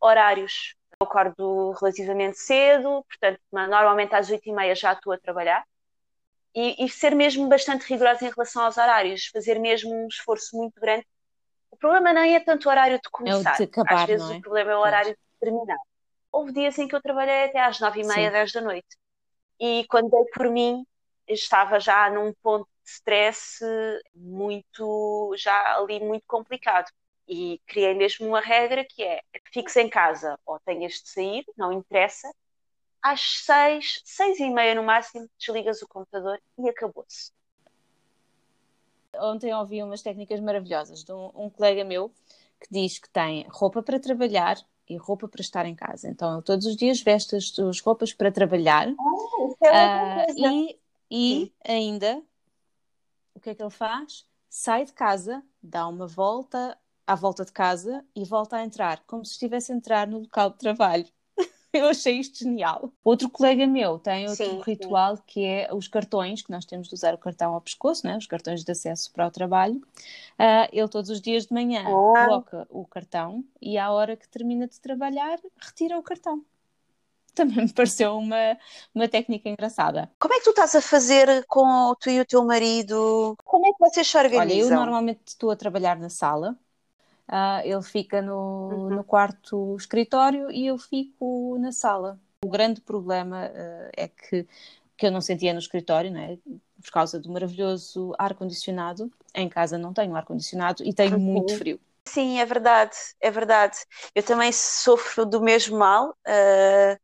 horários. 0.00 0.74
Eu 0.98 1.06
acordo 1.06 1.72
relativamente 1.72 2.38
cedo, 2.38 3.04
portanto, 3.06 3.38
normalmente 3.52 4.14
às 4.14 4.30
oito 4.30 4.48
e 4.48 4.52
meia 4.52 4.74
já 4.74 4.94
estou 4.94 5.12
a 5.12 5.18
trabalhar, 5.18 5.62
e, 6.54 6.84
e, 6.84 6.88
ser 6.88 7.14
mesmo 7.14 7.48
bastante 7.48 7.82
rigorosa 7.82 8.24
em 8.24 8.30
relação 8.30 8.64
aos 8.64 8.78
horários, 8.78 9.26
fazer 9.26 9.58
mesmo 9.58 9.90
um 9.92 10.06
esforço 10.06 10.56
muito 10.56 10.80
grande 10.80 11.06
o 11.72 11.76
problema 11.76 12.12
nem 12.12 12.36
é 12.36 12.40
tanto 12.40 12.68
o 12.68 12.70
horário 12.70 13.00
de 13.02 13.10
começar. 13.10 13.54
É 13.54 13.56
de 13.56 13.62
acabar, 13.64 14.02
Às 14.02 14.06
vezes 14.06 14.30
é? 14.30 14.36
o 14.36 14.40
problema 14.42 14.72
é 14.72 14.76
o 14.76 14.80
horário 14.80 15.10
de 15.10 15.18
terminar. 15.40 15.78
Houve 16.30 16.52
dias 16.52 16.78
em 16.78 16.86
que 16.86 16.94
eu 16.94 17.02
trabalhei 17.02 17.44
até 17.44 17.60
às 17.60 17.80
nove 17.80 18.02
e 18.02 18.06
meia, 18.06 18.30
dez 18.30 18.52
da 18.52 18.60
noite. 18.60 18.96
E 19.58 19.84
quando 19.88 20.10
dei 20.10 20.24
por 20.26 20.50
mim, 20.50 20.86
estava 21.26 21.80
já 21.80 22.10
num 22.10 22.32
ponto 22.42 22.68
de 22.84 22.90
stress 22.90 23.64
muito, 24.14 25.34
já 25.36 25.76
ali 25.78 25.98
muito 26.00 26.24
complicado. 26.26 26.90
E 27.26 27.58
criei 27.66 27.94
mesmo 27.94 28.26
uma 28.26 28.40
regra 28.40 28.84
que 28.84 29.02
é, 29.02 29.22
fixe 29.52 29.80
em 29.80 29.88
casa 29.88 30.38
ou 30.44 30.60
tenhas 30.60 30.92
de 30.94 31.08
sair, 31.08 31.44
não 31.56 31.72
interessa, 31.72 32.30
às 33.00 33.20
seis, 33.44 34.00
seis 34.04 34.38
e 34.38 34.50
meia 34.50 34.74
no 34.74 34.82
máximo, 34.82 35.28
desligas 35.38 35.80
o 35.82 35.88
computador 35.88 36.38
e 36.58 36.68
acabou-se. 36.68 37.32
Ontem 39.16 39.54
ouvi 39.54 39.82
umas 39.82 40.02
técnicas 40.02 40.40
maravilhosas 40.40 41.04
de 41.04 41.12
um, 41.12 41.30
um, 41.34 41.50
colega 41.50 41.84
meu 41.84 42.10
que 42.60 42.68
diz 42.70 42.98
que 42.98 43.10
tem 43.10 43.46
roupa 43.48 43.82
para 43.82 43.98
trabalhar 43.98 44.56
e 44.88 44.96
roupa 44.96 45.28
para 45.28 45.40
estar 45.40 45.66
em 45.66 45.74
casa. 45.74 46.08
Então, 46.08 46.40
todos 46.42 46.66
os 46.66 46.76
dias 46.76 47.00
veste 47.00 47.36
as 47.36 47.48
suas 47.48 47.80
roupas 47.80 48.12
para 48.12 48.30
trabalhar 48.30 48.88
oh, 48.98 49.56
é 49.64 50.26
uh, 50.28 50.34
e, 50.36 50.78
e 51.10 51.52
ainda 51.64 52.22
que 53.42 53.50
é 53.50 53.54
que 53.54 53.62
ele 53.62 53.70
faz? 53.70 54.24
Sai 54.48 54.84
de 54.84 54.92
casa, 54.92 55.42
dá 55.62 55.86
uma 55.88 56.06
volta 56.06 56.78
à 57.06 57.14
volta 57.14 57.44
de 57.44 57.52
casa 57.52 58.04
e 58.14 58.24
volta 58.24 58.56
a 58.56 58.64
entrar, 58.64 59.02
como 59.06 59.24
se 59.24 59.32
estivesse 59.32 59.72
a 59.72 59.74
entrar 59.74 60.06
no 60.06 60.20
local 60.20 60.50
de 60.50 60.58
trabalho. 60.58 61.06
Eu 61.82 61.88
achei 61.88 62.18
isto 62.18 62.38
genial. 62.38 62.92
Outro 63.02 63.30
colega 63.30 63.66
meu 63.66 63.98
tem 63.98 64.28
outro 64.28 64.44
sim, 64.44 64.60
ritual 64.64 65.16
sim. 65.16 65.22
que 65.26 65.44
é 65.44 65.68
os 65.72 65.88
cartões, 65.88 66.42
que 66.42 66.50
nós 66.50 66.66
temos 66.66 66.88
de 66.88 66.94
usar 66.94 67.14
o 67.14 67.18
cartão 67.18 67.54
ao 67.54 67.60
pescoço, 67.60 68.06
né? 68.06 68.16
os 68.16 68.26
cartões 68.26 68.62
de 68.62 68.70
acesso 68.70 69.10
para 69.12 69.26
o 69.26 69.30
trabalho. 69.30 69.76
Uh, 70.38 70.68
ele 70.70 70.88
todos 70.88 71.08
os 71.08 71.20
dias 71.20 71.46
de 71.46 71.54
manhã 71.54 71.82
ah. 71.86 72.26
coloca 72.26 72.66
o 72.68 72.84
cartão 72.84 73.42
e 73.60 73.78
à 73.78 73.90
hora 73.90 74.16
que 74.16 74.28
termina 74.28 74.68
de 74.68 74.78
trabalhar, 74.80 75.38
retira 75.58 75.98
o 75.98 76.02
cartão. 76.02 76.44
Também 77.34 77.64
me 77.64 77.72
pareceu 77.72 78.18
uma, 78.18 78.58
uma 78.94 79.08
técnica 79.08 79.48
engraçada. 79.48 80.10
Como 80.18 80.34
é 80.34 80.38
que 80.38 80.44
tu 80.44 80.50
estás 80.50 80.74
a 80.74 80.82
fazer 80.82 81.46
com 81.46 81.94
tu 81.98 82.10
e 82.10 82.20
o 82.20 82.26
teu 82.26 82.44
marido? 82.44 83.34
Como 83.42 83.66
é 83.66 83.72
que 83.72 83.78
vocês 83.78 84.06
se 84.06 84.18
organizam? 84.18 84.66
Olha, 84.66 84.74
eu 84.74 84.76
normalmente 84.76 85.22
estou 85.26 85.50
a 85.50 85.56
trabalhar 85.56 85.98
na 85.98 86.10
sala 86.10 86.58
Uh, 87.28 87.64
ele 87.64 87.82
fica 87.82 88.20
no, 88.20 88.68
uhum. 88.68 88.90
no 88.90 89.04
quarto 89.04 89.76
escritório 89.76 90.50
e 90.50 90.66
eu 90.66 90.76
fico 90.76 91.56
na 91.58 91.72
sala. 91.72 92.18
O 92.44 92.48
grande 92.48 92.80
problema 92.80 93.46
uh, 93.46 93.90
é 93.96 94.08
que, 94.08 94.46
que 94.96 95.06
eu 95.06 95.10
não 95.10 95.20
sentia 95.20 95.52
no 95.52 95.58
escritório, 95.58 96.10
né? 96.10 96.38
por 96.82 96.90
causa 96.90 97.18
do 97.18 97.30
maravilhoso 97.30 98.12
ar-condicionado. 98.18 99.10
Em 99.34 99.48
casa 99.48 99.78
não 99.78 99.94
tenho 99.94 100.14
ar-condicionado 100.14 100.84
e 100.84 100.92
tenho 100.92 101.16
uhum. 101.16 101.20
muito 101.20 101.56
frio. 101.56 101.80
Sim, 102.04 102.40
é 102.40 102.44
verdade, 102.44 102.96
é 103.20 103.30
verdade. 103.30 103.78
Eu 104.14 104.22
também 104.22 104.50
sofro 104.50 105.24
do 105.24 105.40
mesmo 105.40 105.78
mal. 105.78 106.10
Uh, 106.26 106.98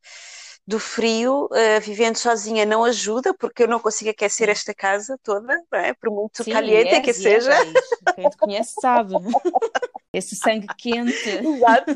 do 0.68 0.78
frio, 0.78 1.46
uh, 1.46 1.80
vivendo 1.80 2.16
sozinha 2.16 2.66
não 2.66 2.84
ajuda, 2.84 3.32
porque 3.32 3.62
eu 3.62 3.66
não 3.66 3.80
consigo 3.80 4.10
aquecer 4.10 4.50
esta 4.50 4.74
casa 4.74 5.18
toda, 5.22 5.64
é? 5.72 5.94
por 5.94 6.10
muito 6.10 6.44
Sim, 6.44 6.52
caliente 6.52 6.94
é, 6.94 7.00
que 7.00 7.14
seja. 7.14 7.54
É, 7.54 8.12
Quem 8.12 8.28
te 8.28 8.36
conhece 8.36 8.74
sabe. 8.78 9.14
Esse 10.12 10.36
sangue 10.36 10.66
quente. 10.76 11.26
Exato. 11.40 11.94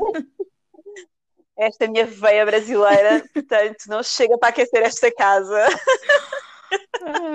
Esta 1.55 1.87
minha 1.87 2.07
veia 2.07 2.47
brasileira, 2.47 3.23
portanto, 3.35 3.85
não 3.89 4.03
chega 4.03 4.39
para 4.39 4.49
aquecer 4.49 4.83
esta 4.83 5.13
casa. 5.13 5.67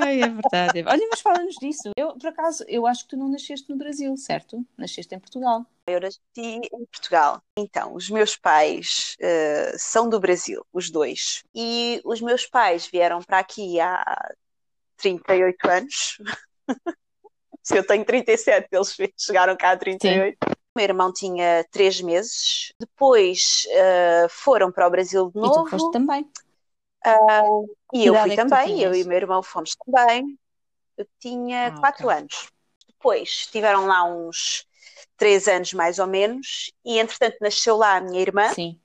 Ai, 0.01 0.23
é 0.23 0.29
verdade. 0.29 0.85
Olha, 0.87 1.07
mas 1.07 1.21
fala-nos 1.21 1.55
disso. 1.57 1.91
Eu, 1.95 2.17
por 2.17 2.29
acaso, 2.29 2.65
eu 2.67 2.87
acho 2.87 3.03
que 3.03 3.09
tu 3.09 3.17
não 3.17 3.29
nasceste 3.29 3.69
no 3.69 3.77
Brasil, 3.77 4.17
certo? 4.17 4.65
Nasceste 4.75 5.13
em 5.13 5.19
Portugal. 5.19 5.67
Eu 5.87 6.01
nasci 6.01 6.19
em 6.35 6.85
Portugal. 6.91 7.41
Então, 7.57 7.95
os 7.95 8.09
meus 8.09 8.35
pais 8.35 9.15
uh, 9.21 9.77
são 9.77 10.09
do 10.09 10.19
Brasil, 10.19 10.65
os 10.73 10.89
dois. 10.89 11.43
E 11.55 12.01
os 12.03 12.21
meus 12.21 12.45
pais 12.45 12.87
vieram 12.87 13.21
para 13.21 13.39
aqui 13.39 13.79
há 13.79 14.03
38 14.97 15.69
anos. 15.69 16.17
Se 17.63 17.77
eu 17.77 17.85
tenho 17.85 18.05
37, 18.05 18.67
eles 18.71 18.95
chegaram 19.17 19.55
cá 19.55 19.71
há 19.71 19.77
38. 19.77 20.37
Sim 20.43 20.57
meu 20.77 20.83
irmão 20.83 21.11
tinha 21.11 21.65
três 21.71 21.99
meses. 21.99 22.71
Depois 22.79 23.65
uh, 23.67 24.29
foram 24.29 24.71
para 24.71 24.87
o 24.87 24.91
Brasil 24.91 25.31
de 25.31 25.39
novo. 25.41 25.61
E 25.61 25.63
tu 25.63 25.69
foste 25.71 25.91
também. 25.91 26.21
Uh, 27.05 27.75
e 27.93 28.05
eu 28.05 28.15
fui 28.15 28.33
é 28.33 28.35
também, 28.35 28.81
eu 28.81 28.93
e 28.93 29.03
o 29.03 29.07
meu 29.07 29.17
irmão 29.17 29.41
fomos 29.41 29.75
também. 29.75 30.37
Eu 30.95 31.07
tinha 31.19 31.67
ah, 31.67 31.79
quatro 31.79 32.07
okay. 32.07 32.19
anos. 32.19 32.49
Depois 32.87 33.29
estiveram 33.29 33.87
lá 33.87 34.03
uns 34.03 34.65
três 35.15 35.47
anos 35.47 35.73
mais 35.73 35.99
ou 35.99 36.07
menos, 36.07 36.71
e 36.85 36.99
entretanto 36.99 37.37
nasceu 37.41 37.77
lá 37.77 37.97
a 37.97 38.01
minha 38.01 38.21
irmã. 38.21 38.53
Sim. 38.53 38.79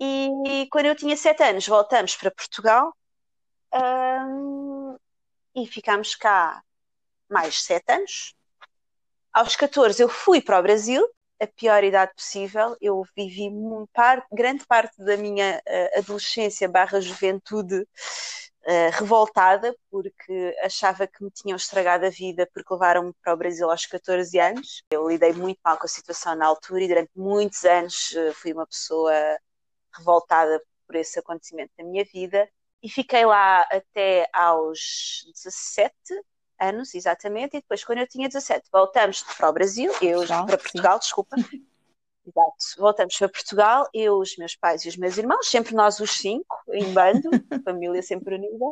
E 0.00 0.66
quando 0.70 0.86
eu 0.86 0.96
tinha 0.96 1.16
sete 1.16 1.42
anos 1.42 1.66
voltamos 1.66 2.16
para 2.16 2.30
Portugal 2.30 2.96
um, 3.74 4.96
e 5.54 5.66
ficámos 5.66 6.14
cá 6.14 6.62
mais 7.28 7.62
sete 7.62 7.92
anos. 7.92 8.34
Aos 9.32 9.54
14 9.54 10.02
eu 10.02 10.08
fui 10.08 10.40
para 10.40 10.58
o 10.58 10.62
Brasil, 10.62 11.06
a 11.40 11.46
pior 11.46 11.84
idade 11.84 12.12
possível. 12.14 12.76
Eu 12.80 13.04
vivi 13.16 13.48
par, 13.92 14.26
grande 14.32 14.66
parte 14.66 15.02
da 15.04 15.16
minha 15.16 15.62
uh, 15.66 15.98
adolescência 15.98 16.68
barra 16.68 17.00
juventude 17.00 17.86
uh, 18.66 18.90
revoltada, 18.98 19.74
porque 19.90 20.56
achava 20.62 21.06
que 21.06 21.22
me 21.22 21.30
tinham 21.30 21.56
estragado 21.56 22.06
a 22.06 22.10
vida 22.10 22.48
porque 22.52 22.72
levaram-me 22.72 23.12
para 23.22 23.34
o 23.34 23.36
Brasil 23.36 23.70
aos 23.70 23.86
14 23.86 24.38
anos. 24.38 24.82
Eu 24.90 25.08
lidei 25.08 25.32
muito 25.32 25.58
mal 25.64 25.76
com 25.76 25.86
a 25.86 25.88
situação 25.88 26.34
na 26.34 26.46
altura 26.46 26.82
e 26.82 26.88
durante 26.88 27.10
muitos 27.14 27.64
anos 27.64 28.12
uh, 28.12 28.34
fui 28.34 28.52
uma 28.52 28.66
pessoa 28.66 29.12
revoltada 29.96 30.62
por 30.86 30.96
esse 30.96 31.18
acontecimento 31.18 31.72
da 31.78 31.84
minha 31.84 32.04
vida. 32.04 32.48
E 32.82 32.88
fiquei 32.88 33.26
lá 33.26 33.62
até 33.70 34.26
aos 34.32 35.22
17, 35.34 35.94
anos, 36.60 36.94
exatamente, 36.94 37.56
e 37.56 37.60
depois, 37.60 37.82
quando 37.82 37.98
eu 37.98 38.06
tinha 38.06 38.28
17, 38.28 38.68
voltamos 38.70 39.22
para 39.22 39.48
o 39.48 39.52
Brasil, 39.52 39.90
eu 40.02 40.18
Portugal, 40.18 40.46
para 40.46 40.58
Portugal, 40.58 40.94
sim. 40.94 41.00
desculpa. 41.00 41.36
Exato. 42.30 42.56
Voltamos 42.78 43.16
para 43.16 43.28
Portugal, 43.28 43.88
eu, 43.92 44.18
os 44.18 44.36
meus 44.36 44.54
pais 44.54 44.84
e 44.84 44.88
os 44.88 44.96
meus 44.96 45.18
irmãos, 45.18 45.46
sempre 45.46 45.74
nós 45.74 45.98
os 46.00 46.12
cinco, 46.12 46.56
em 46.68 46.92
bando, 46.92 47.28
família 47.64 48.02
sempre 48.02 48.36
unida. 48.36 48.64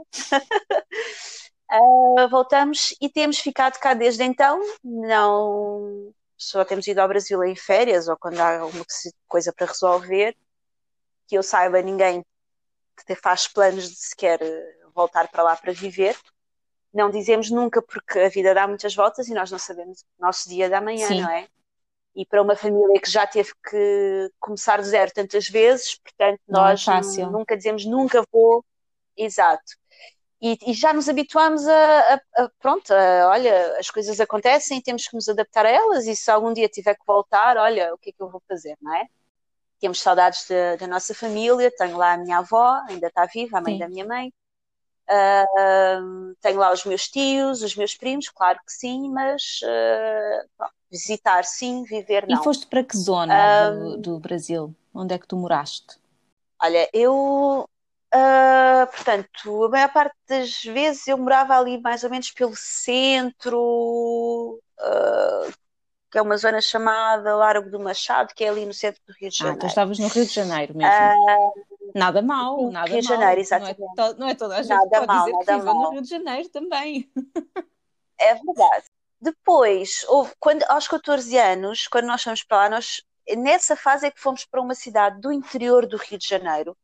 uh, 1.72 2.28
voltamos 2.30 2.94
e 3.00 3.08
temos 3.08 3.38
ficado 3.38 3.78
cá 3.78 3.94
desde 3.94 4.22
então. 4.22 4.60
Não 4.82 6.12
só 6.36 6.64
temos 6.64 6.86
ido 6.86 7.00
ao 7.00 7.08
Brasil 7.08 7.42
em 7.42 7.56
férias 7.56 8.06
ou 8.06 8.16
quando 8.16 8.38
há 8.38 8.60
alguma 8.60 8.84
coisa 9.26 9.52
para 9.52 9.66
resolver. 9.66 10.36
Que 11.26 11.36
eu 11.36 11.42
saiba, 11.42 11.82
ninguém 11.82 12.24
faz 13.22 13.48
planos 13.48 13.88
de 13.88 13.96
sequer 13.96 14.40
voltar 14.94 15.28
para 15.28 15.42
lá 15.42 15.56
para 15.56 15.72
viver 15.72 16.16
não 16.92 17.10
dizemos 17.10 17.50
nunca 17.50 17.82
porque 17.82 18.18
a 18.18 18.28
vida 18.28 18.54
dá 18.54 18.66
muitas 18.66 18.94
voltas 18.94 19.28
e 19.28 19.34
nós 19.34 19.50
não 19.50 19.58
sabemos 19.58 20.02
o 20.18 20.24
nosso 20.24 20.48
dia 20.48 20.68
da 20.68 20.80
manhã, 20.80 21.06
Sim. 21.06 21.20
não 21.20 21.30
é? 21.30 21.48
E 22.18 22.26
para 22.26 22.42
uma 22.42 22.56
família 22.56 23.00
que 23.00 23.08
já 23.08 23.28
teve 23.28 23.52
que 23.70 24.28
começar 24.40 24.78
do 24.78 24.82
zero 24.82 25.12
tantas 25.14 25.48
vezes, 25.48 25.94
portanto, 26.00 26.40
não 26.48 26.66
é 26.66 26.70
nós 26.72 27.16
é 27.16 27.26
nunca 27.26 27.56
dizemos 27.56 27.84
nunca 27.84 28.24
vou. 28.32 28.64
Exato. 29.16 29.78
E, 30.42 30.58
e 30.66 30.72
já 30.72 30.92
nos 30.92 31.08
habituamos 31.08 31.64
a, 31.66 32.14
a, 32.14 32.20
a, 32.36 32.50
pronto, 32.58 32.92
a, 32.92 33.28
olha, 33.28 33.78
as 33.78 33.88
coisas 33.88 34.20
acontecem, 34.20 34.82
temos 34.82 35.06
que 35.06 35.14
nos 35.14 35.28
adaptar 35.28 35.64
a 35.64 35.70
elas 35.70 36.08
e 36.08 36.16
se 36.16 36.28
algum 36.28 36.52
dia 36.52 36.68
tiver 36.68 36.94
que 36.94 37.06
voltar, 37.06 37.56
olha, 37.56 37.94
o 37.94 37.98
que 37.98 38.10
é 38.10 38.12
que 38.12 38.20
eu 38.20 38.28
vou 38.28 38.42
fazer, 38.48 38.76
não 38.82 38.92
é? 38.96 39.06
Temos 39.78 40.00
saudades 40.00 40.44
da 40.80 40.88
nossa 40.88 41.14
família, 41.14 41.72
tenho 41.76 41.96
lá 41.96 42.14
a 42.14 42.18
minha 42.18 42.38
avó, 42.38 42.82
ainda 42.88 43.06
está 43.06 43.26
viva, 43.26 43.58
a 43.58 43.60
mãe 43.60 43.74
Sim. 43.74 43.78
da 43.78 43.88
minha 43.88 44.04
mãe, 44.04 44.32
Uh, 45.10 46.34
tenho 46.42 46.58
lá 46.58 46.70
os 46.70 46.84
meus 46.84 47.08
tios, 47.08 47.62
os 47.62 47.74
meus 47.74 47.94
primos, 47.94 48.28
claro 48.28 48.58
que 48.58 48.70
sim, 48.70 49.10
mas 49.10 49.60
uh, 49.62 50.66
visitar 50.90 51.44
sim, 51.44 51.82
viver 51.84 52.26
não. 52.28 52.40
E 52.40 52.44
foste 52.44 52.66
para 52.66 52.84
que 52.84 52.94
zona 52.94 53.70
do, 53.70 53.96
do, 53.96 54.18
Brasil? 54.18 54.74
Onde 54.92 55.14
é 55.14 55.18
que 55.18 55.26
tu 55.26 55.36
moraste? 55.36 55.96
Olha, 56.62 56.90
eu, 56.92 57.66
uh, 58.14 58.86
portanto, 58.90 59.64
a 59.64 59.68
maior 59.70 59.92
parte 59.92 60.16
das 60.28 60.62
vezes 60.62 61.08
eu 61.08 61.16
morava 61.16 61.56
ali 61.56 61.80
mais 61.80 62.04
ou 62.04 62.10
menos 62.10 62.30
pelo 62.30 62.54
centro, 62.54 64.60
que 66.10 66.18
é 66.18 66.22
uma 66.22 66.36
zona 66.36 66.60
chamada 66.60 67.34
Largo 67.34 67.70
do 67.70 67.80
Machado, 67.80 68.34
que 68.34 68.44
é 68.44 68.48
ali 68.48 68.66
no 68.66 68.74
centro 68.74 69.00
do 69.06 69.14
Rio 69.18 69.30
de 69.30 69.38
Janeiro. 69.38 69.54
Ah, 69.54 69.56
então 69.56 69.68
estavas 69.68 69.98
no 69.98 70.08
Rio 70.08 70.26
de 70.26 70.34
Janeiro 70.34 70.76
mesmo. 70.76 70.92
Nada 71.94 72.22
mal, 72.22 72.58
Sim, 72.58 72.70
nada 72.70 72.90
Rio 72.90 73.00
de 73.00 73.06
Janeiro, 73.06 73.40
exatamente. 73.40 73.80
Não 73.80 73.88
é, 73.88 73.94
to, 73.94 74.18
não 74.18 74.28
é 74.28 74.34
toda 74.34 74.56
a 74.56 74.62
gente 74.62 74.70
nada 74.70 74.88
que 74.88 74.94
pode 74.96 75.06
mal, 75.06 75.24
dizer 75.24 75.38
que 75.38 75.52
vive 75.52 75.64
no 75.64 75.90
Rio 75.90 76.02
de 76.02 76.08
Janeiro 76.08 76.48
também. 76.48 77.10
É 78.18 78.34
verdade. 78.34 78.86
Depois, 79.20 80.04
houve, 80.08 80.32
quando, 80.38 80.62
aos 80.64 80.86
14 80.88 81.36
anos, 81.38 81.88
quando 81.88 82.06
nós 82.06 82.22
fomos 82.22 82.42
para 82.42 82.56
lá, 82.58 82.70
nós, 82.70 83.02
nessa 83.36 83.76
fase 83.76 84.06
é 84.06 84.10
que 84.10 84.20
fomos 84.20 84.44
para 84.44 84.60
uma 84.60 84.74
cidade 84.74 85.20
do 85.20 85.32
interior 85.32 85.86
do 85.86 85.96
Rio 85.96 86.18
de 86.18 86.28
Janeiro, 86.28 86.76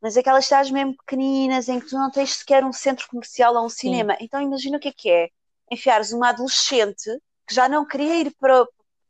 mas 0.00 0.16
aquelas 0.16 0.44
cidades 0.44 0.70
mesmo 0.70 0.96
pequeninas 0.96 1.68
em 1.68 1.80
que 1.80 1.86
tu 1.86 1.96
não 1.96 2.10
tens 2.10 2.34
sequer 2.34 2.64
um 2.64 2.72
centro 2.72 3.08
comercial 3.08 3.54
ou 3.54 3.64
um 3.64 3.68
cinema. 3.68 4.14
Sim. 4.14 4.24
Então 4.24 4.40
imagina 4.40 4.76
o 4.76 4.80
que 4.80 4.88
é 4.88 4.92
que 4.92 5.10
é 5.10 5.28
enfiares 5.70 6.12
uma 6.12 6.28
adolescente 6.28 7.10
que 7.46 7.54
já 7.54 7.68
não 7.68 7.86
queria 7.86 8.20
ir 8.20 8.34
para, 8.38 8.66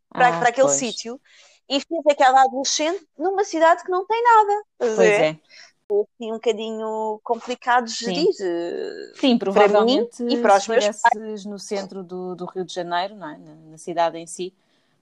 para, 0.09 0.29
ah, 0.29 0.39
para 0.39 0.49
aquele 0.49 0.69
sítio 0.69 1.21
e 1.69 1.81
fiz 1.81 2.07
aquela 2.11 2.43
adolescente 2.43 3.07
numa 3.19 3.45
cidade 3.45 3.83
que 3.83 3.91
não 3.91 4.07
tem 4.07 4.23
nada. 4.23 4.63
Pois 4.79 4.99
é. 4.99 5.29
é. 5.31 5.41
Assim, 5.89 6.33
um 6.33 6.35
bocadinho 6.35 7.21
complicado 7.23 7.85
de 7.85 7.93
gerir. 7.95 8.33
Sim, 8.33 8.45
eh, 8.45 9.13
Sim 9.15 9.39
provavelmente 9.39 10.17
para 10.17 10.33
e 10.33 10.43
para 10.43 10.57
os 10.57 10.67
meus 10.67 11.01
pais. 11.01 11.45
no 11.45 11.59
centro 11.61 12.03
do, 12.03 12.35
do 12.35 12.45
Rio 12.45 12.65
de 12.65 12.75
Janeiro, 12.75 13.15
não 13.15 13.29
é? 13.29 13.39
na, 13.39 13.55
na 13.55 13.79
cidade 13.79 14.19
em 14.19 14.27
si, 14.27 14.53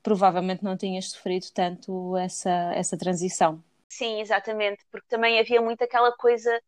provavelmente 0.03 0.63
não 0.63 0.77
tinhas 0.77 1.09
sofrido 1.09 1.47
tanto 1.55 2.15
essa, 2.19 2.51
essa 2.75 2.99
transição. 2.99 3.63
Sim, 3.89 4.21
exatamente, 4.21 4.85
porque 4.91 5.07
também 5.09 5.41
havia 5.41 5.63
muito 5.63 5.83
aquela 5.83 6.13
coisa 6.13 6.61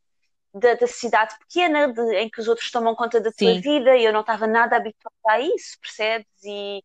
da, 0.54 0.74
da 0.74 0.86
cidade 0.86 1.34
pequena 1.40 1.92
de, 1.92 2.14
em 2.16 2.30
que 2.30 2.40
os 2.40 2.48
outros 2.48 2.70
tomam 2.70 2.94
conta 2.94 3.20
da 3.20 3.30
tua 3.30 3.54
Sim. 3.54 3.60
vida 3.60 3.96
e 3.96 4.04
eu 4.04 4.12
não 4.12 4.20
estava 4.20 4.46
nada 4.46 4.76
habituada 4.76 5.14
a 5.28 5.40
isso, 5.40 5.78
percebes? 5.80 6.26
E 6.42 6.82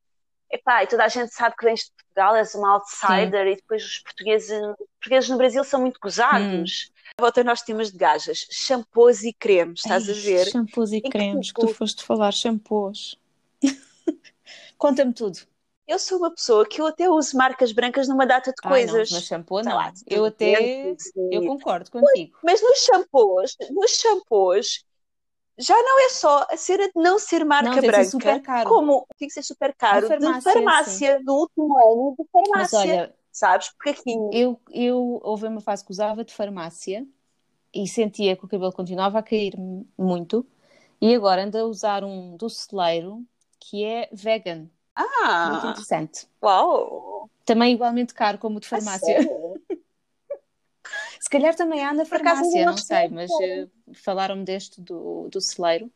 epá, 0.51 0.83
e 0.83 0.87
toda 0.87 1.03
a 1.05 1.07
gente 1.07 1.33
sabe 1.33 1.55
que 1.55 1.65
vens 1.65 1.81
de 1.81 1.91
Portugal, 1.91 2.35
és 2.35 2.53
uma 2.55 2.73
outsider 2.73 3.45
Sim. 3.45 3.51
e 3.51 3.55
depois 3.55 3.83
os 3.83 3.99
portugueses, 3.99 4.51
os 4.51 4.87
portugueses 4.99 5.29
no 5.29 5.37
Brasil 5.37 5.63
são 5.63 5.81
muito 5.81 5.99
gozados. 5.99 6.89
Hum. 6.89 6.93
Volta 7.19 7.43
nós 7.43 7.61
temas 7.61 7.91
de 7.91 7.97
gajas, 7.97 8.47
shampoos 8.49 9.23
e 9.23 9.33
cremes, 9.33 9.81
estás 9.83 10.07
Ai, 10.07 10.15
a 10.15 10.19
ver? 10.19 10.47
Shampoos 10.47 10.91
e, 10.91 10.97
e 10.97 11.01
cremes, 11.01 11.51
que, 11.51 11.61
tu 11.61 11.67
foste 11.67 12.03
falar, 12.03 12.31
shampoos. 12.31 13.19
Conta-me 14.77 15.13
tudo. 15.13 15.39
Eu 15.87 15.99
sou 15.99 16.19
uma 16.19 16.31
pessoa 16.31 16.65
que 16.65 16.79
eu 16.79 16.85
até 16.87 17.09
uso 17.09 17.35
marcas 17.35 17.73
brancas 17.73 18.07
numa 18.07 18.25
data 18.25 18.51
de 18.51 18.55
Ah, 18.63 18.69
coisas. 18.69 19.11
não, 19.11 19.17
mas 19.17 19.25
shampoo 19.25 19.61
não. 19.61 19.75
lá, 19.75 19.91
eu 20.07 20.23
até, 20.23 20.95
eu 21.31 21.45
concordo 21.45 21.91
contigo. 21.91 22.37
Mas 22.43 22.61
nos 22.61 22.79
shampoos, 22.79 23.57
nos 23.69 23.91
shampoos, 23.91 24.85
já 25.57 25.75
não 25.75 26.05
é 26.05 26.09
só 26.09 26.47
a 26.49 26.57
cena 26.57 26.87
de 26.87 26.93
não 26.95 27.19
ser 27.19 27.45
marca 27.45 27.69
Não, 27.69 27.81
ser 27.81 27.87
branca, 27.87 28.09
super 28.09 28.41
caro. 28.41 28.69
como 28.69 29.07
tem 29.17 29.27
que 29.27 29.33
ser 29.33 29.43
super 29.43 29.75
caro, 29.75 30.07
De 30.09 30.15
de 30.15 30.21
farmácia, 30.21 30.53
farmácia, 30.53 31.23
do 31.23 31.33
último 31.33 31.77
ano 31.77 32.15
de 32.17 32.25
Mas 32.33 32.71
farmácia, 32.71 32.79
olha, 32.79 33.15
sabes? 33.31 33.69
Porque 33.69 33.89
aqui, 33.89 34.15
eu, 34.33 34.59
eu 34.71 35.19
houve 35.23 35.47
uma 35.47 35.61
fase 35.61 35.85
que 35.85 35.91
usava 35.91 36.23
de 36.23 36.33
farmácia 36.33 37.05
e 37.73 37.87
sentia 37.87 38.35
que 38.35 38.45
o 38.45 38.47
cabelo 38.47 38.73
continuava 38.73 39.19
a 39.19 39.23
cair 39.23 39.53
muito. 39.97 40.45
E 40.99 41.15
agora 41.15 41.43
ando 41.43 41.57
a 41.57 41.63
usar 41.65 42.03
um 42.03 42.35
do 42.37 42.49
celeiro 42.49 43.25
que 43.59 43.83
é 43.83 44.09
vegan. 44.11 44.59
Muito 44.59 44.69
ah, 45.23 45.69
interessante. 45.71 46.27
uau, 46.43 47.29
Também 47.45 47.73
igualmente 47.73 48.13
caro 48.13 48.37
como 48.37 48.57
o 48.57 48.59
de 48.59 48.67
farmácia. 48.67 49.17
Se 51.21 51.29
calhar 51.29 51.55
também 51.55 51.85
há 51.85 51.93
na 51.93 52.03
Por 52.03 52.17
acaso 52.17 52.41
farmácia, 52.41 52.65
não 52.65 52.77
sei, 52.77 53.07
mas 53.09 53.29
eh, 53.39 53.67
falaram-me 53.93 54.43
deste 54.43 54.81
do, 54.81 55.29
do 55.29 55.39
celeiro. 55.39 55.89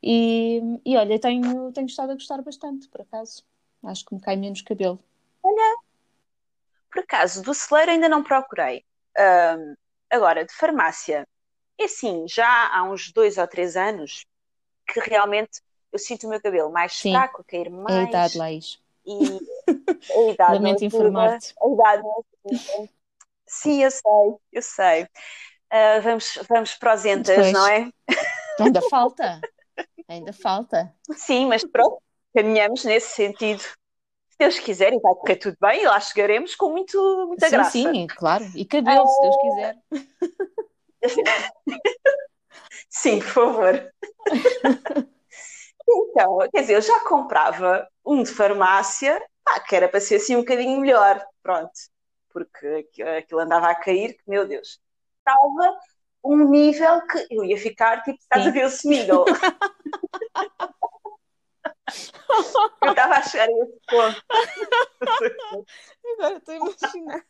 E, 0.00 0.60
e 0.86 0.96
olha, 0.96 1.18
tenho, 1.18 1.72
tenho 1.72 1.86
estado 1.86 2.12
a 2.12 2.14
gostar 2.14 2.40
bastante, 2.40 2.88
por 2.88 3.00
acaso. 3.00 3.44
Acho 3.82 4.04
que 4.04 4.14
me 4.14 4.20
cai 4.20 4.36
menos 4.36 4.62
cabelo. 4.62 4.98
Por 6.92 7.02
acaso, 7.02 7.42
do 7.42 7.52
celeiro 7.52 7.90
ainda 7.90 8.08
não 8.08 8.22
procurei. 8.22 8.84
Ahm, 9.18 9.74
agora, 10.08 10.44
de 10.44 10.54
farmácia, 10.54 11.26
é 11.78 11.84
assim, 11.84 12.26
já 12.28 12.68
há 12.72 12.84
uns 12.84 13.12
dois 13.12 13.38
ou 13.38 13.48
três 13.48 13.76
anos 13.76 14.24
que 14.86 15.00
realmente 15.00 15.60
eu 15.92 15.98
sinto 15.98 16.26
o 16.26 16.30
meu 16.30 16.40
cabelo 16.40 16.70
mais 16.70 16.94
Sim. 16.94 17.10
fraco, 17.10 17.42
a 17.42 17.44
cair 17.44 17.68
É 17.68 17.70
a 17.70 17.82
mais. 17.82 18.08
idade, 18.08 18.38
Laís. 18.38 18.78
E 19.04 19.12
a 20.12 20.32
idade 20.32 20.62
Lamento 20.62 20.84
informar-te. 20.84 21.54
A 21.60 21.68
idade. 21.68 22.02
Sim, 23.50 23.82
eu 23.82 23.90
sei, 23.90 24.02
eu 24.52 24.62
sei. 24.62 25.08
Ah, 25.70 26.00
vamos, 26.00 26.38
vamos 26.48 26.74
para 26.74 26.94
os 26.94 27.04
entas, 27.04 27.36
Pois. 27.36 27.52
não 27.52 27.66
é? 27.66 27.90
Ainda 28.60 28.80
falta. 28.80 29.40
Ainda 30.08 30.32
falta. 30.32 30.94
Sim, 31.16 31.46
mas 31.46 31.64
pronto, 31.64 32.00
caminhamos 32.34 32.84
nesse 32.84 33.14
sentido. 33.14 33.60
Se 33.60 34.38
Deus 34.38 34.58
quiser, 34.58 34.92
e 34.92 35.00
vai 35.00 35.14
correr 35.14 35.36
tudo 35.36 35.56
bem, 35.60 35.82
e 35.82 35.86
lá 35.86 36.00
chegaremos 36.00 36.54
com 36.54 36.70
muito, 36.70 37.26
muita 37.26 37.48
sim, 37.48 37.56
graça. 37.56 37.70
sim, 37.72 38.06
claro. 38.06 38.44
E 38.54 38.64
cabelo, 38.64 39.06
se 39.06 39.20
Deus 39.20 39.36
quiser. 39.36 39.76
Sim, 42.88 43.20
por 43.20 43.28
favor. 43.28 43.92
Então, 45.88 46.38
quer 46.52 46.60
dizer, 46.62 46.74
eu 46.76 46.82
já 46.82 47.00
comprava 47.00 47.88
um 48.04 48.22
de 48.22 48.30
farmácia, 48.30 49.20
pá, 49.44 49.60
que 49.60 49.74
era 49.74 49.88
para 49.88 50.00
ser 50.00 50.16
assim 50.16 50.36
um 50.36 50.40
bocadinho 50.40 50.80
melhor, 50.80 51.24
pronto, 51.42 51.72
porque 52.32 52.86
aquilo- 53.18 53.40
andava 53.40 53.68
a 53.70 53.74
cair, 53.74 54.14
que 54.14 54.22
meu 54.26 54.46
Deus, 54.46 54.80
estava 55.18 55.78
um 56.22 56.48
nível 56.50 57.00
que 57.06 57.26
eu 57.30 57.44
ia 57.44 57.56
ficar 57.58 58.02
tipo, 58.02 58.18
estás 58.18 58.46
a 58.46 58.50
ver 58.50 58.64
o 58.64 58.68
Smiggle. 58.68 59.24
Eu 62.82 62.90
estava 62.90 63.14
a 63.16 63.22
chegar 63.22 63.48
a 63.48 63.52
esse 63.52 63.80
ponto. 63.88 64.24
Agora 66.14 66.36
estou 66.36 66.54
a 66.54 66.56
imaginar. 66.56 67.24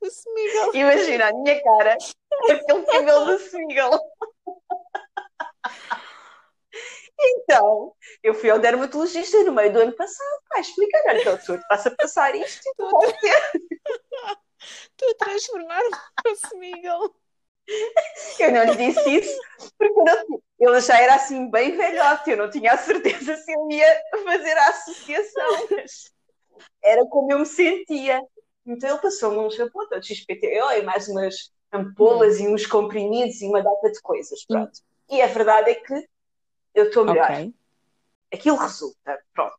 O 0.00 0.06
Smiggle. 0.06 0.70
Imagina 0.74 1.28
a 1.28 1.32
minha 1.32 1.62
cara, 1.62 1.96
aquele 2.50 2.82
cabelo 2.86 3.24
do 3.26 3.34
Smiggle. 3.34 4.00
Então, 7.18 7.94
eu 8.22 8.34
fui 8.34 8.50
ao 8.50 8.58
dermatologista 8.58 9.42
no 9.44 9.52
meio 9.52 9.72
do 9.72 9.80
ano 9.80 9.92
passado, 9.96 10.42
pá, 10.48 10.60
explicar, 10.60 11.02
olha, 11.08 11.20
então, 11.20 11.38
tu 11.38 11.54
estás 11.54 11.86
a 11.86 11.90
passar 11.92 12.34
isto 12.34 12.62
e 12.66 12.74
tu 12.76 12.90
vais 12.90 13.12
ter. 13.20 13.60
Estou 14.90 15.10
a 15.10 15.14
transformar-me 15.24 15.90
no 16.24 16.32
Smiggle. 16.32 17.14
Eu 18.38 18.52
não 18.52 18.64
lhe 18.64 18.76
disse 18.76 19.10
isso, 19.10 19.38
porque 19.78 20.02
não- 20.02 20.40
ele 20.58 20.80
já 20.80 21.00
era 21.00 21.14
assim 21.14 21.50
bem 21.50 21.76
velhote, 21.76 22.30
eu 22.30 22.36
não 22.36 22.50
tinha 22.50 22.72
a 22.72 22.78
certeza 22.78 23.36
se 23.36 23.52
ele 23.52 23.76
ia 23.76 24.02
fazer 24.24 24.52
a 24.56 24.68
associação, 24.68 25.66
mas 25.70 26.10
era 26.82 27.06
como 27.06 27.32
eu 27.32 27.40
me 27.40 27.46
sentia. 27.46 28.20
Então 28.66 28.90
ele 28.90 28.98
passou-me 29.00 29.38
um 29.38 29.50
shampoo 29.50 29.88
todo 29.88 30.04
XPTO 30.04 30.72
e 30.72 30.82
mais 30.82 31.08
umas 31.08 31.52
ampolas 31.72 32.40
e 32.40 32.48
uns 32.48 32.66
comprimidos 32.66 33.40
e 33.42 33.46
uma 33.46 33.62
data 33.62 33.90
de 33.92 34.00
coisas, 34.02 34.44
pronto. 34.46 34.80
E 35.10 35.22
a 35.22 35.26
verdade 35.26 35.70
é 35.70 35.74
que 35.76 35.94
eu 36.76 36.84
estou 36.84 37.04
melhor. 37.04 37.30
Ok. 37.30 37.54
Aquilo 38.32 38.56
resulta, 38.56 39.18
pronto. 39.34 39.56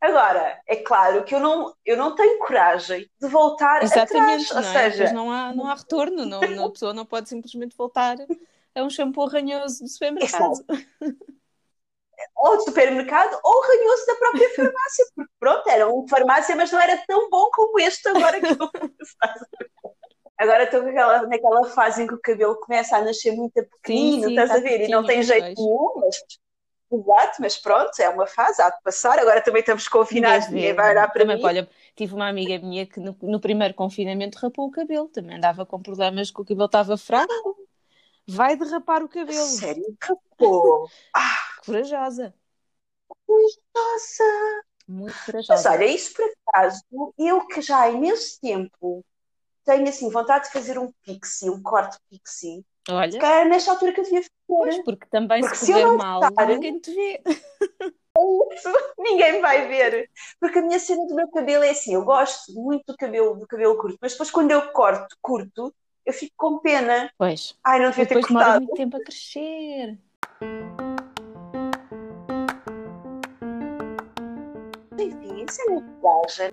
Agora, 0.00 0.60
é 0.66 0.76
claro 0.76 1.24
que 1.24 1.34
eu 1.34 1.40
não, 1.40 1.74
eu 1.84 1.96
não 1.96 2.14
tenho 2.14 2.38
coragem 2.38 3.10
de 3.20 3.28
voltar 3.28 3.82
Exatamente, 3.82 4.44
atrás, 4.44 4.50
não 4.50 4.56
ou 4.56 4.62
é? 4.62 4.72
seja, 4.72 4.90
Depois 4.90 5.12
não 5.12 5.30
há, 5.30 5.52
não 5.54 5.66
há 5.66 5.74
retorno, 5.74 6.24
não, 6.24 6.66
a 6.66 6.70
pessoa 6.70 6.92
não 6.92 7.06
pode 7.06 7.28
simplesmente 7.28 7.76
voltar 7.76 8.16
a 8.74 8.82
um 8.82 8.90
shampoo 8.90 9.26
ranhoso 9.26 9.82
do 9.82 9.88
supermercado. 9.88 10.64
ou 12.36 12.56
de 12.58 12.64
supermercado 12.64 13.38
ou 13.42 13.62
ranhou-se 13.62 14.06
da 14.06 14.14
própria 14.16 14.54
farmácia, 14.54 15.06
porque 15.14 15.32
pronto, 15.40 15.68
era 15.68 15.88
um 15.88 16.04
de 16.04 16.10
farmácia, 16.10 16.54
mas 16.56 16.70
não 16.70 16.80
era 16.80 17.02
tão 17.06 17.28
bom 17.30 17.50
como 17.50 17.80
este 17.80 18.08
agora 18.08 18.40
que 18.40 18.46
eu 18.46 18.56
faço. 19.20 19.46
Agora 20.38 20.64
estou 20.64 20.82
naquela, 20.82 21.26
naquela 21.26 21.64
fase 21.70 22.02
em 22.02 22.06
que 22.06 22.14
o 22.14 22.20
cabelo 22.20 22.56
começa 22.56 22.96
a 22.96 23.02
nascer 23.02 23.32
muito 23.32 23.54
pequenino, 23.54 24.24
sim, 24.24 24.30
estás 24.30 24.50
tá 24.50 24.56
a 24.56 24.60
ver? 24.60 24.82
E 24.82 24.88
não 24.88 25.04
tem 25.04 25.22
jeito 25.22 25.60
nenhum, 25.60 25.92
mas 25.96 26.16
exato, 26.90 27.40
mas 27.40 27.56
pronto, 27.56 27.98
é 28.00 28.08
uma 28.08 28.26
fase, 28.26 28.60
há 28.62 28.70
de 28.70 28.82
passar. 28.82 29.18
Agora 29.18 29.42
também 29.42 29.60
estamos 29.60 29.88
confinados, 29.88 30.48
Ninguém 30.50 30.74
vai 30.74 30.90
olhar 30.92 31.08
para 31.12 31.24
Também, 31.24 31.38
mim. 31.38 31.42
olha, 31.42 31.68
tive 31.94 32.14
uma 32.14 32.28
amiga 32.28 32.58
minha 32.58 32.86
que 32.86 33.00
no, 33.00 33.16
no 33.22 33.40
primeiro 33.40 33.74
confinamento 33.74 34.38
rapou 34.38 34.66
o 34.68 34.70
cabelo, 34.70 35.08
também 35.08 35.36
andava 35.36 35.64
com 35.66 35.80
problemas 35.82 36.30
que 36.30 36.40
o 36.40 36.44
cabelo 36.44 36.66
estava 36.66 36.96
fraco. 36.96 37.56
Vai 38.26 38.56
derrapar 38.56 39.02
o 39.04 39.08
cabelo. 39.08 39.58
Sério, 39.58 39.96
pô. 40.36 40.90
Que 41.48 41.66
corajosa. 41.66 42.34
Nossa! 43.74 44.24
Muito 44.88 45.22
Mas 45.48 45.64
corajosa. 45.64 45.66
olha, 45.66 45.84
isso 45.86 46.14
por 46.14 46.24
acaso, 46.48 46.82
eu 47.18 47.46
que 47.46 47.60
já 47.62 47.82
há 47.82 47.90
imenso 47.90 48.38
tempo 48.40 49.04
tenho 49.64 49.88
assim 49.88 50.10
vontade 50.10 50.46
de 50.46 50.52
fazer 50.52 50.78
um 50.78 50.92
pixie, 51.04 51.50
um 51.50 51.62
corte 51.62 51.98
pixie, 52.10 52.64
Olha, 52.88 53.18
era 53.18 53.44
nesta 53.48 53.72
altura 53.72 53.92
que 53.92 54.00
eu 54.00 54.04
devia 54.04 54.22
pois, 54.46 54.70
fazer. 54.70 54.84
porque 54.84 55.06
também 55.10 55.40
Porque 55.40 55.56
se 55.56 55.66
se 55.66 55.72
correr 55.72 55.96
mal, 55.96 56.22
estar- 56.24 56.46
ninguém 56.46 56.78
te 56.78 56.94
vê. 56.94 57.20
Isso 57.26 58.68
ninguém 58.98 59.40
vai 59.40 59.66
ver. 59.68 60.08
Porque 60.40 60.58
a 60.60 60.62
minha 60.62 60.78
cena 60.78 61.04
do 61.06 61.14
meu 61.14 61.28
cabelo 61.28 61.64
é 61.64 61.70
assim, 61.70 61.94
eu 61.94 62.04
gosto 62.04 62.52
muito 62.54 62.84
do 62.86 62.96
cabelo, 62.96 63.34
do 63.36 63.46
cabelo 63.46 63.76
curto, 63.76 63.98
mas 64.00 64.12
depois 64.12 64.30
quando 64.30 64.52
eu 64.52 64.70
corto 64.70 65.16
curto, 65.20 65.74
eu 66.04 66.12
fico 66.12 66.34
com 66.36 66.58
pena. 66.60 67.10
Pois. 67.18 67.56
Ai, 67.64 67.80
não 67.80 67.90
devia 67.90 68.06
ter 68.06 68.14
depois 68.14 68.26
demora 68.28 68.44
cortado. 68.46 68.64
muito 68.64 68.76
tempo 68.76 68.96
a 68.96 69.00
crescer. 69.00 69.98
Enfim, 74.98 75.44
isso 75.48 75.62
é 75.62 75.64
muito 75.72 75.90
viagem. 76.00 76.50